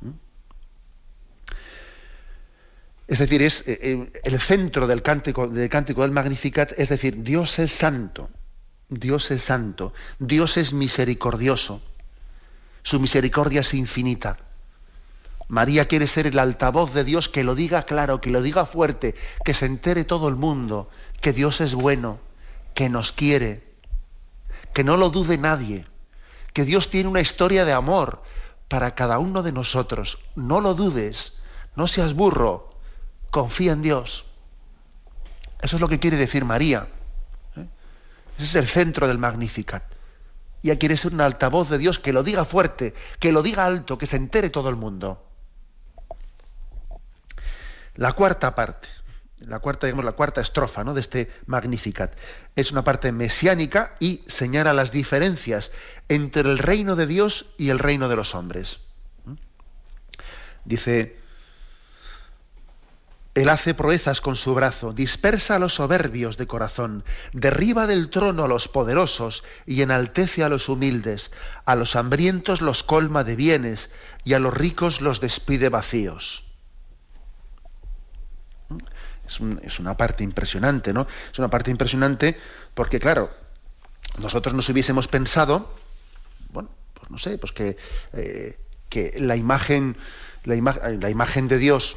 ¿Mm? 0.00 0.10
Es 3.08 3.18
decir, 3.18 3.42
es 3.42 3.66
eh, 3.66 3.78
eh, 3.82 4.12
el 4.24 4.40
centro 4.40 4.86
del 4.86 5.02
cántico, 5.02 5.48
del 5.48 5.68
cántico 5.68 6.02
del 6.02 6.12
Magnificat, 6.12 6.72
es 6.76 6.88
decir, 6.88 7.22
Dios 7.22 7.58
es 7.58 7.72
santo, 7.72 8.30
Dios 8.88 9.30
es 9.30 9.42
santo, 9.42 9.92
Dios 10.18 10.56
es 10.56 10.72
misericordioso, 10.72 11.82
su 12.82 13.00
misericordia 13.00 13.62
es 13.62 13.74
infinita. 13.74 14.38
María 15.48 15.86
quiere 15.86 16.06
ser 16.06 16.26
el 16.26 16.38
altavoz 16.38 16.94
de 16.94 17.04
Dios 17.04 17.28
que 17.28 17.44
lo 17.44 17.54
diga 17.54 17.82
claro, 17.82 18.20
que 18.20 18.30
lo 18.30 18.40
diga 18.40 18.64
fuerte, 18.64 19.14
que 19.44 19.52
se 19.52 19.66
entere 19.66 20.04
todo 20.04 20.28
el 20.28 20.36
mundo, 20.36 20.88
que 21.20 21.32
Dios 21.32 21.60
es 21.60 21.74
bueno, 21.74 22.20
que 22.74 22.88
nos 22.88 23.12
quiere, 23.12 23.62
que 24.72 24.84
no 24.84 24.96
lo 24.96 25.10
dude 25.10 25.38
nadie, 25.38 25.86
que 26.52 26.64
Dios 26.64 26.90
tiene 26.90 27.08
una 27.08 27.20
historia 27.20 27.64
de 27.64 27.72
amor 27.72 28.22
para 28.68 28.94
cada 28.94 29.18
uno 29.18 29.42
de 29.42 29.52
nosotros. 29.52 30.18
No 30.34 30.60
lo 30.60 30.74
dudes, 30.74 31.34
no 31.76 31.86
seas 31.86 32.14
burro, 32.14 32.70
confía 33.30 33.72
en 33.72 33.82
Dios. 33.82 34.24
Eso 35.60 35.76
es 35.76 35.80
lo 35.80 35.88
que 35.88 36.00
quiere 36.00 36.16
decir 36.16 36.44
María. 36.44 36.88
¿eh? 37.56 37.66
Ese 38.36 38.44
es 38.44 38.54
el 38.54 38.66
centro 38.66 39.08
del 39.08 39.18
Magnificat. 39.18 39.84
Ella 40.62 40.78
quiere 40.78 40.96
ser 40.96 41.12
un 41.12 41.20
altavoz 41.20 41.68
de 41.70 41.78
Dios 41.78 41.98
que 41.98 42.12
lo 42.12 42.22
diga 42.22 42.44
fuerte, 42.44 42.94
que 43.18 43.32
lo 43.32 43.42
diga 43.42 43.66
alto, 43.66 43.98
que 43.98 44.06
se 44.06 44.16
entere 44.16 44.48
todo 44.50 44.68
el 44.68 44.76
mundo. 44.76 45.26
La 47.96 48.12
cuarta 48.12 48.54
parte, 48.54 48.88
la 49.46 49.58
cuarta, 49.58 49.86
la 49.90 50.12
cuarta 50.12 50.40
estrofa 50.40 50.84
¿no? 50.84 50.94
de 50.94 51.00
este 51.00 51.30
Magnificat, 51.46 52.14
es 52.56 52.72
una 52.72 52.84
parte 52.84 53.12
mesiánica 53.12 53.96
y 54.00 54.22
señala 54.26 54.72
las 54.72 54.90
diferencias 54.92 55.72
entre 56.08 56.42
el 56.42 56.58
reino 56.58 56.96
de 56.96 57.06
Dios 57.06 57.46
y 57.58 57.70
el 57.70 57.78
reino 57.78 58.08
de 58.08 58.16
los 58.16 58.34
hombres. 58.34 58.80
¿Mm? 59.24 59.34
Dice, 60.64 61.22
él 63.34 63.48
hace 63.48 63.72
proezas 63.72 64.20
con 64.20 64.36
su 64.36 64.54
brazo, 64.54 64.92
dispersa 64.92 65.56
a 65.56 65.58
los 65.58 65.74
soberbios 65.74 66.36
de 66.36 66.46
corazón, 66.46 67.02
derriba 67.32 67.86
del 67.86 68.10
trono 68.10 68.44
a 68.44 68.48
los 68.48 68.68
poderosos 68.68 69.42
y 69.64 69.80
enaltece 69.80 70.44
a 70.44 70.50
los 70.50 70.68
humildes, 70.68 71.30
a 71.64 71.74
los 71.74 71.96
hambrientos 71.96 72.60
los 72.60 72.82
colma 72.82 73.24
de 73.24 73.34
bienes 73.34 73.90
y 74.24 74.34
a 74.34 74.38
los 74.38 74.52
ricos 74.52 75.00
los 75.00 75.20
despide 75.20 75.70
vacíos. 75.70 76.51
Es, 79.62 79.78
una 79.78 79.96
parte 79.96 80.24
impresionante, 80.24 80.92
¿no? 80.92 81.06
Es 81.32 81.38
una 81.38 81.48
parte 81.48 81.70
impresionante 81.70 82.38
porque, 82.74 83.00
claro, 83.00 83.30
nosotros 84.18 84.54
nos 84.54 84.68
hubiésemos 84.68 85.08
pensado, 85.08 85.72
bueno, 86.50 86.70
pues 86.94 87.10
no 87.10 87.18
sé, 87.18 87.38
pues 87.38 87.52
que, 87.52 87.76
eh, 88.12 88.58
la 89.18 89.36
imagen, 89.36 89.96
la, 90.44 90.54
la 91.00 91.10
imagen 91.10 91.48
de 91.48 91.58
Dios 91.58 91.96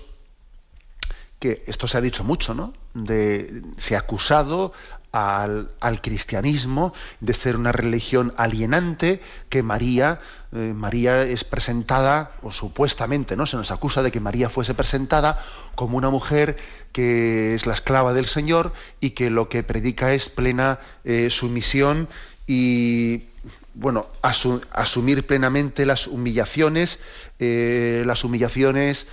que 1.39 1.63
esto 1.67 1.87
se 1.87 1.97
ha 1.97 2.01
dicho 2.01 2.23
mucho, 2.23 2.53
¿no? 2.53 2.73
De, 2.93 3.61
se 3.77 3.95
ha 3.95 3.99
acusado 3.99 4.73
al, 5.15 6.01
cristianismo 6.01 6.93
de 7.21 7.33
ser 7.33 7.55
una 7.55 7.71
religión 7.71 8.33
alienante, 8.35 9.21
que 9.47 9.63
María, 9.63 10.19
eh, 10.51 10.73
María 10.75 11.23
es 11.23 11.45
presentada, 11.45 12.33
o 12.41 12.51
supuestamente, 12.51 13.37
¿no? 13.37 13.45
Se 13.45 13.55
nos 13.55 13.71
acusa 13.71 14.03
de 14.03 14.11
que 14.11 14.19
María 14.19 14.49
fuese 14.49 14.73
presentada 14.73 15.41
como 15.75 15.97
una 15.97 16.09
mujer 16.09 16.57
que 16.91 17.55
es 17.55 17.65
la 17.65 17.75
esclava 17.75 18.13
del 18.13 18.25
Señor 18.25 18.73
y 18.99 19.11
que 19.11 19.29
lo 19.29 19.47
que 19.47 19.63
predica 19.63 20.13
es 20.13 20.27
plena 20.27 20.79
eh, 21.05 21.29
sumisión 21.29 22.09
y 22.45 23.29
bueno, 23.73 24.07
asumir 24.21 25.25
plenamente 25.25 25.85
las 25.85 26.07
humillaciones, 26.07 26.99
eh, 27.39 28.03
las 28.05 28.23
humillaciones 28.25 29.07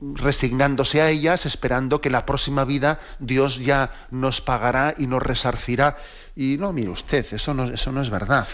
resignándose 0.00 1.02
a 1.02 1.10
ellas, 1.10 1.46
esperando 1.46 2.00
que 2.00 2.10
la 2.10 2.26
próxima 2.26 2.64
vida 2.64 3.00
Dios 3.18 3.58
ya 3.58 4.06
nos 4.10 4.40
pagará 4.40 4.94
y 4.96 5.06
nos 5.06 5.22
resarcirá. 5.22 5.96
Y 6.36 6.56
no, 6.58 6.72
mire 6.72 6.90
usted, 6.90 7.26
eso 7.32 7.54
no, 7.54 7.64
eso 7.64 7.92
no 7.92 8.00
es 8.00 8.10
verdad. 8.10 8.46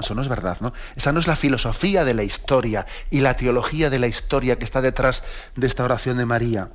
Eso 0.00 0.14
no 0.14 0.22
es 0.22 0.28
verdad, 0.28 0.58
¿no? 0.60 0.72
Esa 0.96 1.12
no 1.12 1.20
es 1.20 1.26
la 1.26 1.36
filosofía 1.36 2.04
de 2.04 2.14
la 2.14 2.24
historia 2.24 2.86
y 3.10 3.20
la 3.20 3.36
teología 3.36 3.90
de 3.90 3.98
la 3.98 4.08
historia 4.08 4.58
que 4.58 4.64
está 4.64 4.80
detrás 4.80 5.22
de 5.54 5.66
esta 5.66 5.84
oración 5.84 6.18
de 6.18 6.26
María. 6.26 6.70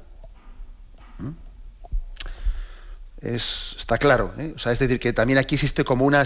¿Mm? 1.17 1.32
Es, 3.20 3.76
está 3.78 3.98
claro, 3.98 4.34
¿eh? 4.38 4.54
o 4.56 4.60
sea, 4.60 4.72
es 4.72 4.80
decir, 4.80 5.00
que 5.00 5.12
también 5.12 5.39
aquí 5.39 5.56
existe 5.56 5.84
como 5.84 6.06
una, 6.06 6.24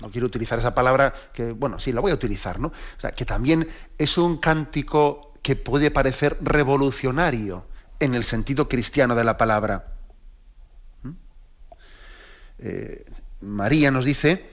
no 0.00 0.10
quiero 0.10 0.26
utilizar 0.26 0.58
esa 0.58 0.74
palabra, 0.74 1.12
que 1.32 1.52
bueno, 1.52 1.80
sí, 1.80 1.92
la 1.92 2.00
voy 2.00 2.12
a 2.12 2.14
utilizar, 2.14 2.60
¿no? 2.60 2.68
O 2.68 3.00
sea, 3.00 3.10
que 3.10 3.24
también 3.24 3.68
es 3.98 4.16
un 4.16 4.38
cántico 4.38 5.29
que 5.42 5.56
puede 5.56 5.90
parecer 5.90 6.36
revolucionario 6.40 7.66
en 7.98 8.14
el 8.14 8.24
sentido 8.24 8.68
cristiano 8.68 9.14
de 9.14 9.24
la 9.24 9.36
palabra. 9.36 9.94
¿Mm? 11.02 11.10
Eh, 12.60 13.04
María 13.40 13.90
nos 13.90 14.04
dice 14.04 14.48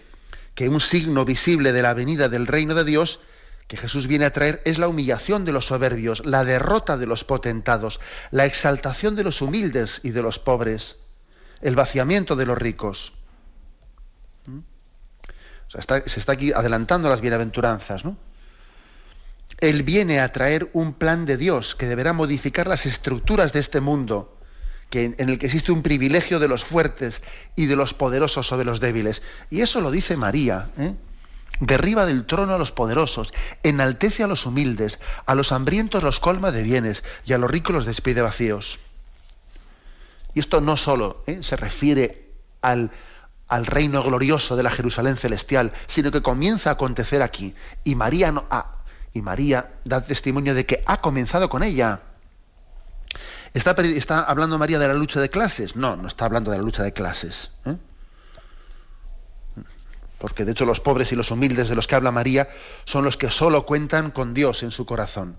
que 0.55 0.69
un 0.69 0.79
signo 0.79 1.25
visible 1.25 1.73
de 1.73 1.81
la 1.81 1.93
venida 1.93 2.29
del 2.29 2.47
reino 2.47 2.73
de 2.75 2.83
Dios 2.83 3.19
que 3.67 3.77
Jesús 3.77 4.07
viene 4.07 4.25
a 4.25 4.31
traer 4.31 4.61
es 4.63 4.77
la 4.77 4.87
humillación 4.87 5.43
de 5.43 5.51
los 5.51 5.65
soberbios, 5.65 6.25
la 6.25 6.45
derrota 6.45 6.97
de 6.97 7.05
los 7.05 7.25
potentados, 7.25 7.99
la 8.31 8.45
exaltación 8.45 9.15
de 9.15 9.25
los 9.25 9.41
humildes 9.41 9.99
y 10.03 10.11
de 10.11 10.21
los 10.21 10.39
pobres, 10.39 10.95
el 11.61 11.75
vaciamiento 11.75 12.37
de 12.37 12.45
los 12.45 12.57
ricos. 12.57 13.13
¿Mm? 14.45 14.59
se 15.67 16.19
está 16.19 16.31
aquí 16.31 16.53
adelantando 16.53 17.09
las 17.09 17.19
bienaventuranzas, 17.19 18.05
¿no? 18.05 18.15
Él 19.59 19.83
viene 19.83 20.19
a 20.19 20.31
traer 20.31 20.69
un 20.73 20.93
plan 20.93 21.25
de 21.25 21.37
Dios 21.37 21.73
que 21.75 21.87
deberá 21.87 22.13
modificar 22.13 22.67
las 22.67 22.85
estructuras 22.85 23.53
de 23.53 23.59
este 23.59 23.81
mundo, 23.81 24.37
que, 24.89 25.15
en 25.17 25.29
el 25.29 25.39
que 25.39 25.47
existe 25.47 25.71
un 25.71 25.81
privilegio 25.81 26.39
de 26.39 26.47
los 26.47 26.63
fuertes 26.63 27.23
y 27.55 27.65
de 27.65 27.75
los 27.75 27.93
poderosos 27.93 28.47
sobre 28.47 28.65
los 28.65 28.79
débiles. 28.79 29.23
Y 29.49 29.61
eso 29.61 29.81
lo 29.81 29.89
dice 29.89 30.15
María. 30.15 30.69
¿eh? 30.77 30.93
Derriba 31.59 32.05
del 32.05 32.27
trono 32.27 32.53
a 32.53 32.59
los 32.59 32.71
poderosos, 32.71 33.33
enaltece 33.63 34.23
a 34.23 34.27
los 34.27 34.45
humildes, 34.45 34.99
a 35.25 35.33
los 35.33 35.51
hambrientos 35.51 36.03
los 36.03 36.19
colma 36.19 36.51
de 36.51 36.61
bienes 36.61 37.03
y 37.25 37.33
a 37.33 37.39
los 37.39 37.49
ricos 37.49 37.73
los 37.75 37.85
despide 37.87 38.21
vacíos. 38.21 38.77
Y 40.35 40.39
esto 40.39 40.61
no 40.61 40.77
solo 40.77 41.23
¿eh? 41.25 41.39
se 41.41 41.55
refiere 41.55 42.29
al, 42.61 42.91
reino 43.49 44.03
glorioso 44.03 44.55
de 44.55 44.61
la 44.61 44.69
Jerusalén 44.69 45.17
celestial, 45.17 45.73
sino 45.87 46.11
que 46.11 46.21
comienza 46.21 46.69
a 46.69 46.73
acontecer 46.73 47.23
aquí. 47.23 47.55
Y 47.83 47.95
María 47.95 48.31
no, 48.31 48.45
y 49.13 49.21
María 49.21 49.73
da 49.83 50.01
testimonio 50.01 50.53
de 50.53 50.65
que 50.65 50.83
ha 50.85 51.01
comenzado 51.01 51.49
con 51.49 51.63
ella. 51.63 52.01
¿Está, 53.53 53.71
¿Está, 53.71 54.23
hablando 54.23 54.59
María 54.59 54.79
de 54.79 54.87
la 54.87 54.93
lucha 54.93 55.19
de 55.19 55.29
clases? 55.29 55.75
No, 55.75 55.95
no 55.95 56.07
está 56.07 56.25
hablando 56.25 56.51
de 56.51 56.57
la 56.57 56.63
lucha 56.63 56.83
de 56.83 56.93
clases. 56.93 57.51
¿eh? 57.65 57.77
Porque 60.19 60.45
de 60.45 60.51
hecho 60.51 60.65
los 60.65 60.79
pobres 60.79 61.11
y 61.11 61.15
los 61.15 61.31
humildes 61.31 61.69
de 61.69 61.75
los 61.75 61.87
que 61.87 61.95
habla 61.95 62.11
María 62.11 62.49
son 62.85 63.03
los 63.03 63.17
que 63.17 63.31
solo 63.31 63.65
cuentan 63.65 64.11
con 64.11 64.33
Dios 64.33 64.63
en 64.63 64.71
su 64.71 64.85
corazón. 64.85 65.37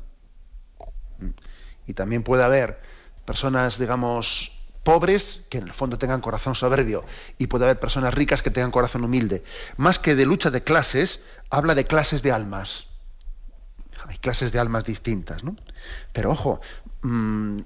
Y 1.87 1.95
también 1.95 2.23
puede 2.23 2.45
haber 2.45 2.81
personas, 3.25 3.79
digamos, 3.79 4.53
pobres 4.83 5.43
que 5.49 5.59
en 5.59 5.65
el 5.65 5.73
fondo 5.73 5.99
tengan 5.99 6.21
corazón 6.21 6.55
soberbio 6.55 7.05
y 7.39 7.47
puede 7.47 7.65
haber 7.65 7.79
personas 7.79 8.15
ricas 8.15 8.43
que 8.43 8.51
tengan 8.51 8.71
corazón 8.71 9.05
humilde. 9.05 9.45
Más 9.77 9.99
que 9.99 10.15
de 10.15 10.27
lucha 10.27 10.51
de 10.51 10.65
clases, 10.65 11.21
habla 11.51 11.75
de 11.75 11.85
clases 11.85 12.23
de 12.23 12.33
almas 12.33 12.88
hay 14.09 14.17
clases 14.19 14.53
de 14.53 14.59
almas 14.59 14.85
distintas, 14.85 15.45
¿no? 15.45 15.55
Pero 16.13 16.31
ojo, 16.31 16.61
mm, 17.03 17.61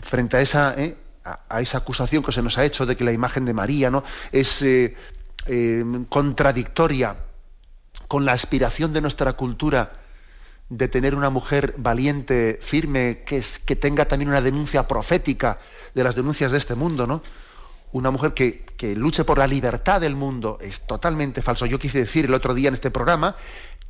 frente 0.00 0.36
a 0.36 0.40
esa, 0.40 0.74
¿eh? 0.80 0.96
a, 1.24 1.60
esa 1.60 1.78
acusación 1.78 2.22
que 2.22 2.32
se 2.32 2.42
nos 2.42 2.58
ha 2.58 2.64
hecho 2.64 2.86
de 2.86 2.96
que 2.96 3.04
la 3.04 3.12
imagen 3.12 3.44
de 3.44 3.52
María 3.52 3.90
¿no? 3.90 4.04
es 4.30 4.62
eh, 4.62 4.96
eh, 5.46 5.84
contradictoria 6.08 7.16
con 8.08 8.24
la 8.24 8.32
aspiración 8.32 8.92
de 8.92 9.00
nuestra 9.00 9.32
cultura 9.34 9.92
de 10.68 10.88
tener 10.88 11.14
una 11.14 11.28
mujer 11.28 11.74
valiente, 11.76 12.58
firme, 12.62 13.24
que, 13.26 13.38
es, 13.38 13.58
que 13.58 13.76
tenga 13.76 14.06
también 14.06 14.30
una 14.30 14.40
denuncia 14.40 14.88
profética 14.88 15.58
de 15.94 16.04
las 16.04 16.14
denuncias 16.14 16.52
de 16.52 16.58
este 16.58 16.74
mundo, 16.74 17.06
¿no? 17.06 17.22
Una 17.92 18.10
mujer 18.10 18.32
que, 18.32 18.64
que 18.78 18.96
luche 18.96 19.24
por 19.24 19.36
la 19.36 19.46
libertad 19.46 20.00
del 20.00 20.16
mundo 20.16 20.56
es 20.62 20.80
totalmente 20.80 21.42
falso. 21.42 21.66
Yo 21.66 21.78
quise 21.78 21.98
decir 21.98 22.24
el 22.24 22.32
otro 22.32 22.54
día 22.54 22.68
en 22.68 22.74
este 22.74 22.90
programa 22.90 23.36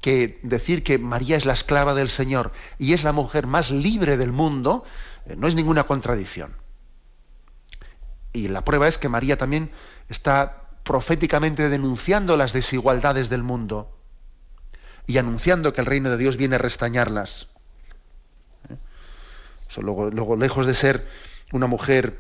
que 0.03 0.41
decir 0.43 0.83
que 0.83 0.99
María 0.99 1.37
es 1.37 1.47
la 1.47 1.55
esclava 1.55 1.95
del 1.95 2.11
Señor 2.11 2.53
y 2.79 2.93
es 2.93 3.05
la 3.05 3.13
mujer 3.13 3.47
más 3.47 3.71
libre 3.71 4.19
del 4.19 4.33
mundo, 4.33 4.85
eh, 5.25 5.37
no 5.39 5.49
es 5.49 5.55
ninguna 5.55 5.85
contradicción. 5.85 6.55
Y 8.35 8.49
la 8.49 8.65
prueba 8.65 8.89
es 8.89 8.99
que 8.99 9.09
María 9.09 9.39
también 9.39 9.71
está 10.09 10.69
proféticamente 10.83 11.69
denunciando 11.69 12.37
las 12.37 12.53
desigualdades 12.53 13.31
del 13.31 13.45
mundo 13.45 13.97
y 15.07 15.19
anunciando 15.19 15.73
que 15.73 15.81
el 15.81 15.87
reino 15.87 16.11
de 16.11 16.19
Dios 16.19 16.37
viene 16.37 16.57
a 16.57 16.59
restañarlas. 16.59 17.47
Luego, 19.77 20.37
lejos 20.37 20.67
de 20.67 20.75
ser 20.75 21.07
una 21.53 21.67
mujer 21.67 22.19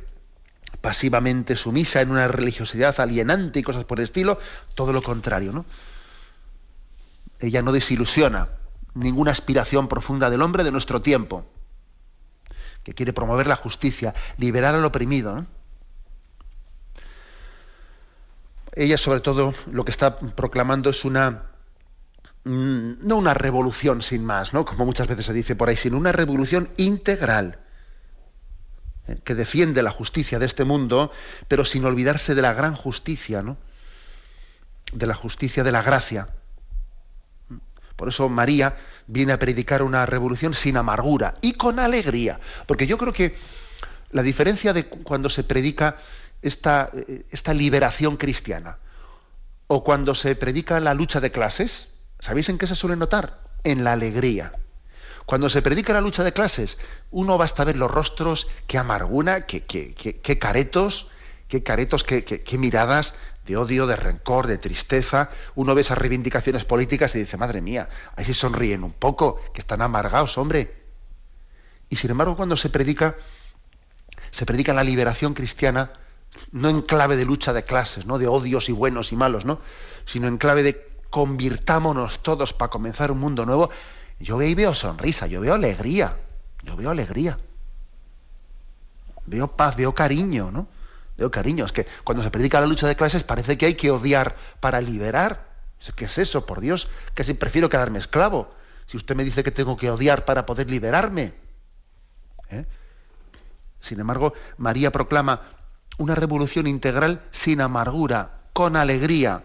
pasivamente 0.80 1.56
sumisa 1.56 2.00
en 2.00 2.10
una 2.10 2.28
religiosidad 2.28 2.98
alienante 2.98 3.58
y 3.58 3.62
cosas 3.62 3.84
por 3.84 3.98
el 3.98 4.04
estilo, 4.04 4.38
todo 4.74 4.92
lo 4.92 5.02
contrario, 5.02 5.52
¿no? 5.52 5.66
Ella 7.46 7.62
no 7.62 7.72
desilusiona 7.72 8.48
ninguna 8.94 9.30
aspiración 9.30 9.88
profunda 9.88 10.30
del 10.30 10.42
hombre 10.42 10.64
de 10.64 10.72
nuestro 10.72 11.02
tiempo, 11.02 11.46
que 12.82 12.94
quiere 12.94 13.12
promover 13.12 13.46
la 13.46 13.56
justicia, 13.56 14.14
liberar 14.36 14.74
al 14.74 14.84
oprimido. 14.84 15.46
Ella, 18.74 18.98
sobre 18.98 19.20
todo, 19.20 19.54
lo 19.70 19.84
que 19.84 19.90
está 19.90 20.18
proclamando 20.18 20.90
es 20.90 21.04
una, 21.04 21.44
mm, 22.44 23.06
no 23.06 23.16
una 23.16 23.34
revolución 23.34 24.02
sin 24.02 24.24
más, 24.24 24.52
¿no? 24.52 24.64
como 24.64 24.84
muchas 24.84 25.08
veces 25.08 25.26
se 25.26 25.32
dice 25.32 25.56
por 25.56 25.68
ahí, 25.68 25.76
sino 25.76 25.96
una 25.96 26.12
revolución 26.12 26.70
integral 26.76 27.60
¿eh? 29.08 29.20
que 29.24 29.34
defiende 29.34 29.82
la 29.82 29.90
justicia 29.90 30.38
de 30.38 30.46
este 30.46 30.64
mundo, 30.64 31.12
pero 31.48 31.64
sin 31.64 31.84
olvidarse 31.84 32.34
de 32.34 32.42
la 32.42 32.54
gran 32.54 32.74
justicia, 32.74 33.42
¿no? 33.42 33.58
de 34.92 35.06
la 35.06 35.14
justicia, 35.14 35.64
de 35.64 35.72
la 35.72 35.82
gracia. 35.82 36.28
Por 38.02 38.08
eso 38.08 38.28
María 38.28 38.74
viene 39.06 39.32
a 39.32 39.38
predicar 39.38 39.80
una 39.80 40.04
revolución 40.06 40.54
sin 40.54 40.76
amargura 40.76 41.36
y 41.40 41.52
con 41.52 41.78
alegría. 41.78 42.40
Porque 42.66 42.88
yo 42.88 42.98
creo 42.98 43.12
que 43.12 43.36
la 44.10 44.24
diferencia 44.24 44.72
de 44.72 44.86
cuando 44.86 45.30
se 45.30 45.44
predica 45.44 45.98
esta, 46.42 46.90
esta 47.30 47.54
liberación 47.54 48.16
cristiana 48.16 48.78
o 49.68 49.84
cuando 49.84 50.16
se 50.16 50.34
predica 50.34 50.80
la 50.80 50.94
lucha 50.94 51.20
de 51.20 51.30
clases, 51.30 51.90
¿sabéis 52.18 52.48
en 52.48 52.58
qué 52.58 52.66
se 52.66 52.74
suele 52.74 52.96
notar? 52.96 53.38
En 53.62 53.84
la 53.84 53.92
alegría. 53.92 54.50
Cuando 55.24 55.48
se 55.48 55.62
predica 55.62 55.92
la 55.92 56.00
lucha 56.00 56.24
de 56.24 56.32
clases, 56.32 56.78
uno 57.12 57.38
basta 57.38 57.62
ver 57.62 57.76
los 57.76 57.88
rostros, 57.88 58.48
qué 58.66 58.78
amargura, 58.78 59.46
qué, 59.46 59.62
qué, 59.62 60.38
caretos, 60.40 61.06
qué 61.46 61.62
caretos, 61.62 62.02
qué, 62.02 62.24
qué, 62.24 62.58
miradas 62.58 63.14
de 63.46 63.56
odio, 63.56 63.86
de 63.86 63.96
rencor, 63.96 64.46
de 64.46 64.58
tristeza. 64.58 65.30
Uno 65.54 65.74
ve 65.74 65.80
esas 65.80 65.98
reivindicaciones 65.98 66.64
políticas 66.64 67.14
y 67.14 67.20
dice, 67.20 67.36
madre 67.36 67.60
mía, 67.60 67.88
ahí 68.16 68.24
sí 68.24 68.34
sonríen 68.34 68.84
un 68.84 68.92
poco, 68.92 69.40
que 69.52 69.60
están 69.60 69.82
amargados, 69.82 70.38
hombre. 70.38 70.82
Y 71.88 71.96
sin 71.96 72.10
embargo, 72.10 72.36
cuando 72.36 72.56
se 72.56 72.70
predica, 72.70 73.16
se 74.30 74.46
predica 74.46 74.72
la 74.72 74.84
liberación 74.84 75.34
cristiana, 75.34 75.92
no 76.52 76.68
en 76.70 76.82
clave 76.82 77.16
de 77.16 77.24
lucha 77.24 77.52
de 77.52 77.64
clases, 77.64 78.06
no 78.06 78.18
de 78.18 78.26
odios 78.26 78.68
y 78.68 78.72
buenos 78.72 79.12
y 79.12 79.16
malos, 79.16 79.44
¿no? 79.44 79.60
sino 80.06 80.28
en 80.28 80.38
clave 80.38 80.62
de 80.62 80.92
convirtámonos 81.10 82.22
todos 82.22 82.52
para 82.52 82.70
comenzar 82.70 83.10
un 83.10 83.18
mundo 83.18 83.44
nuevo. 83.44 83.70
Yo 84.18 84.38
ahí 84.38 84.54
veo 84.54 84.74
sonrisa, 84.74 85.26
yo 85.26 85.40
veo 85.40 85.54
alegría, 85.54 86.16
yo 86.62 86.76
veo 86.76 86.90
alegría. 86.90 87.38
Veo 89.26 89.48
paz, 89.48 89.76
veo 89.76 89.94
cariño, 89.94 90.50
¿no? 90.50 90.66
Veo 91.16 91.30
cariño. 91.30 91.64
Es 91.64 91.72
que 91.72 91.86
cuando 92.04 92.22
se 92.22 92.30
predica 92.30 92.60
la 92.60 92.66
lucha 92.66 92.86
de 92.86 92.96
clases 92.96 93.24
parece 93.24 93.58
que 93.58 93.66
hay 93.66 93.74
que 93.74 93.90
odiar 93.90 94.36
para 94.60 94.80
liberar. 94.80 95.52
¿Qué 95.96 96.04
es 96.04 96.18
eso, 96.18 96.46
por 96.46 96.60
Dios? 96.60 96.88
Que 97.14 97.24
si 97.24 97.34
prefiero 97.34 97.68
quedarme 97.68 97.98
esclavo. 97.98 98.54
Si 98.86 98.96
usted 98.96 99.16
me 99.16 99.24
dice 99.24 99.42
que 99.42 99.50
tengo 99.50 99.76
que 99.76 99.90
odiar 99.90 100.24
para 100.24 100.46
poder 100.46 100.70
liberarme. 100.70 101.32
¿eh? 102.50 102.66
Sin 103.80 103.98
embargo, 103.98 104.32
María 104.58 104.92
proclama 104.92 105.42
una 105.98 106.14
revolución 106.14 106.66
integral 106.66 107.22
sin 107.32 107.60
amargura, 107.60 108.42
con 108.52 108.76
alegría. 108.76 109.42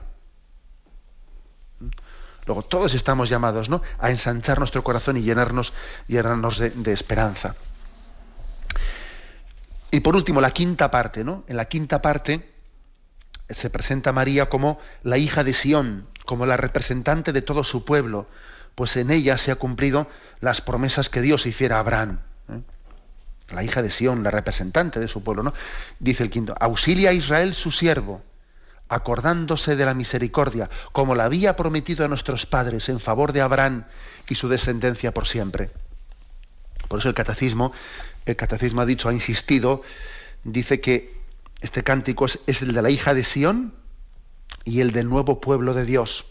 Luego, 2.46 2.64
todos 2.64 2.94
estamos 2.94 3.30
llamados 3.30 3.70
¿no? 3.70 3.82
a 4.00 4.10
ensanchar 4.10 4.60
nuestro 4.60 4.84
corazón 4.84 5.18
y 5.18 5.22
llenarnos, 5.22 5.74
llenarnos 6.08 6.60
de 6.60 6.94
esperanza. 6.94 7.56
Y 9.92 10.02
por 10.02 10.16
último, 10.16 10.42
la 10.42 10.52
quinta 10.52 10.92
parte, 10.92 11.24
¿no? 11.24 11.44
En 11.48 11.58
la 11.58 11.66
quinta 11.66 12.02
parte 12.02 12.54
se 13.50 13.70
presenta 13.70 14.12
María 14.12 14.50
como 14.50 14.80
la 15.04 15.18
hija 15.18 15.44
de 15.44 15.54
Sión, 15.54 16.08
como 16.26 16.46
la 16.46 16.58
representante 16.58 17.32
de 17.32 17.42
todo 17.42 17.64
su 17.64 17.86
pueblo, 17.86 18.28
pues 18.76 18.98
en 18.98 19.12
ella 19.12 19.38
se 19.38 19.52
ha 19.52 19.56
cumplido 19.56 20.08
las 20.42 20.62
promesas 20.62 21.10
que 21.10 21.22
Dios 21.22 21.46
hiciera 21.46 21.78
a 21.78 21.80
Abraham. 21.80 22.20
¿eh? 22.50 22.62
La 23.50 23.64
hija 23.64 23.82
de 23.82 23.90
Sión, 23.90 24.24
la 24.24 24.32
representante 24.32 25.00
de 25.00 25.08
su 25.08 25.24
pueblo, 25.24 25.42
¿no? 25.42 25.54
Dice 26.00 26.24
el 26.24 26.30
quinto, 26.30 26.54
auxilia 26.60 27.12
a 27.12 27.14
Israel 27.14 27.54
su 27.54 27.72
siervo, 27.72 28.22
acordándose 28.90 29.76
de 29.78 29.86
la 29.86 29.94
misericordia, 29.94 30.70
como 30.92 31.16
la 31.16 31.26
había 31.26 31.56
prometido 31.56 32.06
a 32.06 32.10
nuestros 32.10 32.46
padres 32.46 32.90
en 32.90 33.00
favor 33.00 33.32
de 33.32 33.42
Abraham 33.42 33.86
y 34.30 34.36
su 34.36 34.50
descendencia 34.50 35.14
por 35.14 35.28
siempre. 35.28 35.72
Por 36.88 37.00
eso 37.00 37.10
el 37.10 37.16
catecismo 37.16 37.74
el 38.32 38.36
catecismo 38.36 38.82
ha 38.82 38.86
dicho, 38.86 39.10
ha 39.10 39.14
insistido, 39.14 39.82
dice 40.44 40.82
que 40.82 41.18
este 41.62 41.84
cántico 41.84 42.26
es, 42.26 42.62
el 42.62 42.74
de 42.74 42.82
la 42.82 42.90
hija 42.90 43.14
de 43.14 43.24
Sión 43.24 43.74
y 44.64 44.82
el 44.82 44.92
del 44.92 45.10
nuevo 45.10 45.42
pueblo 45.42 45.74
de 45.74 45.86
Dios. 45.86 46.26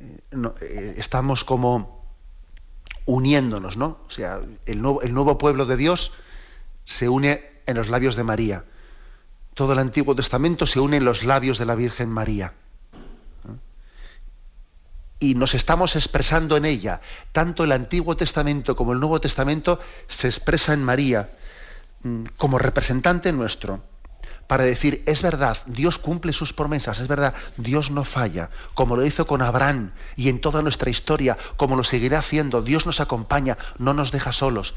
Eh, 0.00 0.20
eh, 0.60 0.94
estamos 0.96 1.44
como 1.44 2.04
uniéndonos, 3.06 3.76
¿no? 3.76 3.98
O 4.06 4.10
sea, 4.10 4.40
el 4.66 4.80
nuevo 4.80 5.38
pueblo 5.38 5.66
de 5.66 5.76
Dios 5.76 6.12
se 6.84 7.08
une 7.08 7.44
en 7.66 7.76
los 7.76 7.88
labios 7.88 8.16
de 8.16 8.24
María. 8.24 8.64
Todo 9.54 9.72
el 9.74 9.78
Antiguo 9.78 10.14
Testamento 10.14 10.66
se 10.66 10.80
une 10.80 10.96
en 10.96 11.04
los 11.04 11.24
labios 11.24 11.58
de 11.58 11.66
la 11.66 11.74
Virgen 11.74 12.08
María 12.08 12.54
y 15.24 15.34
nos 15.34 15.54
estamos 15.54 15.96
expresando 15.96 16.56
en 16.58 16.66
ella. 16.66 17.00
Tanto 17.32 17.64
el 17.64 17.72
Antiguo 17.72 18.14
Testamento 18.14 18.76
como 18.76 18.92
el 18.92 19.00
Nuevo 19.00 19.22
Testamento 19.22 19.80
se 20.06 20.28
expresa 20.28 20.74
en 20.74 20.84
María 20.84 21.30
mm, 22.02 22.24
como 22.36 22.58
representante 22.58 23.32
nuestro 23.32 23.82
para 24.46 24.64
decir, 24.64 25.02
es 25.06 25.22
verdad, 25.22 25.56
Dios 25.64 25.98
cumple 25.98 26.34
sus 26.34 26.52
promesas, 26.52 27.00
es 27.00 27.08
verdad, 27.08 27.32
Dios 27.56 27.90
no 27.90 28.04
falla, 28.04 28.50
como 28.74 28.94
lo 28.94 29.06
hizo 29.06 29.26
con 29.26 29.40
Abraham 29.40 29.92
y 30.16 30.28
en 30.28 30.42
toda 30.42 30.60
nuestra 30.60 30.90
historia, 30.90 31.38
como 31.56 31.76
lo 31.76 31.84
seguirá 31.84 32.18
haciendo, 32.18 32.60
Dios 32.60 32.84
nos 32.84 33.00
acompaña, 33.00 33.56
no 33.78 33.94
nos 33.94 34.12
deja 34.12 34.34
solos, 34.34 34.74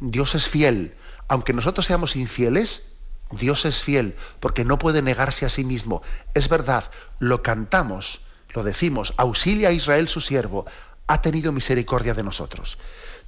Dios 0.00 0.34
es 0.34 0.46
fiel, 0.46 0.94
aunque 1.28 1.52
nosotros 1.52 1.84
seamos 1.84 2.16
infieles, 2.16 2.94
Dios 3.30 3.66
es 3.66 3.82
fiel, 3.82 4.16
porque 4.40 4.64
no 4.64 4.78
puede 4.78 5.02
negarse 5.02 5.44
a 5.44 5.50
sí 5.50 5.62
mismo, 5.62 6.00
es 6.32 6.48
verdad, 6.48 6.84
lo 7.18 7.42
cantamos, 7.42 8.22
lo 8.54 8.62
decimos, 8.62 9.14
auxilia 9.16 9.68
a 9.68 9.72
Israel 9.72 10.08
su 10.08 10.20
siervo, 10.20 10.66
ha 11.06 11.20
tenido 11.20 11.52
misericordia 11.52 12.14
de 12.14 12.22
nosotros. 12.22 12.78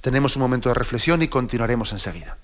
Tenemos 0.01 0.35
un 0.35 0.41
momento 0.41 0.69
de 0.69 0.75
reflexión 0.75 1.21
y 1.21 1.27
continuaremos 1.27 1.91
enseguida. 1.91 2.37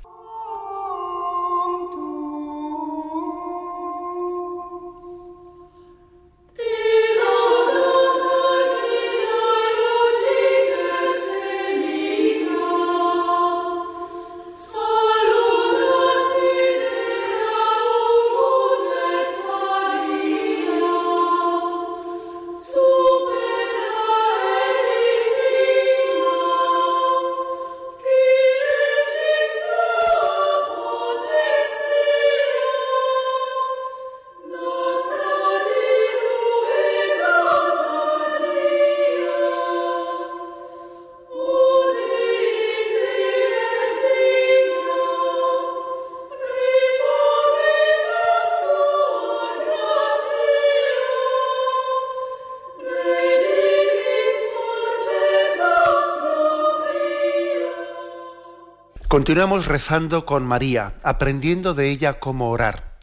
Continuamos 59.11 59.65
rezando 59.65 60.25
con 60.25 60.45
María, 60.45 60.93
aprendiendo 61.03 61.73
de 61.73 61.89
ella 61.89 62.21
cómo 62.21 62.49
orar. 62.49 62.97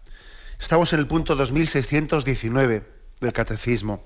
Estamos 0.58 0.94
en 0.94 1.00
el 1.00 1.06
punto 1.06 1.36
2619 1.36 2.82
del 3.20 3.32
Catecismo. 3.34 4.02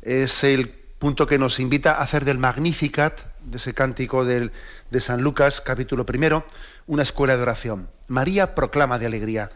Es 0.00 0.42
el 0.42 0.70
punto 0.70 1.26
que 1.26 1.38
nos 1.38 1.60
invita 1.60 1.92
a 1.92 2.00
hacer 2.00 2.24
del 2.24 2.38
Magnificat, 2.38 3.20
de 3.42 3.58
ese 3.58 3.74
cántico 3.74 4.24
de 4.24 4.50
San 5.00 5.20
Lucas, 5.20 5.60
capítulo 5.60 6.06
primero, 6.06 6.46
una 6.86 7.02
escuela 7.02 7.36
de 7.36 7.42
oración. 7.42 7.90
María 8.08 8.54
proclama 8.54 8.98
de 8.98 9.04
alegría, 9.04 9.50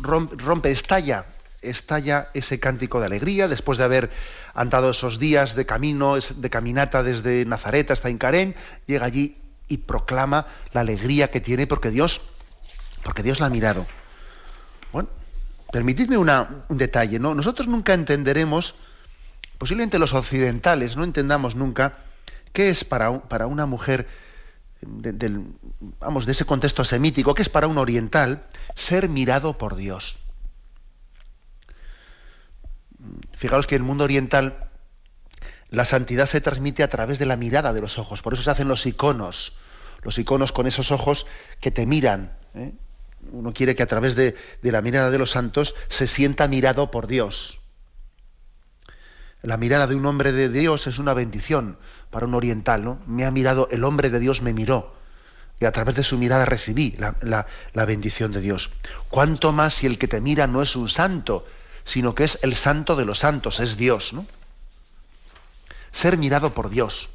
rompe, 0.00 0.70
estalla, 0.70 1.26
estalla 1.60 2.30
ese 2.32 2.58
cántico 2.58 3.00
de 3.00 3.06
alegría 3.06 3.48
después 3.48 3.76
de 3.76 3.84
haber 3.84 4.10
andado 4.54 4.88
esos 4.88 5.18
días 5.18 5.56
de 5.56 5.66
camino, 5.66 6.16
de 6.16 6.48
caminata 6.48 7.02
desde 7.02 7.44
Nazaret 7.44 7.90
hasta 7.90 8.08
Incarén, 8.08 8.54
llega 8.86 9.04
allí 9.04 9.36
y 9.68 9.78
proclama 9.78 10.46
la 10.72 10.80
alegría 10.80 11.30
que 11.30 11.40
tiene 11.40 11.66
porque 11.66 11.90
Dios, 11.90 12.20
porque 13.02 13.22
Dios 13.22 13.40
la 13.40 13.46
ha 13.46 13.50
mirado. 13.50 13.86
Bueno, 14.92 15.08
permitidme 15.72 16.16
un 16.16 16.78
detalle, 16.78 17.18
¿no? 17.18 17.34
Nosotros 17.34 17.68
nunca 17.68 17.94
entenderemos, 17.94 18.74
posiblemente 19.58 19.98
los 19.98 20.12
occidentales 20.14 20.96
no 20.96 21.04
entendamos 21.04 21.56
nunca 21.56 21.98
qué 22.52 22.70
es 22.70 22.84
para, 22.84 23.20
para 23.20 23.46
una 23.46 23.66
mujer 23.66 24.08
del, 24.80 25.44
vamos, 26.00 26.26
de 26.26 26.32
ese 26.32 26.44
contexto 26.44 26.84
semítico, 26.84 27.34
qué 27.34 27.42
es 27.42 27.48
para 27.48 27.66
un 27.66 27.78
oriental 27.78 28.44
ser 28.74 29.08
mirado 29.08 29.58
por 29.58 29.76
Dios. 29.76 30.18
Fijaros 33.34 33.66
que 33.66 33.76
el 33.76 33.82
mundo 33.82 34.04
oriental 34.04 34.65
la 35.70 35.84
santidad 35.84 36.26
se 36.26 36.40
transmite 36.40 36.82
a 36.82 36.88
través 36.88 37.18
de 37.18 37.26
la 37.26 37.36
mirada 37.36 37.72
de 37.72 37.80
los 37.80 37.98
ojos. 37.98 38.22
Por 38.22 38.34
eso 38.34 38.42
se 38.42 38.50
hacen 38.50 38.68
los 38.68 38.86
iconos. 38.86 39.56
Los 40.02 40.18
iconos 40.18 40.52
con 40.52 40.66
esos 40.66 40.92
ojos 40.92 41.26
que 41.60 41.70
te 41.70 41.86
miran. 41.86 42.36
¿eh? 42.54 42.72
Uno 43.32 43.52
quiere 43.52 43.74
que 43.74 43.82
a 43.82 43.86
través 43.86 44.14
de, 44.14 44.36
la 44.62 44.82
mirada 44.82 45.10
de 45.10 45.18
los 45.18 45.30
santos 45.30 45.74
se 45.88 46.06
sienta 46.06 46.46
mirado 46.48 46.90
por 46.90 47.06
Dios. 47.06 47.58
La 49.42 49.56
mirada 49.56 49.86
de 49.86 49.94
un 49.94 50.06
hombre 50.06 50.32
de 50.32 50.48
Dios 50.48 50.86
es 50.86 50.98
una 50.98 51.14
bendición 51.14 51.78
para 52.10 52.26
un 52.26 52.34
oriental, 52.34 52.84
¿no? 52.84 53.00
Me 53.06 53.24
ha 53.24 53.30
mirado, 53.30 53.68
el 53.70 53.84
hombre 53.84 54.10
de 54.10 54.18
Dios 54.18 54.42
me 54.42 54.52
miró. 54.52 54.94
Y 55.60 55.64
a 55.64 55.72
través 55.72 55.96
de 55.96 56.02
su 56.02 56.18
mirada 56.18 56.44
recibí 56.44 56.96
la, 56.98 57.46
bendición 57.86 58.32
de 58.32 58.40
Dios. 58.40 58.70
Cuánto 59.08 59.52
más 59.52 59.74
si 59.74 59.86
el 59.86 59.98
que 59.98 60.08
te 60.08 60.20
mira 60.20 60.46
no 60.46 60.62
es 60.62 60.76
un 60.76 60.88
santo, 60.88 61.46
sino 61.84 62.14
que 62.14 62.24
es 62.24 62.38
el 62.42 62.56
santo 62.56 62.94
de 62.96 63.04
los 63.04 63.20
santos, 63.20 63.60
es 63.60 63.76
Dios, 63.76 64.12
¿no? 64.12 64.26
Ser 65.96 66.18
mirado 66.18 66.52
por 66.52 66.68
Dios. 66.68 67.08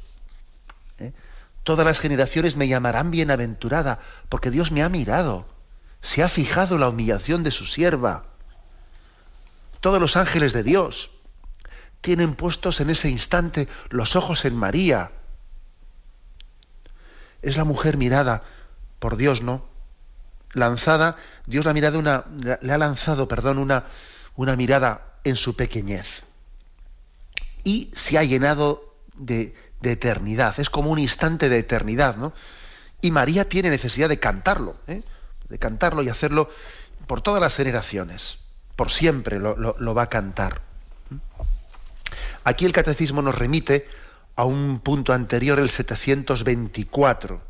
¿eh? 0.98 1.12
Todas 1.62 1.86
las 1.86 2.00
generaciones 2.00 2.56
me 2.56 2.66
llamarán 2.66 3.12
bienaventurada, 3.12 4.00
porque 4.28 4.50
Dios 4.50 4.72
me 4.72 4.82
ha 4.82 4.88
mirado, 4.88 5.46
se 6.00 6.24
ha 6.24 6.28
fijado 6.28 6.78
la 6.78 6.88
humillación 6.88 7.44
de 7.44 7.52
su 7.52 7.64
sierva. 7.64 8.24
Todos 9.78 10.00
los 10.00 10.16
ángeles 10.16 10.52
de 10.52 10.64
Dios 10.64 11.12
tienen 12.00 12.34
puestos 12.34 12.80
en 12.80 12.90
ese 12.90 13.08
instante 13.08 13.68
los 13.88 14.16
ojos 14.16 14.44
en 14.46 14.56
María. 14.56 15.12
Es 17.40 17.56
la 17.56 17.62
mujer 17.62 17.96
mirada 17.96 18.42
por 18.98 19.16
Dios, 19.16 19.42
¿no? 19.42 19.64
Lanzada, 20.54 21.18
Dios 21.46 21.64
la 21.64 21.70
una, 21.96 22.24
le 22.60 22.72
ha 22.72 22.78
lanzado, 22.78 23.28
perdón, 23.28 23.58
una, 23.58 23.84
una 24.34 24.56
mirada 24.56 25.18
en 25.22 25.36
su 25.36 25.54
pequeñez. 25.54 26.24
Y 27.64 27.90
se 27.94 28.18
ha 28.18 28.24
llenado 28.24 28.96
de, 29.14 29.54
eternidad, 29.82 30.58
es 30.60 30.70
como 30.70 30.90
un 30.90 30.98
instante 30.98 31.48
de 31.48 31.58
eternidad, 31.58 32.16
¿no? 32.16 32.32
Y 33.00 33.10
María 33.10 33.48
tiene 33.48 33.68
necesidad 33.68 34.08
de 34.08 34.20
cantarlo, 34.20 34.76
¿eh? 34.86 35.02
de 35.48 35.58
cantarlo 35.58 36.02
y 36.02 36.08
hacerlo 36.08 36.50
por 37.06 37.20
todas 37.20 37.40
las 37.40 37.56
generaciones, 37.56 38.38
por 38.76 38.92
siempre 38.92 39.38
lo, 39.40 39.94
va 39.94 40.02
a 40.02 40.08
cantar. 40.08 40.62
Aquí 42.44 42.64
el 42.64 42.72
catecismo 42.72 43.22
nos 43.22 43.34
remite 43.34 43.88
a 44.36 44.44
un 44.44 44.80
punto 44.80 45.12
anterior, 45.12 45.58
el 45.58 45.68
724, 45.68 47.42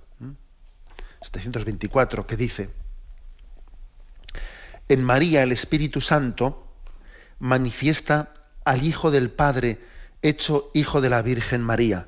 724, 1.20 2.26
que 2.26 2.36
dice, 2.36 2.70
en 4.88 5.04
María 5.04 5.42
el 5.42 5.52
Espíritu 5.52 6.00
Santo 6.00 6.66
manifiesta 7.38 8.32
al 8.64 8.82
Hijo 8.82 9.10
del 9.10 9.30
Padre, 9.30 9.78
hecho 10.22 10.70
Hijo 10.74 11.00
de 11.00 11.10
la 11.10 11.22
Virgen 11.22 11.62
María 11.62 12.06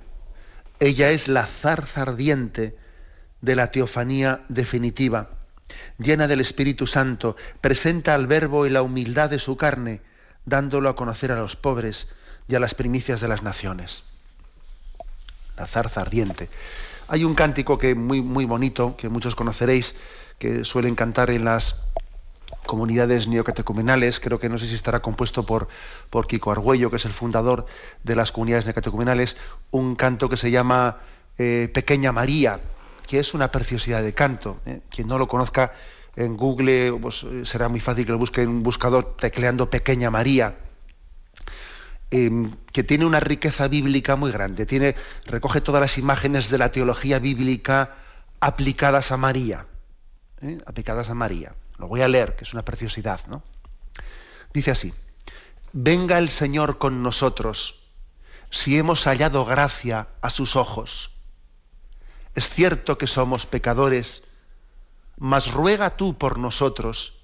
ella 0.80 1.10
es 1.10 1.28
la 1.28 1.46
zarza 1.46 2.02
ardiente 2.02 2.76
de 3.40 3.54
la 3.54 3.70
teofanía 3.70 4.44
definitiva, 4.48 5.30
llena 5.98 6.26
del 6.26 6.40
Espíritu 6.40 6.86
Santo, 6.86 7.36
presenta 7.60 8.14
al 8.14 8.26
Verbo 8.26 8.66
y 8.66 8.70
la 8.70 8.82
humildad 8.82 9.30
de 9.30 9.38
su 9.38 9.56
carne, 9.56 10.00
dándolo 10.44 10.88
a 10.88 10.96
conocer 10.96 11.30
a 11.32 11.40
los 11.40 11.56
pobres 11.56 12.08
y 12.48 12.54
a 12.54 12.60
las 12.60 12.74
primicias 12.74 13.20
de 13.20 13.28
las 13.28 13.42
naciones. 13.42 14.02
La 15.56 15.66
zarza 15.66 16.00
ardiente. 16.00 16.48
Hay 17.06 17.24
un 17.24 17.34
cántico 17.34 17.78
que 17.78 17.94
muy, 17.94 18.20
muy 18.20 18.44
bonito, 18.44 18.96
que 18.96 19.08
muchos 19.08 19.36
conoceréis, 19.36 19.94
que 20.38 20.64
suelen 20.64 20.96
cantar 20.96 21.30
en 21.30 21.44
las 21.44 21.76
comunidades 22.66 23.28
neocatecumenales, 23.28 24.20
creo 24.20 24.38
que 24.38 24.48
no 24.48 24.58
sé 24.58 24.66
si 24.66 24.74
estará 24.74 25.00
compuesto 25.00 25.44
por, 25.44 25.68
por 26.10 26.26
Kiko 26.26 26.52
Argüello, 26.52 26.90
que 26.90 26.96
es 26.96 27.04
el 27.04 27.12
fundador 27.12 27.66
de 28.02 28.16
las 28.16 28.32
comunidades 28.32 28.66
neocatecumenales, 28.66 29.36
un 29.70 29.94
canto 29.96 30.28
que 30.28 30.36
se 30.36 30.50
llama 30.50 30.98
eh, 31.38 31.70
Pequeña 31.72 32.12
María, 32.12 32.60
que 33.06 33.18
es 33.18 33.34
una 33.34 33.50
preciosidad 33.50 34.02
de 34.02 34.14
canto. 34.14 34.60
¿eh? 34.66 34.80
Quien 34.90 35.08
no 35.08 35.18
lo 35.18 35.28
conozca 35.28 35.72
en 36.16 36.36
Google 36.36 36.92
pues, 37.00 37.24
eh, 37.24 37.44
será 37.44 37.68
muy 37.68 37.80
fácil 37.80 38.06
que 38.06 38.12
lo 38.12 38.18
busque 38.18 38.42
en 38.42 38.48
un 38.48 38.62
buscador 38.62 39.16
tecleando 39.16 39.70
Pequeña 39.70 40.10
María. 40.10 40.56
Em, 42.10 42.54
que 42.72 42.84
tiene 42.84 43.06
una 43.06 43.18
riqueza 43.18 43.66
bíblica 43.66 44.14
muy 44.14 44.30
grande, 44.30 44.66
tiene, 44.66 44.94
recoge 45.26 45.60
todas 45.60 45.80
las 45.80 45.98
imágenes 45.98 46.48
de 46.48 46.58
la 46.58 46.70
teología 46.70 47.18
bíblica 47.18 47.96
aplicadas 48.38 49.10
a 49.10 49.16
María, 49.16 49.66
aplicadas 50.66 51.10
a 51.10 51.14
María. 51.14 51.54
Lo 51.78 51.88
voy 51.88 52.02
a 52.02 52.08
leer, 52.08 52.36
que 52.36 52.44
es 52.44 52.52
una 52.52 52.64
preciosidad, 52.64 53.20
¿no? 53.26 53.42
Dice 54.52 54.70
así, 54.70 54.94
venga 55.72 56.18
el 56.18 56.28
Señor 56.28 56.78
con 56.78 57.02
nosotros 57.02 57.80
si 58.50 58.78
hemos 58.78 59.04
hallado 59.04 59.44
gracia 59.44 60.06
a 60.22 60.30
sus 60.30 60.54
ojos. 60.54 61.10
Es 62.36 62.48
cierto 62.48 62.98
que 62.98 63.08
somos 63.08 63.46
pecadores, 63.46 64.22
mas 65.18 65.52
ruega 65.52 65.96
tú 65.96 66.16
por 66.16 66.38
nosotros 66.38 67.20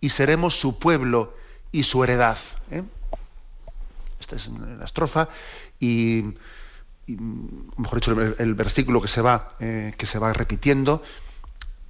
y 0.00 0.10
seremos 0.10 0.58
su 0.58 0.78
pueblo 0.78 1.34
y 1.72 1.82
su 1.82 2.04
heredad. 2.04 2.38
¿eh? 2.70 2.84
Esta 4.20 4.36
es 4.36 4.48
la 4.48 4.84
estrofa 4.84 5.28
y, 5.80 6.34
mejor 7.06 8.00
dicho, 8.00 8.12
el, 8.12 8.54
versículo 8.54 9.02
que 9.02 9.08
se 9.08 9.20
va, 9.20 9.56
eh, 9.58 9.94
que 9.98 10.06
se 10.06 10.20
va 10.20 10.32
repitiendo, 10.32 11.02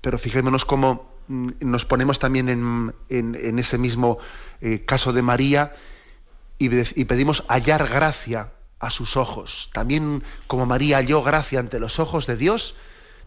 pero 0.01 0.19
fijémonos 0.19 0.65
cómo 0.65 1.16
nos 1.29 1.85
ponemos 1.85 2.19
también 2.19 2.49
en, 3.09 3.59
ese 3.59 3.79
mismo 3.79 4.19
eh, 4.61 4.85
caso 4.85 5.13
de 5.13 5.23
María 5.23 5.75
y, 6.59 6.69
pedimos 7.05 7.45
hallar 7.49 7.89
gracia 7.89 8.53
a 8.79 8.91
sus 8.91 9.17
ojos. 9.17 9.71
También 9.73 10.23
como 10.47 10.67
María 10.67 10.99
halló 10.99 11.23
gracia 11.23 11.61
ante 11.61 11.81
los 11.81 11.99
ojos 11.99 12.27
de 12.27 12.37
Dios, 12.37 12.77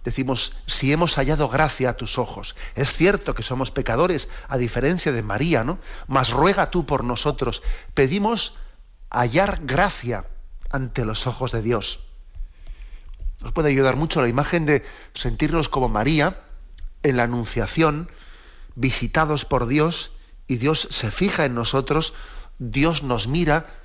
decimos, 0.04 0.54
si 0.66 0.94
hemos 0.94 1.16
hallado 1.16 1.50
gracia 1.50 1.92
a 1.92 1.98
tus 1.98 2.18
ojos. 2.18 2.56
Es 2.76 2.94
cierto 2.94 3.36
que 3.36 3.44
somos 3.44 3.72
pecadores, 3.72 4.30
a 4.48 4.58
diferencia 4.58 5.12
de 5.12 5.22
María, 5.22 5.64
¿no? 5.64 5.80
Mas 6.08 6.32
ruega 6.32 6.72
tú 6.72 6.86
por 6.86 7.04
nosotros. 7.04 7.62
Pedimos 7.94 8.56
hallar 9.10 9.60
gracia 9.64 10.26
ante 10.70 11.06
los 11.06 11.28
ojos 11.28 11.52
de 11.52 11.62
Dios. 11.62 12.00
Nos 13.42 13.54
puede 13.54 13.70
ayudar 13.70 13.96
mucho 13.96 14.22
la 14.22 14.28
imagen 14.28 14.66
de 14.66 14.84
sentirnos 15.14 15.70
como 15.70 15.88
María, 15.88 16.42
en 17.04 17.18
la 17.18 17.24
Anunciación, 17.24 18.10
visitados 18.76 19.46
por 19.46 19.68
Dios, 19.68 20.12
y 20.48 20.58
Dios 20.58 20.88
se 20.90 21.12
fija 21.12 21.46
en 21.46 21.54
nosotros, 21.54 22.14
Dios 22.58 23.04
nos 23.04 23.28
mira, 23.28 23.76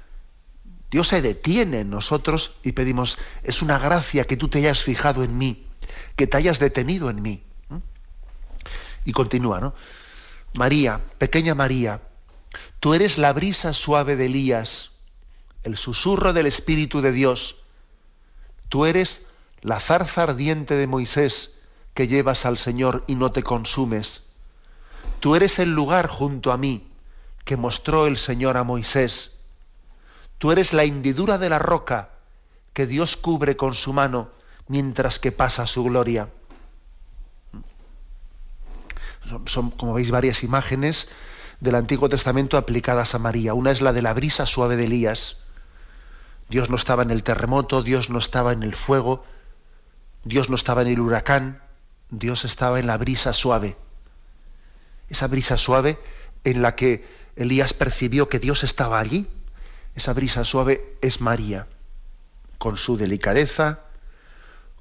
Dios 0.91 1.09
se 1.09 1.23
detiene 1.23 1.81
en 1.81 1.91
nosotros 1.91 2.57
y 2.63 2.73
pedimos, 2.73 3.19
es 3.43 3.63
una 3.63 3.79
gracia 3.79 4.25
que 4.25 4.37
tú 4.37 4.49
te 4.49 4.59
hayas 4.59 4.83
fijado 4.83 5.25
en 5.25 5.37
mí, 5.37 5.67
que 6.17 6.27
te 6.27 6.37
hayas 6.37 6.59
detenido 6.59 7.11
en 7.11 7.21
mí. 7.21 7.43
Y 9.05 9.13
continúa, 9.13 9.61
¿no? 9.61 9.75
María, 10.55 11.01
pequeña 11.19 11.55
María, 11.55 12.01
tú 12.81 12.95
eres 12.95 13.19
la 13.19 13.33
brisa 13.33 13.73
suave 13.75 14.17
de 14.17 14.27
Elías, 14.27 14.93
el 15.65 15.77
susurro 15.77 16.33
del 16.33 16.47
Espíritu 16.47 17.01
de 17.01 17.13
Dios, 17.13 17.57
tú 18.69 18.87
eres 18.87 19.27
la 19.61 19.81
zarza 19.81 20.23
ardiente 20.23 20.77
de 20.77 20.87
Moisés, 20.87 21.54
que 21.95 22.09
llevas 22.09 22.45
al 22.45 22.59
Señor 22.59 23.05
y 23.07 23.15
no 23.15 23.31
te 23.31 23.43
consumes. 23.43 24.23
Tú 25.21 25.37
eres 25.37 25.59
el 25.59 25.73
lugar 25.73 26.09
junto 26.09 26.53
a 26.53 26.59
mí 26.59 26.87
que 27.45 27.57
mostró 27.57 28.07
el 28.07 28.17
Señor 28.17 28.57
a 28.57 28.65
Moisés. 28.65 29.39
Tú 30.39 30.53
eres 30.53 30.73
la 30.73 30.85
hendidura 30.85 31.39
de 31.39 31.49
la 31.49 31.59
roca 31.59 32.11
que 32.73 32.87
Dios 32.87 33.17
cubre 33.17 33.57
con 33.57 33.75
su 33.75 33.93
mano 33.93 34.31
mientras 34.67 35.19
que 35.19 35.33
pasa 35.33 35.67
su 35.67 35.85
gloria. 35.85 36.29
Son, 39.47 39.71
como 39.71 39.95
veis, 39.95 40.11
varias 40.11 40.43
imágenes 40.43 41.09
del 41.61 41.77
Antiguo 41.77 42.09
Testamento 42.09 42.59
aplicadas 42.59 43.15
a 43.15 43.19
María. 43.19 43.55
Una 43.55 43.71
es 43.71 43.81
la 43.81 43.93
de 43.93 44.03
la 44.03 44.13
brisa 44.13 44.45
suave 44.45 44.77
de 44.77 44.85
Elías. 44.85 45.39
Dios 46.51 46.69
no 46.69 46.77
estaba 46.77 47.03
en 47.03 47.11
el 47.11 47.23
terremoto, 47.23 47.83
Dios 47.83 48.11
no 48.11 48.19
estaba 48.19 48.53
en 48.53 48.63
el 48.63 48.75
fuego, 48.75 49.25
Dios 50.25 50.51
no 50.51 50.57
estaba 50.57 50.83
en 50.83 50.89
el 50.89 51.01
huracán, 51.01 51.64
Dios 52.19 52.45
estaba 52.45 52.79
en 52.79 52.87
la 52.87 52.97
brisa 52.97 53.33
suave. 53.33 53.77
Esa 55.09 55.27
brisa 55.27 55.57
suave 55.57 55.99
en 56.45 56.63
la 56.63 56.75
que 56.77 57.07
Elías 57.37 57.73
percibió 57.73 58.29
que 58.29 58.39
Dios 58.39 58.65
estaba 58.65 58.99
allí. 58.99 59.29
Esa 59.95 60.13
brisa 60.13 60.45
suave 60.45 60.97
es 61.03 61.21
María, 61.21 61.67
con 62.59 62.77
su 62.77 62.97
delicadeza, 62.97 63.81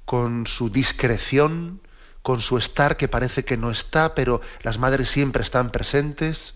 con 0.04 0.46
su 0.46 0.70
discreción, 0.70 1.80
con 2.22 2.40
su 2.40 2.58
estar 2.58 2.96
que 2.96 3.08
parece 3.08 3.44
que 3.44 3.56
no 3.56 3.70
está, 3.70 4.14
pero 4.14 4.40
las 4.62 4.78
madres 4.78 5.08
siempre 5.08 5.42
están 5.42 5.70
presentes. 5.70 6.54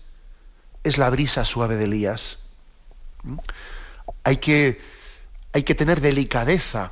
Es 0.83 0.97
la 0.97 1.09
brisa 1.09 1.45
suave 1.45 1.75
de 1.75 1.85
Elías. 1.85 2.39
¿Mm? 3.23 3.37
Hay 4.23 4.37
que, 4.37 4.81
hay 5.53 5.63
que 5.63 5.75
tener 5.75 6.01
delicadeza. 6.01 6.91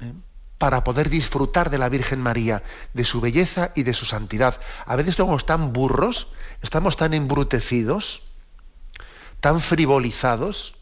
¿eh? 0.00 0.12
Para 0.60 0.84
poder 0.84 1.08
disfrutar 1.08 1.70
de 1.70 1.78
la 1.78 1.88
Virgen 1.88 2.20
María, 2.20 2.62
de 2.92 3.04
su 3.04 3.22
belleza 3.22 3.72
y 3.74 3.82
de 3.82 3.94
su 3.94 4.04
santidad. 4.04 4.60
A 4.84 4.94
veces 4.94 5.14
somos 5.14 5.46
tan 5.46 5.72
burros, 5.72 6.28
estamos 6.60 6.98
tan 6.98 7.14
embrutecidos, 7.14 8.20
tan 9.40 9.62
frivolizados, 9.62 10.76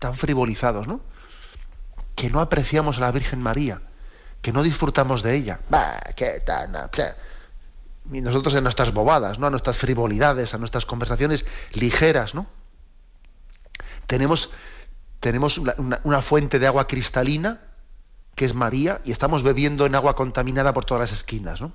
tan 0.00 0.16
frivolizados, 0.16 0.88
¿no? 0.88 1.00
Que 2.16 2.28
no 2.28 2.40
apreciamos 2.40 2.98
a 2.98 3.02
la 3.02 3.12
Virgen 3.12 3.40
María, 3.40 3.82
que 4.42 4.52
no 4.52 4.64
disfrutamos 4.64 5.22
de 5.22 5.36
ella. 5.36 5.60
Bah, 5.70 6.00
qué 6.16 6.40
tan, 6.40 6.74
Y 8.12 8.20
nosotros 8.20 8.52
en 8.56 8.64
nuestras 8.64 8.92
bobadas, 8.92 9.38
¿no? 9.38 9.46
A 9.46 9.50
nuestras 9.50 9.78
frivolidades, 9.78 10.54
a 10.54 10.58
nuestras 10.58 10.86
conversaciones 10.86 11.46
ligeras, 11.72 12.34
¿no? 12.34 12.48
Tenemos, 14.08 14.50
tenemos 15.20 15.58
una, 15.58 16.20
fuente 16.20 16.58
de 16.58 16.66
agua 16.66 16.88
cristalina, 16.88 17.60
que 18.34 18.44
es 18.44 18.54
María, 18.54 19.00
y 19.04 19.12
estamos 19.12 19.42
bebiendo 19.42 19.86
en 19.86 19.94
agua 19.94 20.16
contaminada 20.16 20.72
por 20.72 20.84
todas 20.84 21.02
las 21.02 21.12
esquinas, 21.12 21.60
¿no? 21.60 21.72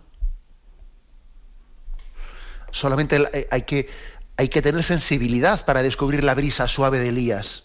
Solamente 2.72 3.48
hay 3.50 3.62
que, 3.64 3.90
hay 4.36 4.50
que 4.50 4.62
tener 4.62 4.84
sensibilidad 4.84 5.66
para 5.66 5.82
descubrir 5.82 6.24
la 6.24 6.36
brisa 6.36 6.68
suave 6.68 7.00
de 7.00 7.10
Elías. 7.10 7.64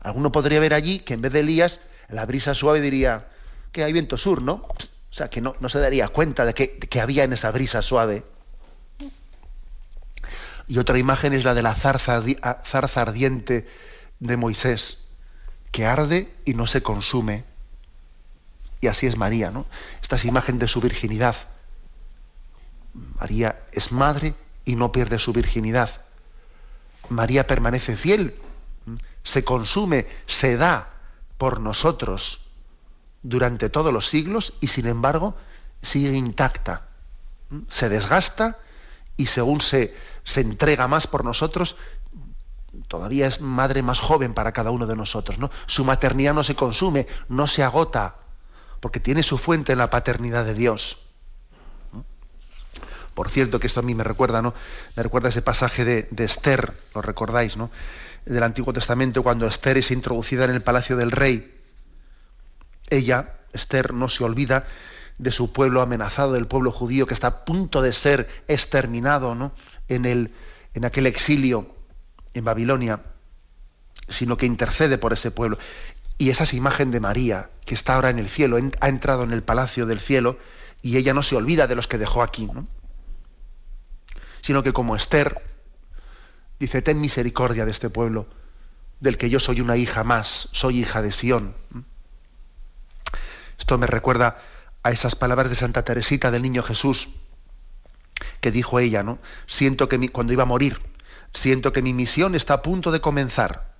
Alguno 0.00 0.32
podría 0.32 0.60
ver 0.60 0.74
allí 0.74 0.98
que 0.98 1.14
en 1.14 1.22
vez 1.22 1.32
de 1.32 1.40
Elías, 1.40 1.80
la 2.08 2.26
brisa 2.26 2.54
suave 2.54 2.80
diría 2.80 3.28
que 3.70 3.84
hay 3.84 3.92
viento 3.92 4.16
sur, 4.16 4.42
¿no? 4.42 4.54
O 5.12 5.14
sea, 5.14 5.28
que 5.28 5.40
no, 5.40 5.54
se 5.68 5.78
daría 5.78 6.08
cuenta 6.08 6.44
de 6.44 6.54
que, 6.54 7.00
había 7.00 7.24
en 7.24 7.32
esa 7.32 7.50
brisa 7.50 7.82
suave. 7.82 8.24
Y 10.66 10.78
otra 10.78 10.98
imagen 10.98 11.34
es 11.34 11.44
la 11.44 11.54
de 11.54 11.62
la 11.62 11.74
zarza, 11.74 12.22
zarza 12.64 13.02
ardiente 13.02 13.68
de 14.20 14.36
Moisés, 14.36 15.04
que 15.70 15.84
arde 15.84 16.32
y 16.44 16.54
no 16.54 16.66
se 16.66 16.82
consume. 16.82 17.44
Y 18.82 18.88
así 18.88 19.06
es 19.06 19.16
María, 19.16 19.52
¿no? 19.52 19.64
Esta 20.02 20.16
es 20.16 20.24
imagen 20.24 20.58
de 20.58 20.66
su 20.66 20.80
virginidad. 20.80 21.36
María 23.20 23.62
es 23.70 23.92
madre 23.92 24.34
y 24.64 24.74
no 24.74 24.90
pierde 24.90 25.20
su 25.20 25.32
virginidad. 25.32 26.02
María 27.08 27.46
permanece 27.46 27.96
fiel, 27.96 28.34
se 29.22 29.44
consume, 29.44 30.08
se 30.26 30.56
da 30.56 30.90
por 31.38 31.60
nosotros 31.60 32.40
durante 33.22 33.70
todos 33.70 33.92
los 33.92 34.08
siglos 34.08 34.54
y 34.60 34.66
sin 34.66 34.88
embargo 34.88 35.36
sigue 35.80 36.16
intacta. 36.16 36.88
Se 37.68 37.88
desgasta 37.88 38.58
y 39.16 39.26
según 39.26 39.60
se, 39.60 39.96
se 40.24 40.40
entrega 40.40 40.88
más 40.88 41.06
por 41.06 41.24
nosotros, 41.24 41.76
todavía 42.88 43.28
es 43.28 43.40
madre 43.40 43.82
más 43.82 44.00
joven 44.00 44.34
para 44.34 44.50
cada 44.50 44.72
uno 44.72 44.88
de 44.88 44.96
nosotros. 44.96 45.38
¿no? 45.38 45.52
Su 45.66 45.84
maternidad 45.84 46.34
no 46.34 46.42
se 46.42 46.56
consume, 46.56 47.06
no 47.28 47.46
se 47.46 47.62
agota, 47.62 48.16
porque 48.82 48.98
tiene 48.98 49.22
su 49.22 49.38
fuente 49.38 49.70
en 49.70 49.78
la 49.78 49.90
paternidad 49.90 50.44
de 50.44 50.54
Dios. 50.54 50.98
Por 53.14 53.30
cierto, 53.30 53.60
que 53.60 53.68
esto 53.68 53.78
a 53.78 53.84
mí 53.84 53.94
me 53.94 54.02
recuerda, 54.02 54.42
¿no? 54.42 54.54
Me 54.96 55.04
recuerda 55.04 55.28
ese 55.28 55.40
pasaje 55.40 55.84
de, 55.84 56.24
Esther, 56.24 56.74
lo 56.92 57.00
recordáis, 57.00 57.56
¿no? 57.56 57.70
Del 58.26 58.42
Antiguo 58.42 58.72
Testamento, 58.72 59.22
cuando 59.22 59.46
Esther 59.46 59.78
es 59.78 59.92
introducida 59.92 60.44
en 60.46 60.50
el 60.50 60.62
palacio 60.62 60.96
del 60.96 61.12
rey 61.12 61.60
ella, 62.90 63.36
Esther, 63.52 63.94
no 63.94 64.08
se 64.08 64.24
olvida 64.24 64.66
de 65.16 65.30
su 65.30 65.52
pueblo 65.52 65.80
amenazado, 65.80 66.32
del 66.32 66.48
pueblo 66.48 66.72
judío 66.72 67.06
que 67.06 67.14
está 67.14 67.28
a 67.28 67.44
punto 67.44 67.82
de 67.82 67.92
ser 67.92 68.28
exterminado 68.48 69.36
¿no? 69.36 69.52
en, 69.86 70.06
el, 70.06 70.34
en 70.74 70.84
aquel 70.84 71.06
exilio 71.06 71.72
en 72.34 72.44
Babilonia, 72.44 73.00
sino 74.08 74.36
que 74.36 74.46
intercede 74.46 74.98
por 74.98 75.12
ese 75.12 75.30
pueblo. 75.30 75.56
Y 76.18 76.30
esa 76.30 76.44
es 76.44 76.54
imagen 76.54 76.90
de 76.90 77.00
María, 77.00 77.50
que 77.64 77.74
está 77.74 77.94
ahora 77.94 78.10
en 78.10 78.18
el 78.18 78.28
cielo, 78.28 78.58
ha 78.80 78.88
entrado 78.88 79.24
en 79.24 79.32
el 79.32 79.42
palacio 79.42 79.86
del 79.86 80.00
cielo, 80.00 80.38
y 80.82 80.96
ella 80.96 81.14
no 81.14 81.22
se 81.22 81.36
olvida 81.36 81.66
de 81.66 81.74
los 81.74 81.88
que 81.88 81.98
dejó 81.98 82.22
aquí, 82.22 82.46
¿no? 82.46 82.66
sino 84.42 84.62
que 84.62 84.72
como 84.72 84.96
Esther 84.96 85.40
dice, 86.58 86.82
ten 86.82 87.00
misericordia 87.00 87.64
de 87.64 87.70
este 87.70 87.88
pueblo, 87.88 88.26
del 89.00 89.16
que 89.16 89.30
yo 89.30 89.40
soy 89.40 89.60
una 89.60 89.76
hija 89.76 90.04
más, 90.04 90.48
soy 90.52 90.80
hija 90.80 91.00
de 91.00 91.10
Sión. 91.10 91.54
Esto 93.58 93.78
me 93.78 93.86
recuerda 93.86 94.38
a 94.82 94.90
esas 94.90 95.14
palabras 95.14 95.48
de 95.48 95.56
Santa 95.56 95.84
Teresita 95.84 96.30
del 96.30 96.42
Niño 96.42 96.62
Jesús, 96.62 97.08
que 98.40 98.50
dijo 98.50 98.78
ella, 98.78 99.02
¿no? 99.02 99.18
Siento 99.46 99.88
que 99.88 100.08
cuando 100.10 100.32
iba 100.32 100.42
a 100.42 100.46
morir, 100.46 100.80
siento 101.32 101.72
que 101.72 101.82
mi 101.82 101.92
misión 101.92 102.34
está 102.34 102.54
a 102.54 102.62
punto 102.62 102.90
de 102.90 103.00
comenzar. 103.00 103.71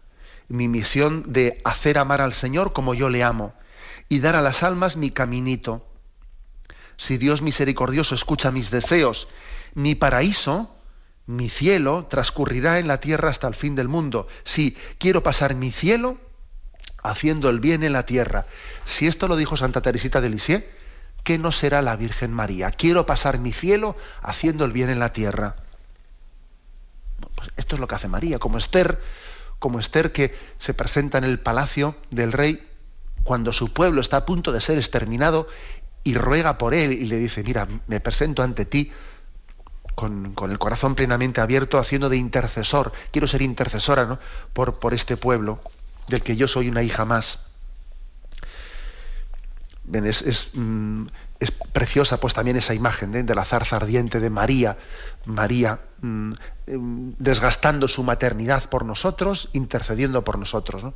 Mi 0.53 0.69
misión 0.69 1.33
de 1.33 1.63
hacer 1.65 1.97
amar 1.97 2.21
al 2.21 2.35
Señor 2.35 2.75
como 2.75 2.93
yo 2.93 3.09
le 3.09 3.23
amo 3.23 3.55
y 4.11 4.21
dar 4.21 4.37
a 4.37 4.43
las 4.43 4.63
almas 4.63 4.99
mi 4.99 5.11
caminito. 5.11 5.89
Si 6.99 7.17
Dios 7.17 7.41
misericordioso 7.41 8.15
escucha 8.15 8.51
mis 8.51 8.71
deseos, 8.71 9.29
mi 9.73 9.95
paraíso, 9.95 10.77
mi 11.25 11.49
cielo, 11.49 12.05
transcurrirá 12.05 12.79
en 12.79 12.87
la 12.87 13.01
tierra 13.01 13.31
hasta 13.31 13.49
el 13.49 13.55
fin 13.55 13.77
del 13.77 13.89
mundo. 13.89 14.29
Si 14.45 14.77
quiero 14.99 15.23
pasar 15.23 15.55
mi 15.55 15.73
cielo 15.73 16.19
haciendo 17.03 17.49
el 17.49 17.59
bien 17.59 17.83
en 17.83 17.95
la 17.95 18.05
tierra. 18.05 18.45
Si 18.85 19.07
esto 19.07 19.29
lo 19.29 19.37
dijo 19.37 19.57
Santa 19.57 19.81
Teresita 19.81 20.21
de 20.21 20.29
Lisieux, 20.29 20.67
¿qué 21.25 21.39
no 21.39 21.51
será 21.51 21.81
la 21.81 21.97
Virgen 21.97 22.31
María? 22.31 22.71
Quiero 22.73 23.07
pasar 23.07 23.39
mi 23.39 23.55
cielo 23.55 23.97
haciendo 24.21 24.67
el 24.67 24.73
bien 24.73 24.91
en 24.91 24.99
la 24.99 25.15
tierra. 25.15 25.57
Pues 27.37 27.49
esto 27.57 27.77
es 27.77 27.81
lo 27.81 27.89
que 27.89 27.95
hace 27.95 28.09
María, 28.09 28.39
como 28.39 28.59
Esther, 28.59 29.01
como 29.63 29.79
Esther 29.79 30.11
que 30.11 30.37
se 30.59 30.75
presenta 30.75 31.19
en 31.19 31.25
el 31.25 31.39
palacio 31.39 31.95
del 32.11 32.33
rey 32.33 32.69
cuando 33.23 33.53
su 33.53 33.73
pueblo 33.73 34.01
está 34.01 34.19
a 34.19 34.27
punto 34.27 34.51
de 34.51 34.61
ser 34.61 34.77
exterminado 34.77 35.47
y 36.03 36.15
ruega 36.15 36.59
por 36.59 36.75
él 36.75 36.91
y 36.93 37.07
le 37.07 37.17
dice, 37.19 37.45
mira, 37.45 37.69
me 37.87 38.01
presento 38.01 38.43
ante 38.43 38.65
ti 38.65 38.91
con, 39.95 40.35
el 40.51 40.59
corazón 40.59 40.97
plenamente 40.97 41.41
abierto, 41.41 41.79
haciendo 41.79 42.09
de 42.09 42.17
intercesor, 42.17 42.93
quiero 43.13 43.29
ser 43.29 43.41
intercesora 43.41 44.05
¿no? 44.05 44.19
por, 44.53 44.81
por 44.81 44.95
este 44.95 45.17
pueblo 45.17 45.61
del 46.09 46.23
que 46.23 46.37
yo 46.37 46.49
soy 46.49 46.69
una 46.69 46.83
hija 46.83 47.05
más. 47.05 47.39
Mm, 49.85 51.07
es, 51.39 51.53
preciosa 51.73 52.19
pues 52.19 52.35
también 52.35 52.57
esa 52.57 52.75
imagen 52.75 53.15
¿eh? 53.15 53.23
de 53.23 53.35
la 53.35 53.45
zarza 53.45 53.77
ardiente 53.77 54.19
de 54.19 54.31
María, 54.31 54.77
María 55.25 55.79
mm, 56.03 56.33
em, 56.67 57.15
desgastando 57.19 57.89
su 57.89 58.03
maternidad 58.03 58.69
por 58.69 58.85
nosotros, 58.85 59.49
intercediendo 59.55 60.23
por 60.23 60.39
nosotros. 60.39 60.93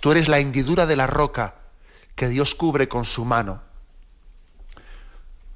Tú 0.00 0.12
eres 0.12 0.28
la 0.28 0.38
hendidura 0.38 0.86
de 0.86 0.96
la 0.96 1.06
roca 1.06 1.56
que 2.14 2.28
Dios 2.28 2.54
cubre 2.54 2.88
con 2.88 3.04
su 3.04 3.24
mano, 3.24 3.62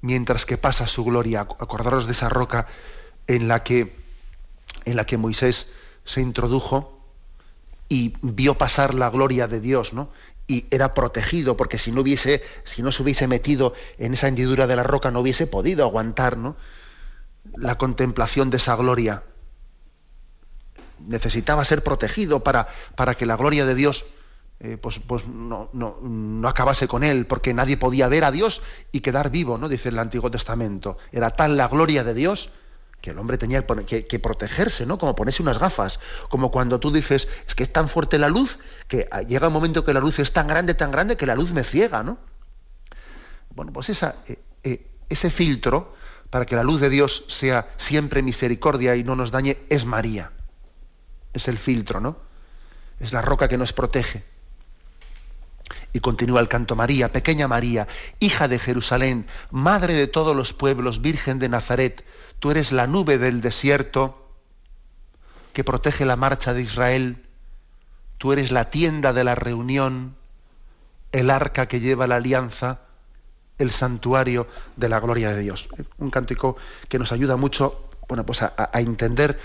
mientras 0.00 0.46
que 0.46 0.59
pasa 0.59 0.86
su 0.86 1.05
gloria. 1.05 1.42
Acordaros 1.42 2.07
de 2.07 2.12
esa 2.12 2.28
roca 2.28 2.66
en 3.26 3.48
la 3.48 3.62
que, 3.62 3.96
en 4.84 4.96
la 4.96 5.07
que 5.07 5.16
Moisés 5.16 5.72
se 6.05 6.20
introdujo 6.20 7.00
y 7.88 8.14
vio 8.22 8.55
pasar 8.55 8.94
la 8.94 9.11
gloria 9.11 9.46
de 9.46 9.61
Dios, 9.61 9.92
¿no? 9.92 10.11
Y 10.46 10.66
era 10.70 10.92
protegido, 10.92 11.57
porque 11.57 11.78
si 11.78 11.90
no 11.90 12.02
hubiese, 12.02 12.42
si 12.64 12.82
no 12.82 12.92
se 12.92 13.02
hubiese 13.02 13.26
metido 13.26 13.74
en 13.98 14.12
esa 14.14 14.28
hendidura 14.28 14.66
de 14.66 14.76
la 14.76 14.82
roca, 14.82 15.11
no 15.11 15.20
hubiese 15.20 15.46
podido 15.46 15.84
aguantar, 15.84 16.36
¿no? 16.36 16.57
La 17.57 17.76
contemplación 17.78 18.51
de 18.51 18.57
esa 18.57 18.76
gloria. 18.76 19.22
Necesitaba 21.07 21.64
ser 21.64 21.82
protegido 21.84 22.42
para, 22.42 22.68
para 22.97 23.14
que 23.14 23.26
la 23.26 23.36
gloria 23.36 23.66
de 23.66 23.74
Dios 23.74 24.07
eh, 24.61 24.78
pues, 24.78 24.99
pues 24.99 25.26
no, 25.26 25.68
no, 25.72 25.99
no, 26.01 26.49
acabase 26.49 26.88
con 26.88 27.05
él, 27.05 27.26
porque 27.26 27.53
nadie 27.53 27.76
podía 27.76 28.09
ver 28.09 28.24
a 28.24 28.30
Dios 28.30 28.62
y 28.92 29.01
quedar 29.01 29.30
vivo, 29.30 29.59
¿no? 29.59 29.68
Dice 29.68 29.90
el 29.90 29.99
Antiguo 29.99 30.30
Testamento. 30.30 30.97
Era 31.12 31.30
tal 31.30 31.57
la 31.57 31.68
gloria 31.68 32.05
de 32.05 32.14
Dios 32.14 32.51
que 33.05 33.11
el 33.11 33.18
hombre 33.18 33.36
tenía 33.36 33.66
que, 33.66 34.18
protegerse, 34.18 34.86
¿no? 34.86 34.97
Como 34.97 35.14
ponerse 35.14 35.42
unas 35.42 35.59
gafas, 35.59 36.01
como 36.30 36.51
cuando 36.51 36.80
tú 36.80 36.90
dices, 36.90 37.28
es 37.47 37.55
que 37.55 37.64
es 37.64 37.70
tan 37.70 37.90
fuerte 37.90 38.18
la 38.18 38.30
luz 38.30 38.59
que 38.88 39.07
llega 39.28 39.49
un 39.49 39.53
momento 39.53 39.84
que 39.84 39.92
la 39.92 40.01
luz 40.01 40.20
es 40.20 40.32
tan 40.32 40.47
grande, 40.47 40.72
tan 40.72 40.90
grande 40.90 41.18
que 41.18 41.26
la 41.26 41.34
luz 41.34 41.53
me 41.53 41.64
ciega, 41.64 42.03
¿no? 42.03 42.16
Bueno, 43.55 43.74
pues 43.74 43.90
esa, 43.90 44.16
eh, 44.26 44.38
eh, 44.62 44.86
ese 45.11 45.28
filtro 45.28 45.95
para 46.35 46.47
que 46.47 46.57
la 46.57 46.64
luz 46.64 46.80
de 46.80 46.91
Dios 46.91 47.24
sea 47.28 47.72
siempre 47.76 48.20
misericordia 48.20 48.97
y 48.97 49.05
no 49.05 49.14
nos 49.14 49.30
dañe 49.30 49.57
es 49.70 49.87
María. 49.87 50.32
Es 51.32 51.47
el 51.47 51.57
filtro, 51.57 52.01
¿no? 52.01 52.16
Es 52.99 53.12
la 53.12 53.22
roca 53.22 53.47
que 53.47 53.57
nos 53.57 53.72
protege. 53.72 54.24
Y 55.93 56.01
continúa 56.01 56.41
el 56.41 56.49
canto 56.49 56.74
María, 56.74 57.12
pequeña 57.12 57.47
María, 57.47 57.87
hija 58.18 58.49
de 58.49 58.59
Jerusalén, 58.59 59.28
madre 59.53 59.95
de 59.95 60.09
todos 60.09 60.35
los 60.35 60.53
pueblos, 60.53 61.01
virgen 61.01 61.39
de 61.39 61.49
Nazaret, 61.49 62.05
Tú 62.41 62.51
eres 62.51 62.72
la 62.72 62.89
nube 62.89 63.18
del 63.18 63.41
desierto 63.41 64.28
que 65.53 65.62
protege 65.62 66.05
la 66.05 66.16
marcha 66.16 66.53
de 66.53 66.62
Israel. 66.62 67.28
Tú 68.18 68.32
eres 68.32 68.51
la 68.51 68.70
tienda 68.70 69.12
de 69.12 69.22
la 69.22 69.37
reunión, 69.37 70.16
el 71.12 71.30
arca 71.30 71.68
que 71.68 71.78
lleva 71.78 72.09
la 72.09 72.16
alianza, 72.16 72.80
el 73.59 73.70
santuario 73.70 74.46
de 74.76 74.88
la 74.88 75.00
gloria 75.00 75.32
de 75.32 75.40
Dios. 75.40 75.68
Un 75.98 76.11
cántico 76.11 76.57
que 76.88 76.98
nos 76.98 77.12
ayuda 77.12 77.36
mucho 77.36 77.88
bueno, 78.09 78.26
pues 78.26 78.42
a, 78.42 78.70
entender 78.74 79.38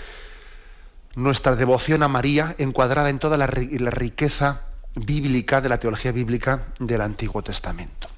nuestra 1.14 1.56
devoción 1.56 2.02
a 2.02 2.08
María 2.08 2.54
encuadrada 2.58 3.10
en 3.10 3.18
toda 3.18 3.36
la 3.36 3.46
riqueza 3.46 4.62
bíblica 4.94 5.60
de 5.60 5.68
la 5.68 5.78
teología 5.78 6.12
bíblica 6.12 6.68
del 6.78 7.00
Antiguo 7.00 7.42
Testamento. 7.42 8.08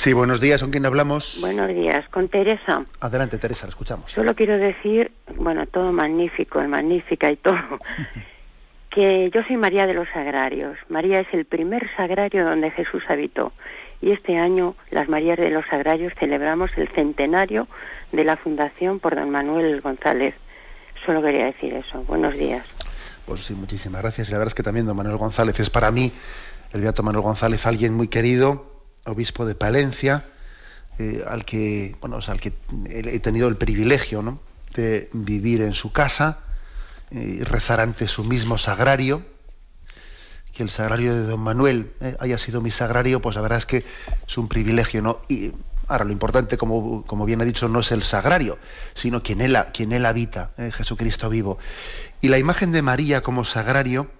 Sí, 0.00 0.14
buenos 0.14 0.40
días, 0.40 0.62
¿con 0.62 0.70
quién 0.70 0.86
hablamos? 0.86 1.36
Buenos 1.42 1.68
días, 1.68 2.08
con 2.08 2.26
Teresa. 2.30 2.86
Adelante, 3.00 3.36
Teresa, 3.36 3.66
la 3.66 3.68
escuchamos. 3.68 4.10
Solo 4.10 4.34
quiero 4.34 4.56
decir, 4.56 5.12
bueno, 5.36 5.66
todo 5.66 5.92
magnífico, 5.92 6.58
magnífica 6.62 7.30
y 7.30 7.36
todo, 7.36 7.78
que 8.90 9.30
yo 9.30 9.42
soy 9.42 9.58
María 9.58 9.86
de 9.86 9.92
los 9.92 10.08
Sagrarios. 10.08 10.78
María 10.88 11.20
es 11.20 11.26
el 11.34 11.44
primer 11.44 11.86
sagrario 11.98 12.46
donde 12.46 12.70
Jesús 12.70 13.02
habitó. 13.10 13.52
Y 14.00 14.12
este 14.12 14.38
año, 14.38 14.74
las 14.90 15.06
Marías 15.10 15.36
de 15.36 15.50
los 15.50 15.66
Sagrarios 15.66 16.14
celebramos 16.18 16.70
el 16.78 16.88
centenario 16.94 17.68
de 18.10 18.24
la 18.24 18.38
fundación 18.38 19.00
por 19.00 19.16
don 19.16 19.28
Manuel 19.28 19.82
González. 19.82 20.34
Solo 21.04 21.20
quería 21.20 21.44
decir 21.44 21.74
eso. 21.74 22.02
Buenos 22.04 22.32
días. 22.38 22.64
Pues 23.26 23.44
sí, 23.44 23.52
muchísimas 23.52 24.00
gracias. 24.00 24.30
Y 24.30 24.32
la 24.32 24.38
verdad 24.38 24.52
es 24.52 24.54
que 24.54 24.62
también 24.62 24.86
don 24.86 24.96
Manuel 24.96 25.18
González 25.18 25.60
es 25.60 25.68
para 25.68 25.90
mí, 25.90 26.10
el 26.72 26.80
beato 26.80 27.02
Manuel 27.02 27.22
González, 27.22 27.66
alguien 27.66 27.92
muy 27.92 28.08
querido, 28.08 28.69
obispo 29.04 29.46
de 29.46 29.54
Palencia, 29.54 30.24
eh, 30.98 31.24
al 31.26 31.44
que, 31.44 31.96
bueno, 32.00 32.18
al 32.26 32.40
que 32.40 32.52
he 32.90 33.20
tenido 33.20 33.48
el 33.48 33.56
privilegio 33.56 34.22
¿no? 34.22 34.38
de 34.74 35.08
vivir 35.12 35.62
en 35.62 35.72
su 35.74 35.92
casa 35.92 36.40
eh, 37.10 37.38
y 37.38 37.42
rezar 37.42 37.80
ante 37.80 38.06
su 38.06 38.24
mismo 38.24 38.58
sagrario. 38.58 39.22
Que 40.52 40.62
el 40.62 40.68
sagrario 40.68 41.14
de 41.14 41.22
don 41.22 41.40
Manuel 41.40 41.92
eh, 42.00 42.16
haya 42.20 42.36
sido 42.36 42.60
mi 42.60 42.70
sagrario, 42.70 43.22
pues 43.22 43.36
la 43.36 43.42
verdad 43.42 43.58
es 43.58 43.66
que 43.66 43.84
es 44.26 44.38
un 44.38 44.48
privilegio, 44.48 45.00
¿no? 45.00 45.20
Y 45.28 45.52
ahora 45.88 46.04
lo 46.04 46.12
importante, 46.12 46.58
como, 46.58 47.04
como 47.06 47.24
bien 47.24 47.40
ha 47.40 47.44
dicho, 47.44 47.68
no 47.68 47.80
es 47.80 47.92
el 47.92 48.02
sagrario, 48.02 48.58
sino 48.94 49.22
quien 49.22 49.40
él, 49.40 49.56
quien 49.72 49.92
él 49.92 50.04
habita, 50.04 50.50
Jesucristo 50.72 51.30
vivo. 51.30 51.58
Y 52.20 52.28
la 52.28 52.38
imagen 52.38 52.72
de 52.72 52.82
María 52.82 53.22
como 53.22 53.44
sagrario, 53.44 54.10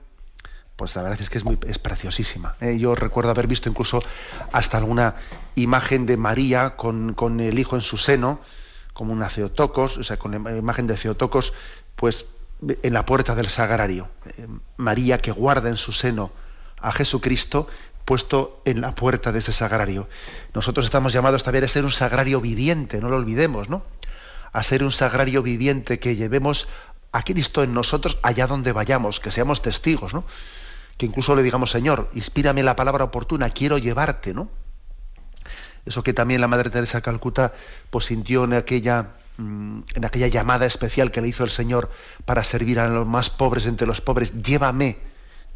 pues 0.80 0.96
la 0.96 1.02
verdad 1.02 1.20
es 1.20 1.28
que 1.28 1.36
es, 1.36 1.44
muy, 1.44 1.58
es 1.66 1.78
preciosísima. 1.78 2.56
¿eh? 2.58 2.78
Yo 2.78 2.94
recuerdo 2.94 3.28
haber 3.28 3.46
visto 3.46 3.68
incluso 3.68 4.02
hasta 4.50 4.78
alguna 4.78 5.16
imagen 5.54 6.06
de 6.06 6.16
María 6.16 6.74
con, 6.74 7.12
con 7.12 7.38
el 7.40 7.58
hijo 7.58 7.76
en 7.76 7.82
su 7.82 7.98
seno, 7.98 8.40
como 8.94 9.12
una 9.12 9.28
Ceotocos, 9.28 9.98
o 9.98 10.04
sea, 10.04 10.16
con 10.16 10.42
la 10.42 10.56
imagen 10.56 10.86
de 10.86 10.96
Ceotocos, 10.96 11.52
pues 11.96 12.24
en 12.82 12.94
la 12.94 13.04
puerta 13.04 13.34
del 13.34 13.50
sagrario. 13.50 14.08
Eh, 14.24 14.46
María 14.78 15.18
que 15.18 15.32
guarda 15.32 15.68
en 15.68 15.76
su 15.76 15.92
seno 15.92 16.32
a 16.80 16.92
Jesucristo 16.92 17.68
puesto 18.06 18.62
en 18.64 18.80
la 18.80 18.94
puerta 18.94 19.32
de 19.32 19.40
ese 19.40 19.52
sagrario. 19.52 20.08
Nosotros 20.54 20.86
estamos 20.86 21.12
llamados 21.12 21.44
también 21.44 21.64
a 21.64 21.68
ser 21.68 21.84
un 21.84 21.92
sagrario 21.92 22.40
viviente, 22.40 23.02
no 23.02 23.10
lo 23.10 23.16
olvidemos, 23.16 23.68
¿no? 23.68 23.82
A 24.54 24.62
ser 24.62 24.82
un 24.82 24.92
sagrario 24.92 25.42
viviente 25.42 25.98
que 25.98 26.16
llevemos 26.16 26.68
a 27.12 27.22
Cristo 27.22 27.62
en 27.62 27.74
nosotros 27.74 28.18
allá 28.22 28.46
donde 28.46 28.72
vayamos, 28.72 29.20
que 29.20 29.30
seamos 29.30 29.60
testigos, 29.60 30.14
¿no? 30.14 30.24
Que 31.00 31.06
incluso 31.06 31.34
le 31.34 31.42
digamos, 31.42 31.70
Señor, 31.70 32.10
inspírame 32.12 32.62
la 32.62 32.76
palabra 32.76 33.04
oportuna, 33.04 33.48
quiero 33.48 33.78
llevarte, 33.78 34.34
¿no? 34.34 34.50
Eso 35.86 36.02
que 36.02 36.12
también 36.12 36.42
la 36.42 36.46
Madre 36.46 36.68
Teresa 36.68 37.00
Calcuta 37.00 37.54
pues, 37.88 38.04
sintió 38.04 38.44
en 38.44 38.52
aquella, 38.52 39.12
mm, 39.38 39.80
en 39.94 40.04
aquella 40.04 40.26
llamada 40.26 40.66
especial 40.66 41.10
que 41.10 41.22
le 41.22 41.28
hizo 41.28 41.42
el 41.42 41.48
Señor 41.48 41.90
para 42.26 42.44
servir 42.44 42.78
a 42.78 42.90
los 42.90 43.06
más 43.06 43.30
pobres 43.30 43.64
entre 43.64 43.86
los 43.86 44.02
pobres. 44.02 44.42
Llévame, 44.42 44.98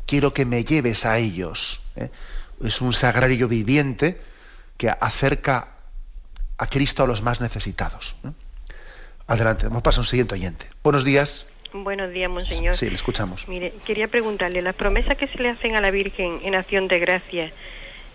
quiero 0.07 0.33
que 0.33 0.47
me 0.47 0.65
lleves 0.65 1.05
a 1.05 1.19
ellos. 1.19 1.83
¿eh? 1.97 2.11
Es 2.63 2.81
un 2.81 2.95
sagrario 2.95 3.47
viviente 3.47 4.23
que 4.79 4.89
acerca 4.89 5.75
a 6.57 6.67
Cristo 6.69 7.05
a 7.05 7.07
los 7.07 7.21
más 7.21 7.43
necesitados. 7.43 8.17
¿eh? 8.25 8.31
Adelante, 9.27 9.67
vamos 9.67 9.81
a 9.81 9.83
pasar 9.83 9.99
a 9.99 10.01
un 10.01 10.07
siguiente 10.07 10.37
oyente. 10.37 10.71
Buenos 10.83 11.05
días. 11.05 11.45
Buenos 11.75 12.13
días, 12.13 12.31
monseñor. 12.31 12.77
Sí, 12.77 12.89
le 12.89 12.95
escuchamos. 12.95 13.49
Mire, 13.49 13.73
quería 13.85 14.07
preguntarle, 14.07 14.63
las 14.63 14.77
promesas 14.77 15.17
que 15.19 15.27
se 15.27 15.43
le 15.43 15.51
hacen 15.51 15.75
a 15.75 15.81
la 15.81 15.91
Virgen 15.91 16.39
en 16.45 16.55
acción 16.55 16.87
de 16.87 17.01
gracia, 17.01 17.53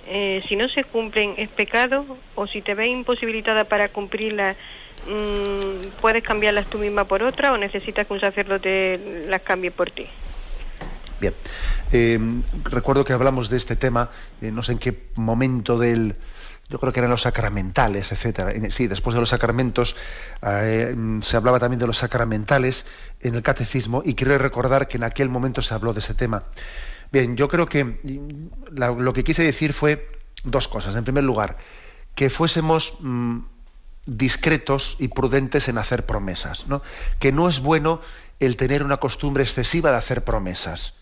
eh, 0.08 0.42
si 0.48 0.56
no 0.56 0.70
se 0.70 0.86
cumplen, 0.86 1.34
¿es 1.38 1.50
pecado? 1.50 2.06
¿O 2.36 2.48
si 2.48 2.62
te 2.62 2.74
ves 2.74 2.88
imposibilitada 2.88 3.66
para 3.66 3.90
cumplirlas, 3.90 4.56
mm, 5.06 6.00
puedes 6.00 6.24
cambiarlas 6.24 6.68
tú 6.68 6.78
misma 6.78 7.04
por 7.04 7.22
otra 7.22 7.52
o 7.52 7.58
necesitas 7.58 8.08
que 8.08 8.14
un 8.14 8.22
sacerdote 8.22 9.26
las 9.28 9.42
cambie 9.42 9.72
por 9.72 9.92
ti? 9.92 10.08
Bien. 11.20 11.34
Eh, 11.92 12.18
recuerdo 12.64 13.04
que 13.04 13.12
hablamos 13.12 13.50
de 13.50 13.58
este 13.58 13.76
tema, 13.76 14.10
eh, 14.42 14.52
no 14.52 14.64
sé 14.64 14.72
en 14.72 14.80
qué 14.80 14.94
momento 15.16 15.78
del. 15.78 16.16
Yo 16.70 16.80
creo 16.80 16.94
que 16.94 17.00
eran 17.00 17.10
los 17.10 17.24
sacramentales, 17.24 18.12
etcétera. 18.12 18.54
Sí, 18.70 18.88
después 18.88 19.16
de 19.16 19.20
los 19.20 19.30
sacramentos 19.30 19.96
eh, 20.44 20.96
se 21.22 21.38
hablaba 21.38 21.60
también 21.60 21.80
de 21.80 21.88
los 21.88 21.98
sacramentales 21.98 22.86
en 23.22 23.34
el 23.34 23.42
catecismo 23.42 24.04
y 24.06 24.14
quiero 24.14 24.38
recordar 24.38 24.88
que 24.88 24.98
en 24.98 25.04
aquel 25.04 25.30
momento 25.30 25.64
se 25.64 25.74
habló 25.74 25.94
de 25.94 26.00
ese 26.00 26.14
tema. 26.14 26.44
Bien, 27.12 27.36
yo 27.36 27.48
creo 27.48 27.66
que 27.66 28.00
lo 28.72 29.14
que 29.14 29.24
quise 29.24 29.44
decir 29.44 29.74
fue 29.74 30.12
dos 30.44 30.68
cosas. 30.68 30.96
En 30.96 31.04
primer 31.04 31.24
lugar, 31.24 31.58
que 32.14 32.30
fuésemos 32.30 32.94
mm, 33.00 33.40
discretos 34.06 34.96
y 35.00 35.08
prudentes 35.08 35.70
en 35.70 35.80
hacer 35.80 36.06
promesas, 36.06 36.68
¿no? 36.68 36.84
Que 37.20 37.32
no 37.32 37.50
es 37.50 37.62
bueno 37.62 38.00
el 38.40 38.58
tener 38.58 38.84
una 38.84 38.98
costumbre 38.98 39.44
excesiva 39.44 39.92
de 39.92 39.98
hacer 39.98 40.24
promesas. 40.24 40.94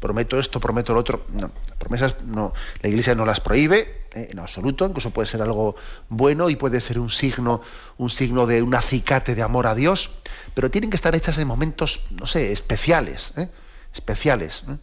Prometo 0.00 0.38
esto, 0.38 0.60
prometo 0.60 0.92
lo 0.92 1.00
otro. 1.00 1.24
No, 1.32 1.50
las 1.68 1.78
promesas 1.78 2.16
no, 2.24 2.52
la 2.82 2.88
Iglesia 2.88 3.14
no 3.14 3.24
las 3.24 3.40
prohíbe 3.40 4.06
eh, 4.12 4.28
en 4.30 4.38
absoluto, 4.38 4.84
incluso 4.84 5.10
puede 5.10 5.26
ser 5.26 5.40
algo 5.40 5.76
bueno 6.08 6.50
y 6.50 6.56
puede 6.56 6.80
ser 6.80 6.98
un 6.98 7.10
signo, 7.10 7.62
un 7.96 8.10
signo 8.10 8.46
de 8.46 8.62
un 8.62 8.74
acicate 8.74 9.34
de 9.34 9.42
amor 9.42 9.66
a 9.66 9.74
Dios, 9.74 10.10
pero 10.54 10.70
tienen 10.70 10.90
que 10.90 10.96
estar 10.96 11.14
hechas 11.14 11.38
en 11.38 11.48
momentos, 11.48 12.02
no 12.10 12.26
sé, 12.26 12.52
especiales, 12.52 13.32
¿eh? 13.36 13.48
especiales. 13.92 14.64
¿eh? 14.68 14.76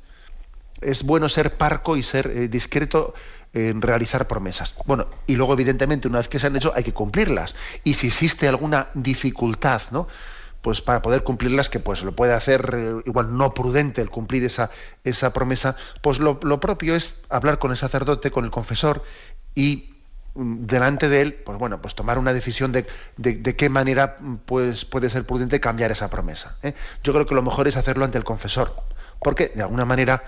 es 0.81 1.03
bueno 1.03 1.29
ser 1.29 1.55
parco 1.55 1.95
y 1.95 2.03
ser 2.03 2.27
eh, 2.27 2.47
discreto 2.47 3.13
en 3.53 3.81
realizar 3.81 4.27
promesas. 4.27 4.73
Bueno, 4.85 5.07
y 5.27 5.35
luego 5.35 5.53
evidentemente 5.53 6.07
una 6.07 6.17
vez 6.17 6.27
que 6.27 6.39
se 6.39 6.47
han 6.47 6.55
hecho 6.55 6.73
hay 6.75 6.83
que 6.83 6.93
cumplirlas. 6.93 7.55
Y 7.83 7.93
si 7.93 8.07
existe 8.07 8.47
alguna 8.47 8.87
dificultad, 8.93 9.81
¿no? 9.91 10.07
Pues 10.61 10.81
para 10.81 11.01
poder 11.01 11.23
cumplirlas, 11.23 11.69
que 11.69 11.79
pues 11.79 12.03
lo 12.03 12.11
puede 12.11 12.33
hacer 12.33 12.71
eh, 12.77 13.01
igual 13.05 13.35
no 13.35 13.53
prudente 13.53 14.01
el 14.01 14.09
cumplir 14.11 14.43
esa, 14.45 14.69
esa 15.03 15.33
promesa, 15.33 15.75
pues 16.01 16.19
lo, 16.19 16.39
lo 16.43 16.59
propio 16.59 16.95
es 16.95 17.21
hablar 17.29 17.57
con 17.59 17.71
el 17.71 17.77
sacerdote, 17.77 18.29
con 18.31 18.45
el 18.45 18.51
confesor 18.51 19.03
y 19.55 19.95
mm, 20.35 20.65
delante 20.67 21.09
de 21.09 21.21
él, 21.21 21.33
pues 21.33 21.57
bueno, 21.57 21.81
pues 21.81 21.95
tomar 21.95 22.17
una 22.19 22.31
decisión 22.33 22.71
de, 22.71 22.85
de- 23.17 23.35
de 23.37 23.55
qué 23.55 23.69
manera 23.69 24.17
mm, 24.19 24.35
pues, 24.45 24.85
puede 24.85 25.09
ser 25.09 25.25
prudente 25.25 25.59
cambiar 25.59 25.91
esa 25.91 26.09
promesa. 26.09 26.55
¿eh? 26.61 26.73
Yo 27.03 27.11
creo 27.13 27.25
que 27.25 27.35
lo 27.35 27.41
mejor 27.41 27.67
es 27.67 27.75
hacerlo 27.77 28.05
ante 28.05 28.17
el 28.19 28.23
confesor, 28.23 28.75
porque 29.19 29.51
de 29.55 29.63
alguna 29.63 29.85
manera 29.85 30.23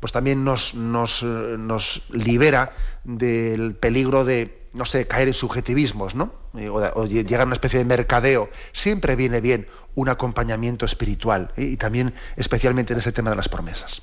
pues 0.00 0.12
también 0.12 0.44
nos, 0.44 0.74
nos, 0.74 1.22
eh, 1.22 1.26
nos 1.58 2.02
libera 2.10 2.72
del 3.04 3.74
peligro 3.76 4.24
de, 4.24 4.65
no 4.72 4.84
sé, 4.84 5.06
caer 5.06 5.28
en 5.28 5.34
subjetivismos, 5.34 6.14
¿no? 6.14 6.32
Eh, 6.56 6.68
O, 6.68 6.76
o 7.00 7.06
llegar 7.06 7.42
a 7.42 7.44
una 7.44 7.54
especie 7.54 7.78
de 7.78 7.84
mercadeo. 7.84 8.48
Siempre 8.72 9.16
viene 9.16 9.40
bien 9.40 9.66
un 9.94 10.08
acompañamiento 10.08 10.84
espiritual 10.84 11.50
¿eh? 11.56 11.62
y 11.64 11.76
también 11.76 12.12
especialmente 12.36 12.92
en 12.92 12.98
ese 12.98 13.12
tema 13.12 13.30
de 13.30 13.36
las 13.36 13.48
promesas. 13.48 14.02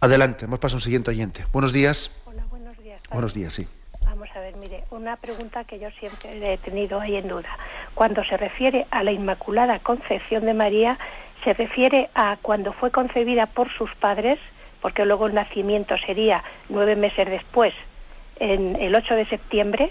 Adelante, 0.00 0.44
hemos 0.44 0.58
pasado 0.58 0.76
a 0.76 0.78
un 0.78 0.82
siguiente 0.82 1.10
oyente. 1.10 1.44
Buenos 1.52 1.72
días. 1.72 2.10
Hola, 2.26 2.44
buenos 2.50 2.76
días. 2.78 3.00
padre. 3.00 3.14
Buenos 3.14 3.34
días, 3.34 3.52
sí. 3.54 3.66
Vamos 4.04 4.28
a 4.34 4.40
ver, 4.40 4.54
mire, 4.56 4.84
una 4.90 5.16
pregunta 5.16 5.64
que 5.64 5.78
yo 5.78 5.88
siempre 5.98 6.52
he 6.52 6.58
tenido 6.58 7.00
ahí 7.00 7.16
en 7.16 7.28
duda. 7.28 7.48
Cuando 7.94 8.22
se 8.24 8.36
refiere 8.36 8.86
a 8.90 9.02
la 9.02 9.12
Inmaculada 9.12 9.78
Concepción 9.78 10.44
de 10.44 10.52
María, 10.54 10.98
¿se 11.42 11.54
refiere 11.54 12.10
a 12.14 12.36
cuando 12.42 12.72
fue 12.74 12.90
concebida 12.90 13.46
por 13.46 13.72
sus 13.76 13.90
padres? 13.96 14.38
Porque 14.82 15.06
luego 15.06 15.26
el 15.26 15.34
nacimiento 15.34 15.94
sería 16.06 16.44
nueve 16.68 16.96
meses 16.96 17.26
después, 17.28 17.72
en 18.36 18.76
el 18.76 18.94
8 18.94 19.14
de 19.14 19.26
septiembre. 19.26 19.90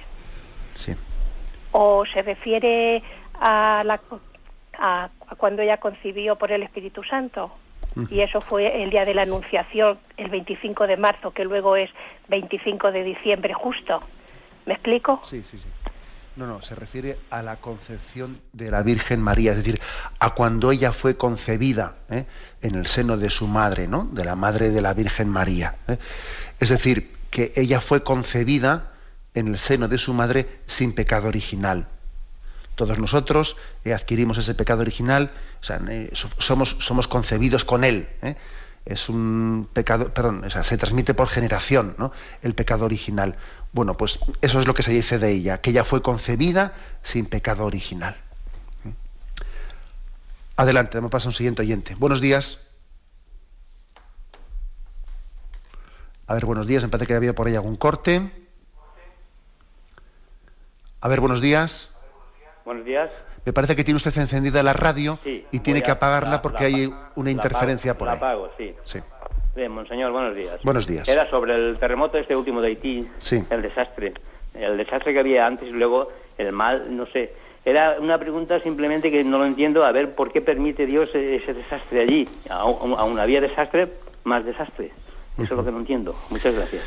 Sí. 0.75 0.95
¿O 1.71 2.05
se 2.05 2.21
refiere 2.21 3.01
a, 3.39 3.83
la, 3.83 3.99
a, 4.77 5.09
a 5.27 5.35
cuando 5.35 5.61
ella 5.61 5.77
concibió 5.77 6.35
por 6.35 6.51
el 6.51 6.63
Espíritu 6.63 7.03
Santo? 7.03 7.51
Y 8.09 8.21
eso 8.21 8.41
fue 8.41 8.83
el 8.83 8.89
día 8.89 9.05
de 9.05 9.13
la 9.13 9.21
Anunciación, 9.21 9.99
el 10.17 10.29
25 10.29 10.87
de 10.87 10.97
marzo, 10.97 11.31
que 11.31 11.43
luego 11.43 11.75
es 11.75 11.91
25 12.27 12.91
de 12.91 13.03
diciembre 13.03 13.53
justo. 13.53 14.01
¿Me 14.65 14.73
explico? 14.73 15.21
Sí, 15.23 15.43
sí, 15.43 15.57
sí. 15.57 15.67
No, 16.35 16.47
no, 16.47 16.63
se 16.63 16.73
refiere 16.73 17.19
a 17.29 17.43
la 17.43 17.57
concepción 17.57 18.41
de 18.53 18.71
la 18.71 18.81
Virgen 18.81 19.21
María, 19.21 19.51
es 19.51 19.57
decir, 19.57 19.79
a 20.17 20.31
cuando 20.31 20.71
ella 20.71 20.91
fue 20.91 21.15
concebida 21.15 21.97
¿eh? 22.09 22.25
en 22.61 22.73
el 22.73 22.87
seno 22.87 23.17
de 23.17 23.29
su 23.29 23.47
madre, 23.47 23.87
¿no? 23.87 24.05
De 24.05 24.25
la 24.25 24.35
madre 24.35 24.71
de 24.71 24.81
la 24.81 24.95
Virgen 24.95 25.29
María. 25.29 25.75
¿eh? 25.87 25.97
Es 26.59 26.69
decir, 26.69 27.11
que 27.33 27.51
ella 27.55 27.79
fue 27.81 28.03
concebida 28.03 28.93
en 29.33 29.47
el 29.47 29.57
seno 29.57 29.87
de 29.87 29.97
su 29.97 30.13
madre 30.13 30.59
sin 30.67 30.93
pecado 30.93 31.27
original. 31.29 31.87
Todos 32.75 32.99
nosotros 32.99 33.57
eh, 33.83 33.91
adquirimos 33.93 34.37
ese 34.37 34.53
pecado 34.53 34.81
original, 34.81 35.31
o 35.59 35.63
sea, 35.63 35.81
eh, 35.89 36.11
so- 36.13 36.29
somos, 36.37 37.07
concebidos 37.07 37.65
con 37.65 37.83
él. 37.83 38.07
¿eh? 38.21 38.35
Es 38.85 39.09
un 39.09 39.67
pecado, 39.73 40.13
perdón, 40.13 40.43
o 40.45 40.49
sea, 40.51 40.61
se 40.61 40.77
transmite 40.77 41.15
por 41.15 41.27
generación, 41.27 41.95
¿no? 41.97 42.11
El 42.43 42.53
pecado 42.53 42.85
original. 42.85 43.35
Bueno, 43.71 43.97
pues 43.97 44.19
eso 44.41 44.59
es 44.59 44.67
lo 44.67 44.75
que 44.75 44.83
se 44.83 44.91
dice 44.91 45.17
de 45.17 45.31
ella, 45.31 45.59
que 45.59 45.71
ella 45.71 45.83
fue 45.83 46.03
concebida 46.03 46.73
sin 47.01 47.25
pecado 47.25 47.65
original. 47.65 48.15
Adelante, 50.55 51.01
me 51.01 51.09
pasa 51.09 51.29
un 51.29 51.33
siguiente 51.33 51.63
oyente. 51.63 51.95
Buenos 51.95 52.21
días. 52.21 52.59
A 56.33 56.35
ver, 56.35 56.47
buenos 56.47 56.65
días. 56.65 56.81
Me 56.81 56.89
parece 56.89 57.05
que 57.05 57.13
ha 57.13 57.17
habido 57.17 57.35
por 57.35 57.45
ahí 57.45 57.53
algún 57.53 57.75
corte. 57.75 58.19
A 60.99 61.07
ver, 61.07 61.19
buenos 61.19 61.41
días. 61.41 61.91
Buenos 62.65 62.83
días. 62.85 63.11
Me 63.45 63.53
parece 63.53 63.75
que 63.75 63.83
tiene 63.83 63.97
usted 63.97 64.17
encendida 64.17 64.63
la 64.63 64.73
radio 64.73 65.19
Sí, 65.23 65.45
y 65.51 65.59
tiene 65.59 65.83
que 65.83 65.91
apagarla 65.91 66.31
la- 66.31 66.41
porque 66.41 66.61
la 66.63 66.65
hay 66.75 66.85
una 67.13 67.25
la 67.25 67.29
interferencia 67.31 67.91
apago, 67.91 67.99
por 67.99 68.07
la 68.07 68.13
ahí. 68.13 68.17
apago, 68.17 68.49
sí. 68.57 68.75
Sí. 68.83 68.99
Bien, 69.55 69.71
monseñor, 69.71 70.11
buenos 70.11 70.35
días. 70.35 70.59
Buenos 70.63 70.87
días. 70.87 71.07
Era 71.07 71.29
sobre 71.29 71.53
el 71.53 71.77
terremoto 71.77 72.17
este 72.17 72.35
último 72.35 72.61
de 72.63 72.69
Haití, 72.69 73.07
Sí. 73.19 73.43
el 73.51 73.61
desastre. 73.61 74.15
El 74.55 74.75
desastre 74.77 75.13
que 75.13 75.19
había 75.19 75.45
antes 75.45 75.67
y 75.69 75.71
luego 75.71 76.09
el 76.39 76.51
mal, 76.51 76.97
no 76.97 77.05
sé. 77.05 77.35
Era 77.63 77.97
una 77.99 78.17
pregunta 78.17 78.59
simplemente 78.61 79.11
que 79.11 79.23
no 79.23 79.37
lo 79.37 79.45
entiendo, 79.45 79.83
a 79.85 79.91
ver 79.91 80.15
por 80.15 80.31
qué 80.33 80.41
permite 80.41 80.87
Dios 80.87 81.09
ese 81.13 81.53
desastre 81.53 82.01
allí. 82.01 82.27
Aún, 82.49 82.95
aún 82.97 83.19
había 83.19 83.39
desastre, 83.39 83.93
más 84.23 84.43
desastre. 84.43 84.91
Eso 85.37 85.43
es 85.43 85.51
lo 85.51 85.65
que 85.65 85.71
no 85.71 85.79
entiendo. 85.79 86.15
Muchas 86.29 86.53
gracias. 86.55 86.83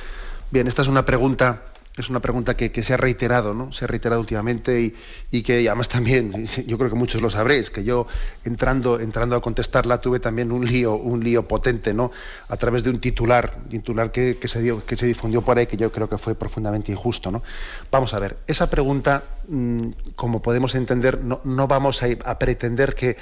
Bien, 0.50 0.68
esta 0.68 0.82
es 0.82 0.88
una 0.88 1.04
pregunta, 1.04 1.64
es 1.96 2.08
una 2.08 2.20
pregunta 2.20 2.56
que, 2.56 2.70
que 2.70 2.84
se 2.84 2.94
ha 2.94 2.96
reiterado, 2.96 3.52
¿no? 3.52 3.72
Se 3.72 3.84
ha 3.84 3.88
reiterado 3.88 4.20
últimamente 4.20 4.80
y, 4.80 4.94
y 5.32 5.42
que 5.42 5.66
además 5.68 5.88
también, 5.88 6.46
yo 6.66 6.78
creo 6.78 6.88
que 6.88 6.96
muchos 6.96 7.20
lo 7.20 7.30
sabréis, 7.30 7.70
que 7.70 7.82
yo 7.82 8.06
entrando, 8.44 9.00
entrando 9.00 9.34
a 9.34 9.40
contestarla 9.40 10.00
tuve 10.00 10.20
también 10.20 10.52
un 10.52 10.64
lío, 10.64 10.94
un 10.94 11.24
lío 11.24 11.48
potente, 11.48 11.94
¿no? 11.94 12.12
A 12.48 12.56
través 12.56 12.84
de 12.84 12.90
un 12.90 13.00
titular, 13.00 13.56
titular 13.68 14.12
que, 14.12 14.38
que 14.38 14.46
se 14.46 14.62
dio, 14.62 14.86
que 14.86 14.94
se 14.94 15.06
difundió 15.06 15.42
por 15.42 15.58
ahí, 15.58 15.66
que 15.66 15.76
yo 15.76 15.90
creo 15.90 16.08
que 16.08 16.18
fue 16.18 16.36
profundamente 16.36 16.92
injusto, 16.92 17.32
¿no? 17.32 17.42
Vamos 17.90 18.14
a 18.14 18.20
ver, 18.20 18.36
esa 18.46 18.70
pregunta, 18.70 19.24
mm, 19.48 19.88
como 20.14 20.42
podemos 20.42 20.76
entender, 20.76 21.22
no, 21.24 21.40
no 21.42 21.66
vamos 21.66 22.04
a, 22.04 22.06
a 22.24 22.38
pretender 22.38 22.94
que, 22.94 23.16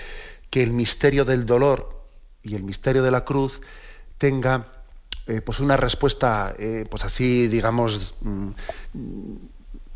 que 0.50 0.62
el 0.62 0.72
misterio 0.72 1.24
del 1.24 1.46
dolor 1.46 2.04
y 2.42 2.54
el 2.54 2.64
misterio 2.64 3.02
de 3.02 3.10
la 3.10 3.24
cruz 3.24 3.62
tenga 4.18 4.73
eh, 5.26 5.40
pues 5.40 5.60
una 5.60 5.76
respuesta 5.76 6.54
eh, 6.58 6.84
pues 6.90 7.04
así 7.04 7.48
digamos 7.48 8.14
mm, 8.20 8.50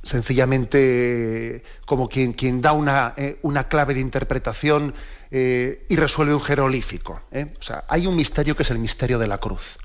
sencillamente 0.02 1.62
como 1.84 2.08
quien, 2.08 2.32
quien 2.32 2.62
da 2.62 2.72
una, 2.72 3.14
eh, 3.16 3.38
una 3.42 3.68
clave 3.68 3.94
de 3.94 4.00
interpretación 4.00 4.94
y 5.30 5.94
resuelve 5.96 6.32
un 6.32 6.40
jeroglífico. 6.40 7.20
¿eh? 7.30 7.52
O 7.60 7.62
sea, 7.62 7.84
hay 7.88 8.06
un 8.06 8.16
misterio 8.16 8.56
que 8.56 8.62
es 8.62 8.70
el 8.70 8.78
misterio 8.78 9.18
de 9.18 9.26
la 9.26 9.36
cruz. 9.36 9.76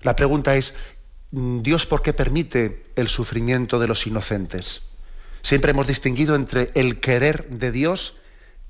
La 0.00 0.16
pregunta 0.16 0.56
es, 0.56 0.72
¿Dios 1.30 1.84
por 1.84 2.00
qué 2.00 2.14
permite 2.14 2.86
el 2.96 3.08
sufrimiento 3.08 3.78
de 3.78 3.88
los 3.88 4.06
inocentes? 4.06 4.82
Siempre 5.42 5.72
hemos 5.72 5.86
distinguido 5.86 6.34
entre 6.36 6.70
el 6.74 7.00
querer 7.00 7.48
de 7.50 7.70
Dios 7.70 8.16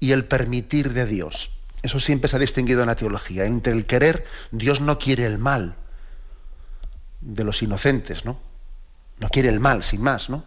y 0.00 0.10
el 0.10 0.24
permitir 0.24 0.92
de 0.92 1.06
Dios. 1.06 1.55
Eso 1.82 2.00
siempre 2.00 2.28
se 2.28 2.36
ha 2.36 2.40
distinguido 2.40 2.80
en 2.80 2.88
la 2.88 2.96
teología. 2.96 3.44
Entre 3.44 3.72
el 3.72 3.86
querer, 3.86 4.24
Dios 4.50 4.80
no 4.80 4.98
quiere 4.98 5.24
el 5.26 5.38
mal 5.38 5.76
de 7.20 7.44
los 7.44 7.62
inocentes, 7.62 8.24
¿no? 8.24 8.38
No 9.18 9.28
quiere 9.28 9.48
el 9.48 9.60
mal, 9.60 9.82
sin 9.82 10.02
más, 10.02 10.28
¿no? 10.28 10.44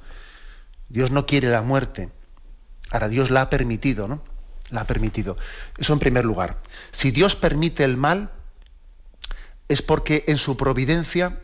Dios 0.90 1.12
no 1.12 1.26
quiere 1.26 1.50
la 1.50 1.62
muerte. 1.62 2.10
Ahora, 2.92 3.08
Dios 3.08 3.30
la 3.32 3.42
ha 3.44 3.50
permitido, 3.50 4.08
¿no? 4.08 4.22
La 4.70 4.82
ha 4.82 4.86
permitido. 4.86 5.38
Eso 5.78 5.94
en 5.94 6.00
primer 6.00 6.26
lugar. 6.26 6.58
Si 6.92 7.12
Dios 7.12 7.36
permite 7.36 7.84
el 7.84 7.98
mal, 7.98 8.32
es 9.68 9.82
porque 9.82 10.26
en 10.28 10.38
su 10.38 10.58
providencia 10.58 11.40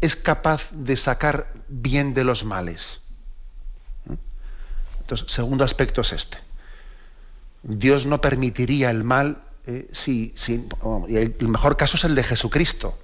es 0.00 0.16
capaz 0.16 0.70
de 0.72 0.96
sacar 0.96 1.52
bien 1.68 2.14
de 2.14 2.24
los 2.24 2.44
males. 2.44 3.00
¿Mm? 4.04 4.14
Entonces, 5.00 5.32
segundo 5.32 5.64
aspecto 5.64 6.02
es 6.02 6.12
este. 6.12 6.38
Dios 7.64 8.04
no 8.04 8.20
permitiría 8.20 8.90
el 8.90 9.04
mal 9.04 9.42
eh, 9.66 9.88
si, 9.92 10.34
el, 11.08 11.48
mejor 11.48 11.76
caso 11.76 11.96
es 11.96 12.04
el 12.04 12.14
de 12.14 12.22
Jesucristo. 12.22 12.98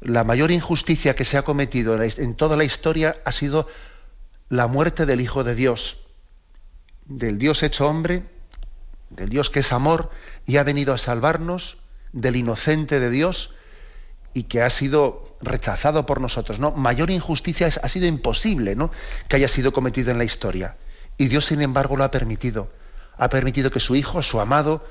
La 0.00 0.24
mayor 0.24 0.50
injusticia 0.50 1.14
que 1.14 1.24
se 1.24 1.36
ha 1.36 1.42
cometido 1.42 2.02
en, 2.02 2.34
toda 2.34 2.56
la 2.56 2.64
historia 2.64 3.16
ha 3.24 3.32
sido 3.32 3.68
la 4.48 4.66
muerte 4.66 5.04
del 5.04 5.20
Hijo 5.20 5.44
de 5.44 5.54
Dios, 5.54 5.98
del 7.04 7.38
Dios 7.38 7.62
hecho 7.62 7.86
hombre, 7.86 8.24
del 9.10 9.28
Dios 9.28 9.50
que 9.50 9.60
es 9.60 9.72
amor 9.72 10.10
y 10.46 10.56
ha 10.56 10.64
venido 10.64 10.94
a 10.94 10.98
salvarnos 10.98 11.78
del 12.12 12.36
inocente 12.36 13.00
de 13.00 13.10
Dios 13.10 13.54
y 14.32 14.44
que 14.44 14.62
ha 14.62 14.70
sido 14.70 15.36
rechazado 15.42 16.06
por 16.06 16.20
nosotros. 16.20 16.58
¿no? 16.58 16.72
Mayor 16.72 17.10
injusticia 17.10 17.66
ha 17.66 17.88
sido 17.88 18.06
imposible 18.06 18.76
¿no? 18.76 18.90
que 19.28 19.36
haya 19.36 19.48
sido 19.48 19.72
cometido 19.72 20.10
en 20.10 20.18
la 20.18 20.24
historia. 20.24 20.76
Y 21.18 21.28
Dios, 21.28 21.46
sin 21.46 21.60
embargo, 21.62 21.96
lo 21.96 22.04
ha 22.04 22.10
permitido. 22.10 22.70
Ha 23.18 23.28
permitido 23.28 23.70
que 23.70 23.80
su 23.80 23.96
Hijo, 23.96 24.22
su 24.22 24.40
amado, 24.40 24.84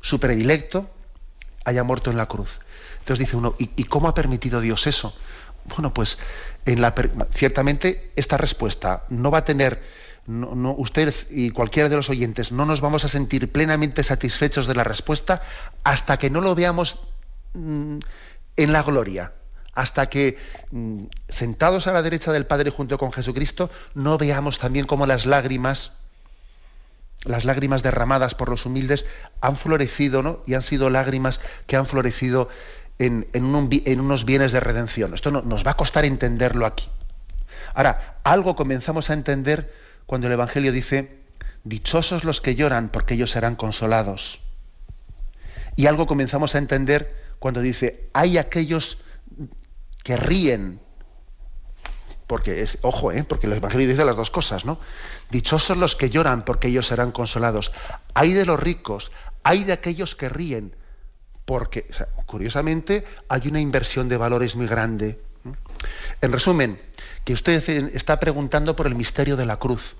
su 0.00 0.20
predilecto, 0.20 0.88
haya 1.64 1.82
muerto 1.82 2.10
en 2.10 2.16
la 2.16 2.26
cruz. 2.26 2.60
Entonces 3.00 3.18
dice 3.18 3.36
uno, 3.36 3.54
¿y, 3.58 3.84
cómo 3.84 4.08
ha 4.08 4.14
permitido 4.14 4.60
Dios 4.60 4.86
eso? 4.86 5.14
Bueno, 5.64 5.92
pues 5.92 6.18
en 6.64 6.80
la 6.80 6.94
ciertamente 7.34 8.12
esta 8.16 8.36
respuesta 8.36 9.04
no 9.08 9.30
va 9.30 9.38
a 9.38 9.44
tener, 9.44 9.82
no, 10.26 10.54
no- 10.54 10.74
usted 10.78 11.14
y 11.30 11.50
cualquiera 11.50 11.88
de 11.88 11.96
los 11.96 12.08
oyentes 12.10 12.52
no 12.52 12.64
nos 12.64 12.80
vamos 12.80 13.04
a 13.04 13.08
sentir 13.08 13.50
plenamente 13.52 14.02
satisfechos 14.02 14.66
de 14.66 14.74
la 14.74 14.84
respuesta 14.84 15.42
hasta 15.84 16.16
que 16.16 16.30
no 16.30 16.40
lo 16.40 16.54
veamos 16.54 17.00
mm, 17.54 17.98
en 18.56 18.72
la 18.72 18.82
gloria, 18.82 19.32
hasta 19.74 20.08
que 20.08 20.38
mm, 20.70 21.04
sentados 21.28 21.86
a 21.86 21.92
la 21.92 22.02
derecha 22.02 22.32
del 22.32 22.46
Padre 22.46 22.70
junto 22.70 22.96
con 22.98 23.12
Jesucristo 23.12 23.70
no 23.94 24.16
veamos 24.16 24.58
también 24.58 24.86
cómo 24.86 25.06
las 25.06 25.26
lágrimas 25.26 25.92
las 27.24 27.44
lágrimas 27.44 27.82
derramadas 27.82 28.34
por 28.34 28.48
los 28.48 28.64
humildes 28.66 29.04
han 29.40 29.56
florecido, 29.56 30.22
¿no? 30.22 30.40
Y 30.46 30.54
han 30.54 30.62
sido 30.62 30.90
lágrimas 30.90 31.40
que 31.66 31.76
han 31.76 31.86
florecido 31.86 32.48
en, 32.98 33.26
en 33.32 33.70
en 33.84 34.00
unos 34.00 34.24
bienes 34.24 34.52
de 34.52 34.60
redención. 34.60 35.14
Esto 35.14 35.30
no- 35.30 35.42
nos 35.42 35.66
va 35.66 35.72
a 35.72 35.76
costar 35.76 36.04
entenderlo 36.04 36.66
aquí. 36.66 36.88
Ahora, 37.74 38.18
algo 38.24 38.56
comenzamos 38.56 39.10
a 39.10 39.14
entender 39.14 39.72
cuando 40.06 40.26
el 40.26 40.32
Evangelio 40.32 40.72
dice, 40.72 41.18
dichosos 41.64 42.24
los 42.24 42.40
que 42.40 42.54
lloran, 42.54 42.88
porque 42.88 43.14
ellos 43.14 43.30
serán 43.30 43.56
consolados. 43.56 44.40
Y 45.76 45.86
algo 45.86 46.06
comenzamos 46.06 46.54
a 46.54 46.58
entender 46.58 47.14
cuando 47.38 47.60
dice, 47.60 48.08
hay 48.14 48.38
aquellos 48.38 48.98
que 50.02 50.16
ríen, 50.16 50.80
porque 52.28 52.62
es, 52.62 52.78
ojo, 52.82 53.10
¿eh? 53.10 53.24
porque 53.24 53.46
el 53.46 53.54
Evangelio 53.54 53.88
dice 53.88 54.04
las 54.04 54.16
dos 54.16 54.30
cosas, 54.30 54.66
¿no? 54.66 54.78
Dichosos 55.30 55.78
los 55.78 55.96
que 55.96 56.10
lloran, 56.10 56.44
porque 56.44 56.68
ellos 56.68 56.86
serán 56.86 57.10
consolados. 57.10 57.72
Hay 58.14 58.34
de 58.34 58.44
los 58.44 58.60
ricos, 58.60 59.10
hay 59.42 59.64
de 59.64 59.72
aquellos 59.72 60.14
que 60.14 60.28
ríen, 60.28 60.76
porque, 61.46 61.86
curiosamente, 62.26 63.04
hay 63.28 63.48
una 63.48 63.60
inversión 63.60 64.10
de 64.10 64.18
valores 64.18 64.54
muy 64.56 64.66
grande. 64.66 65.18
En 66.20 66.30
resumen, 66.30 66.78
que 67.24 67.32
usted 67.32 67.66
está 67.94 68.20
preguntando 68.20 68.76
por 68.76 68.86
el 68.86 68.94
misterio 68.94 69.36
de 69.36 69.46
la 69.46 69.56
cruz, 69.56 69.96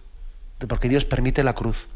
de 0.60 0.66
por 0.66 0.80
qué 0.80 0.90
Dios 0.90 1.06
permite 1.06 1.42
la 1.42 1.54
cruz. 1.54 1.88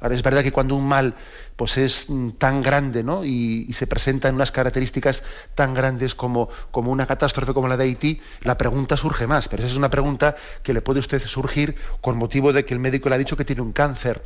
Ahora 0.00 0.14
es 0.14 0.22
verdad 0.22 0.42
que 0.42 0.52
cuando 0.52 0.74
un 0.74 0.86
mal 0.86 1.14
pues 1.56 1.78
es 1.78 2.10
mm, 2.10 2.32
tan 2.32 2.60
grande 2.60 3.02
¿no? 3.02 3.24
y, 3.24 3.72
se 3.72 3.86
presenta 3.86 4.28
en 4.28 4.34
unas 4.34 4.52
características 4.52 5.22
tan 5.54 5.72
grandes 5.72 6.14
como, 6.14 6.50
como, 6.70 6.92
una 6.92 7.06
catástrofe 7.06 7.54
como 7.54 7.66
la 7.66 7.76
de 7.76 7.84
Haití, 7.84 8.20
la 8.42 8.58
pregunta 8.58 8.96
surge 8.96 9.26
más. 9.26 9.48
Pero 9.48 9.62
esa 9.62 9.72
es 9.72 9.78
una 9.78 9.90
pregunta 9.90 10.36
que 10.62 10.74
le 10.74 10.82
puede 10.82 11.00
usted 11.00 11.22
surgir 11.22 11.76
con 12.00 12.16
motivo 12.16 12.52
de 12.52 12.64
que 12.64 12.74
el 12.74 12.80
médico 12.80 13.08
le 13.08 13.14
ha 13.14 13.18
dicho 13.18 13.36
que 13.36 13.44
tiene 13.44 13.62
un 13.62 13.72
cáncer 13.72 14.22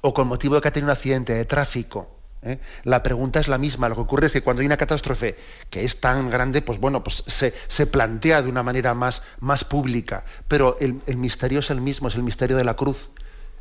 o 0.00 0.12
con 0.12 0.28
motivo 0.28 0.54
de 0.54 0.60
que 0.60 0.68
ha 0.68 0.72
tenido 0.72 0.88
un 0.92 0.96
accidente 0.96 1.32
de 1.32 1.44
tráfico. 1.44 2.14
¿eh? 2.42 2.58
La 2.84 3.02
pregunta 3.02 3.40
es 3.40 3.48
la 3.48 3.58
misma. 3.58 3.88
Lo 3.88 3.94
que 3.94 4.02
ocurre 4.02 4.26
es 4.26 4.32
que 4.32 4.42
cuando 4.42 4.60
hay 4.60 4.66
una 4.66 4.76
catástrofe 4.76 5.36
que 5.70 5.82
es 5.82 6.00
tan 6.00 6.30
grande, 6.30 6.62
pues 6.62 6.78
bueno, 6.78 7.02
pues 7.02 7.24
se, 7.26 7.86
plantea 7.86 8.42
de 8.42 8.48
una 8.48 8.62
manera 8.62 8.94
más, 8.94 9.22
más 9.40 9.64
pública. 9.64 10.24
Pero 10.46 10.76
el, 10.78 11.16
misterio 11.16 11.60
es 11.60 11.70
el 11.70 11.80
mismo, 11.80 12.08
es 12.08 12.14
el 12.14 12.22
misterio 12.22 12.56
de 12.56 12.64
la 12.64 12.74
cruz. 12.74 13.10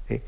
¿eh? 0.09 0.21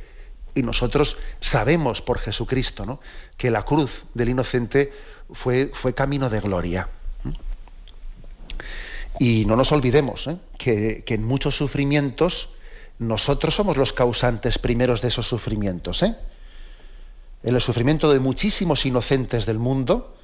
Y 0.55 0.63
nosotros 0.63 1.17
sabemos 1.41 2.01
por 2.01 2.17
Jesucristo 2.17 2.85
¿no? 2.85 2.99
que 3.37 3.51
la 3.51 3.63
cruz 3.63 4.05
del 4.13 4.29
inocente 4.29 4.91
fue, 5.31 5.71
fue 5.73 5.93
camino 5.93 6.29
de 6.29 6.39
gloria. 6.39 6.89
Y 9.19 9.45
no 9.45 9.55
nos 9.55 9.71
olvidemos 9.71 10.27
¿eh? 10.27 10.37
que, 10.57 11.03
que, 11.05 11.13
en 11.13 11.23
muchos 11.23 11.55
sufrimientos 11.55 12.49
nosotros 12.99 13.53
somos 13.53 13.77
los 13.77 13.93
causantes 13.93 14.57
primeros 14.57 15.01
de 15.01 15.09
esos 15.09 15.27
sufrimientos. 15.27 16.01
¿eh? 16.03 16.15
En 17.43 17.55
el 17.55 17.61
sufrimiento 17.61 18.11
de 18.11 18.19
muchísimos 18.19 18.85
inocentes 18.85 19.45
del 19.45 19.59
mundo, 19.59 20.15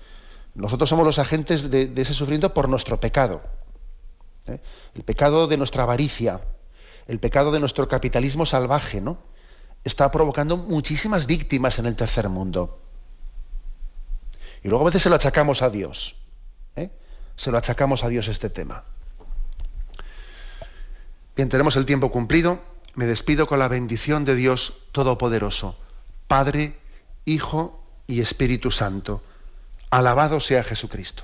nosotros 0.56 0.90
somos 0.90 1.06
los 1.06 1.20
agentes 1.20 1.70
de, 1.70 1.92
ese 1.96 2.14
sufrimiento 2.14 2.54
por 2.54 2.70
nuestro 2.70 3.00
pecado. 3.00 3.42
¿eh? 4.48 4.60
El 4.96 5.04
pecado 5.04 5.48
de 5.48 5.58
nuestra 5.58 5.84
avaricia, 5.84 6.42
el 7.08 7.20
pecado 7.20 7.52
de 7.52 7.60
nuestro 7.60 7.88
capitalismo 7.88 8.46
salvaje, 8.46 9.02
¿no? 9.02 9.18
Está 9.84 10.12
provocando 10.12 10.58
muchísimas 10.58 11.26
víctimas 11.26 11.80
en 11.80 11.86
el 11.86 11.96
tercer 11.96 12.30
mundo. 12.30 12.80
Y 14.64 14.68
luego 14.70 14.84
a 14.84 14.86
veces 14.86 15.02
se 15.02 15.10
lo 15.10 15.16
achacamos 15.16 15.62
a 15.62 15.70
Dios. 15.70 16.16
¿eh? 16.76 16.92
Se 17.36 17.52
lo 17.52 17.58
achacamos 17.58 18.04
a 18.04 18.10
Dios 18.10 18.28
este 18.28 18.50
tema. 18.50 18.84
Bien, 21.36 21.50
tenemos 21.50 21.76
el 21.76 21.86
tiempo 21.86 22.12
cumplido. 22.12 22.62
Me 22.94 23.06
despido 23.06 23.48
con 23.48 23.60
la 23.60 23.70
bendición 23.70 24.26
de 24.26 24.36
Dios 24.36 24.84
Todopoderoso, 24.92 25.78
Padre, 26.28 26.78
Hijo 27.26 27.82
y 28.06 28.20
Espíritu 28.22 28.70
Santo. 28.70 29.24
Alabado 29.90 30.40
sea 30.40 30.64
Jesucristo. 30.64 31.24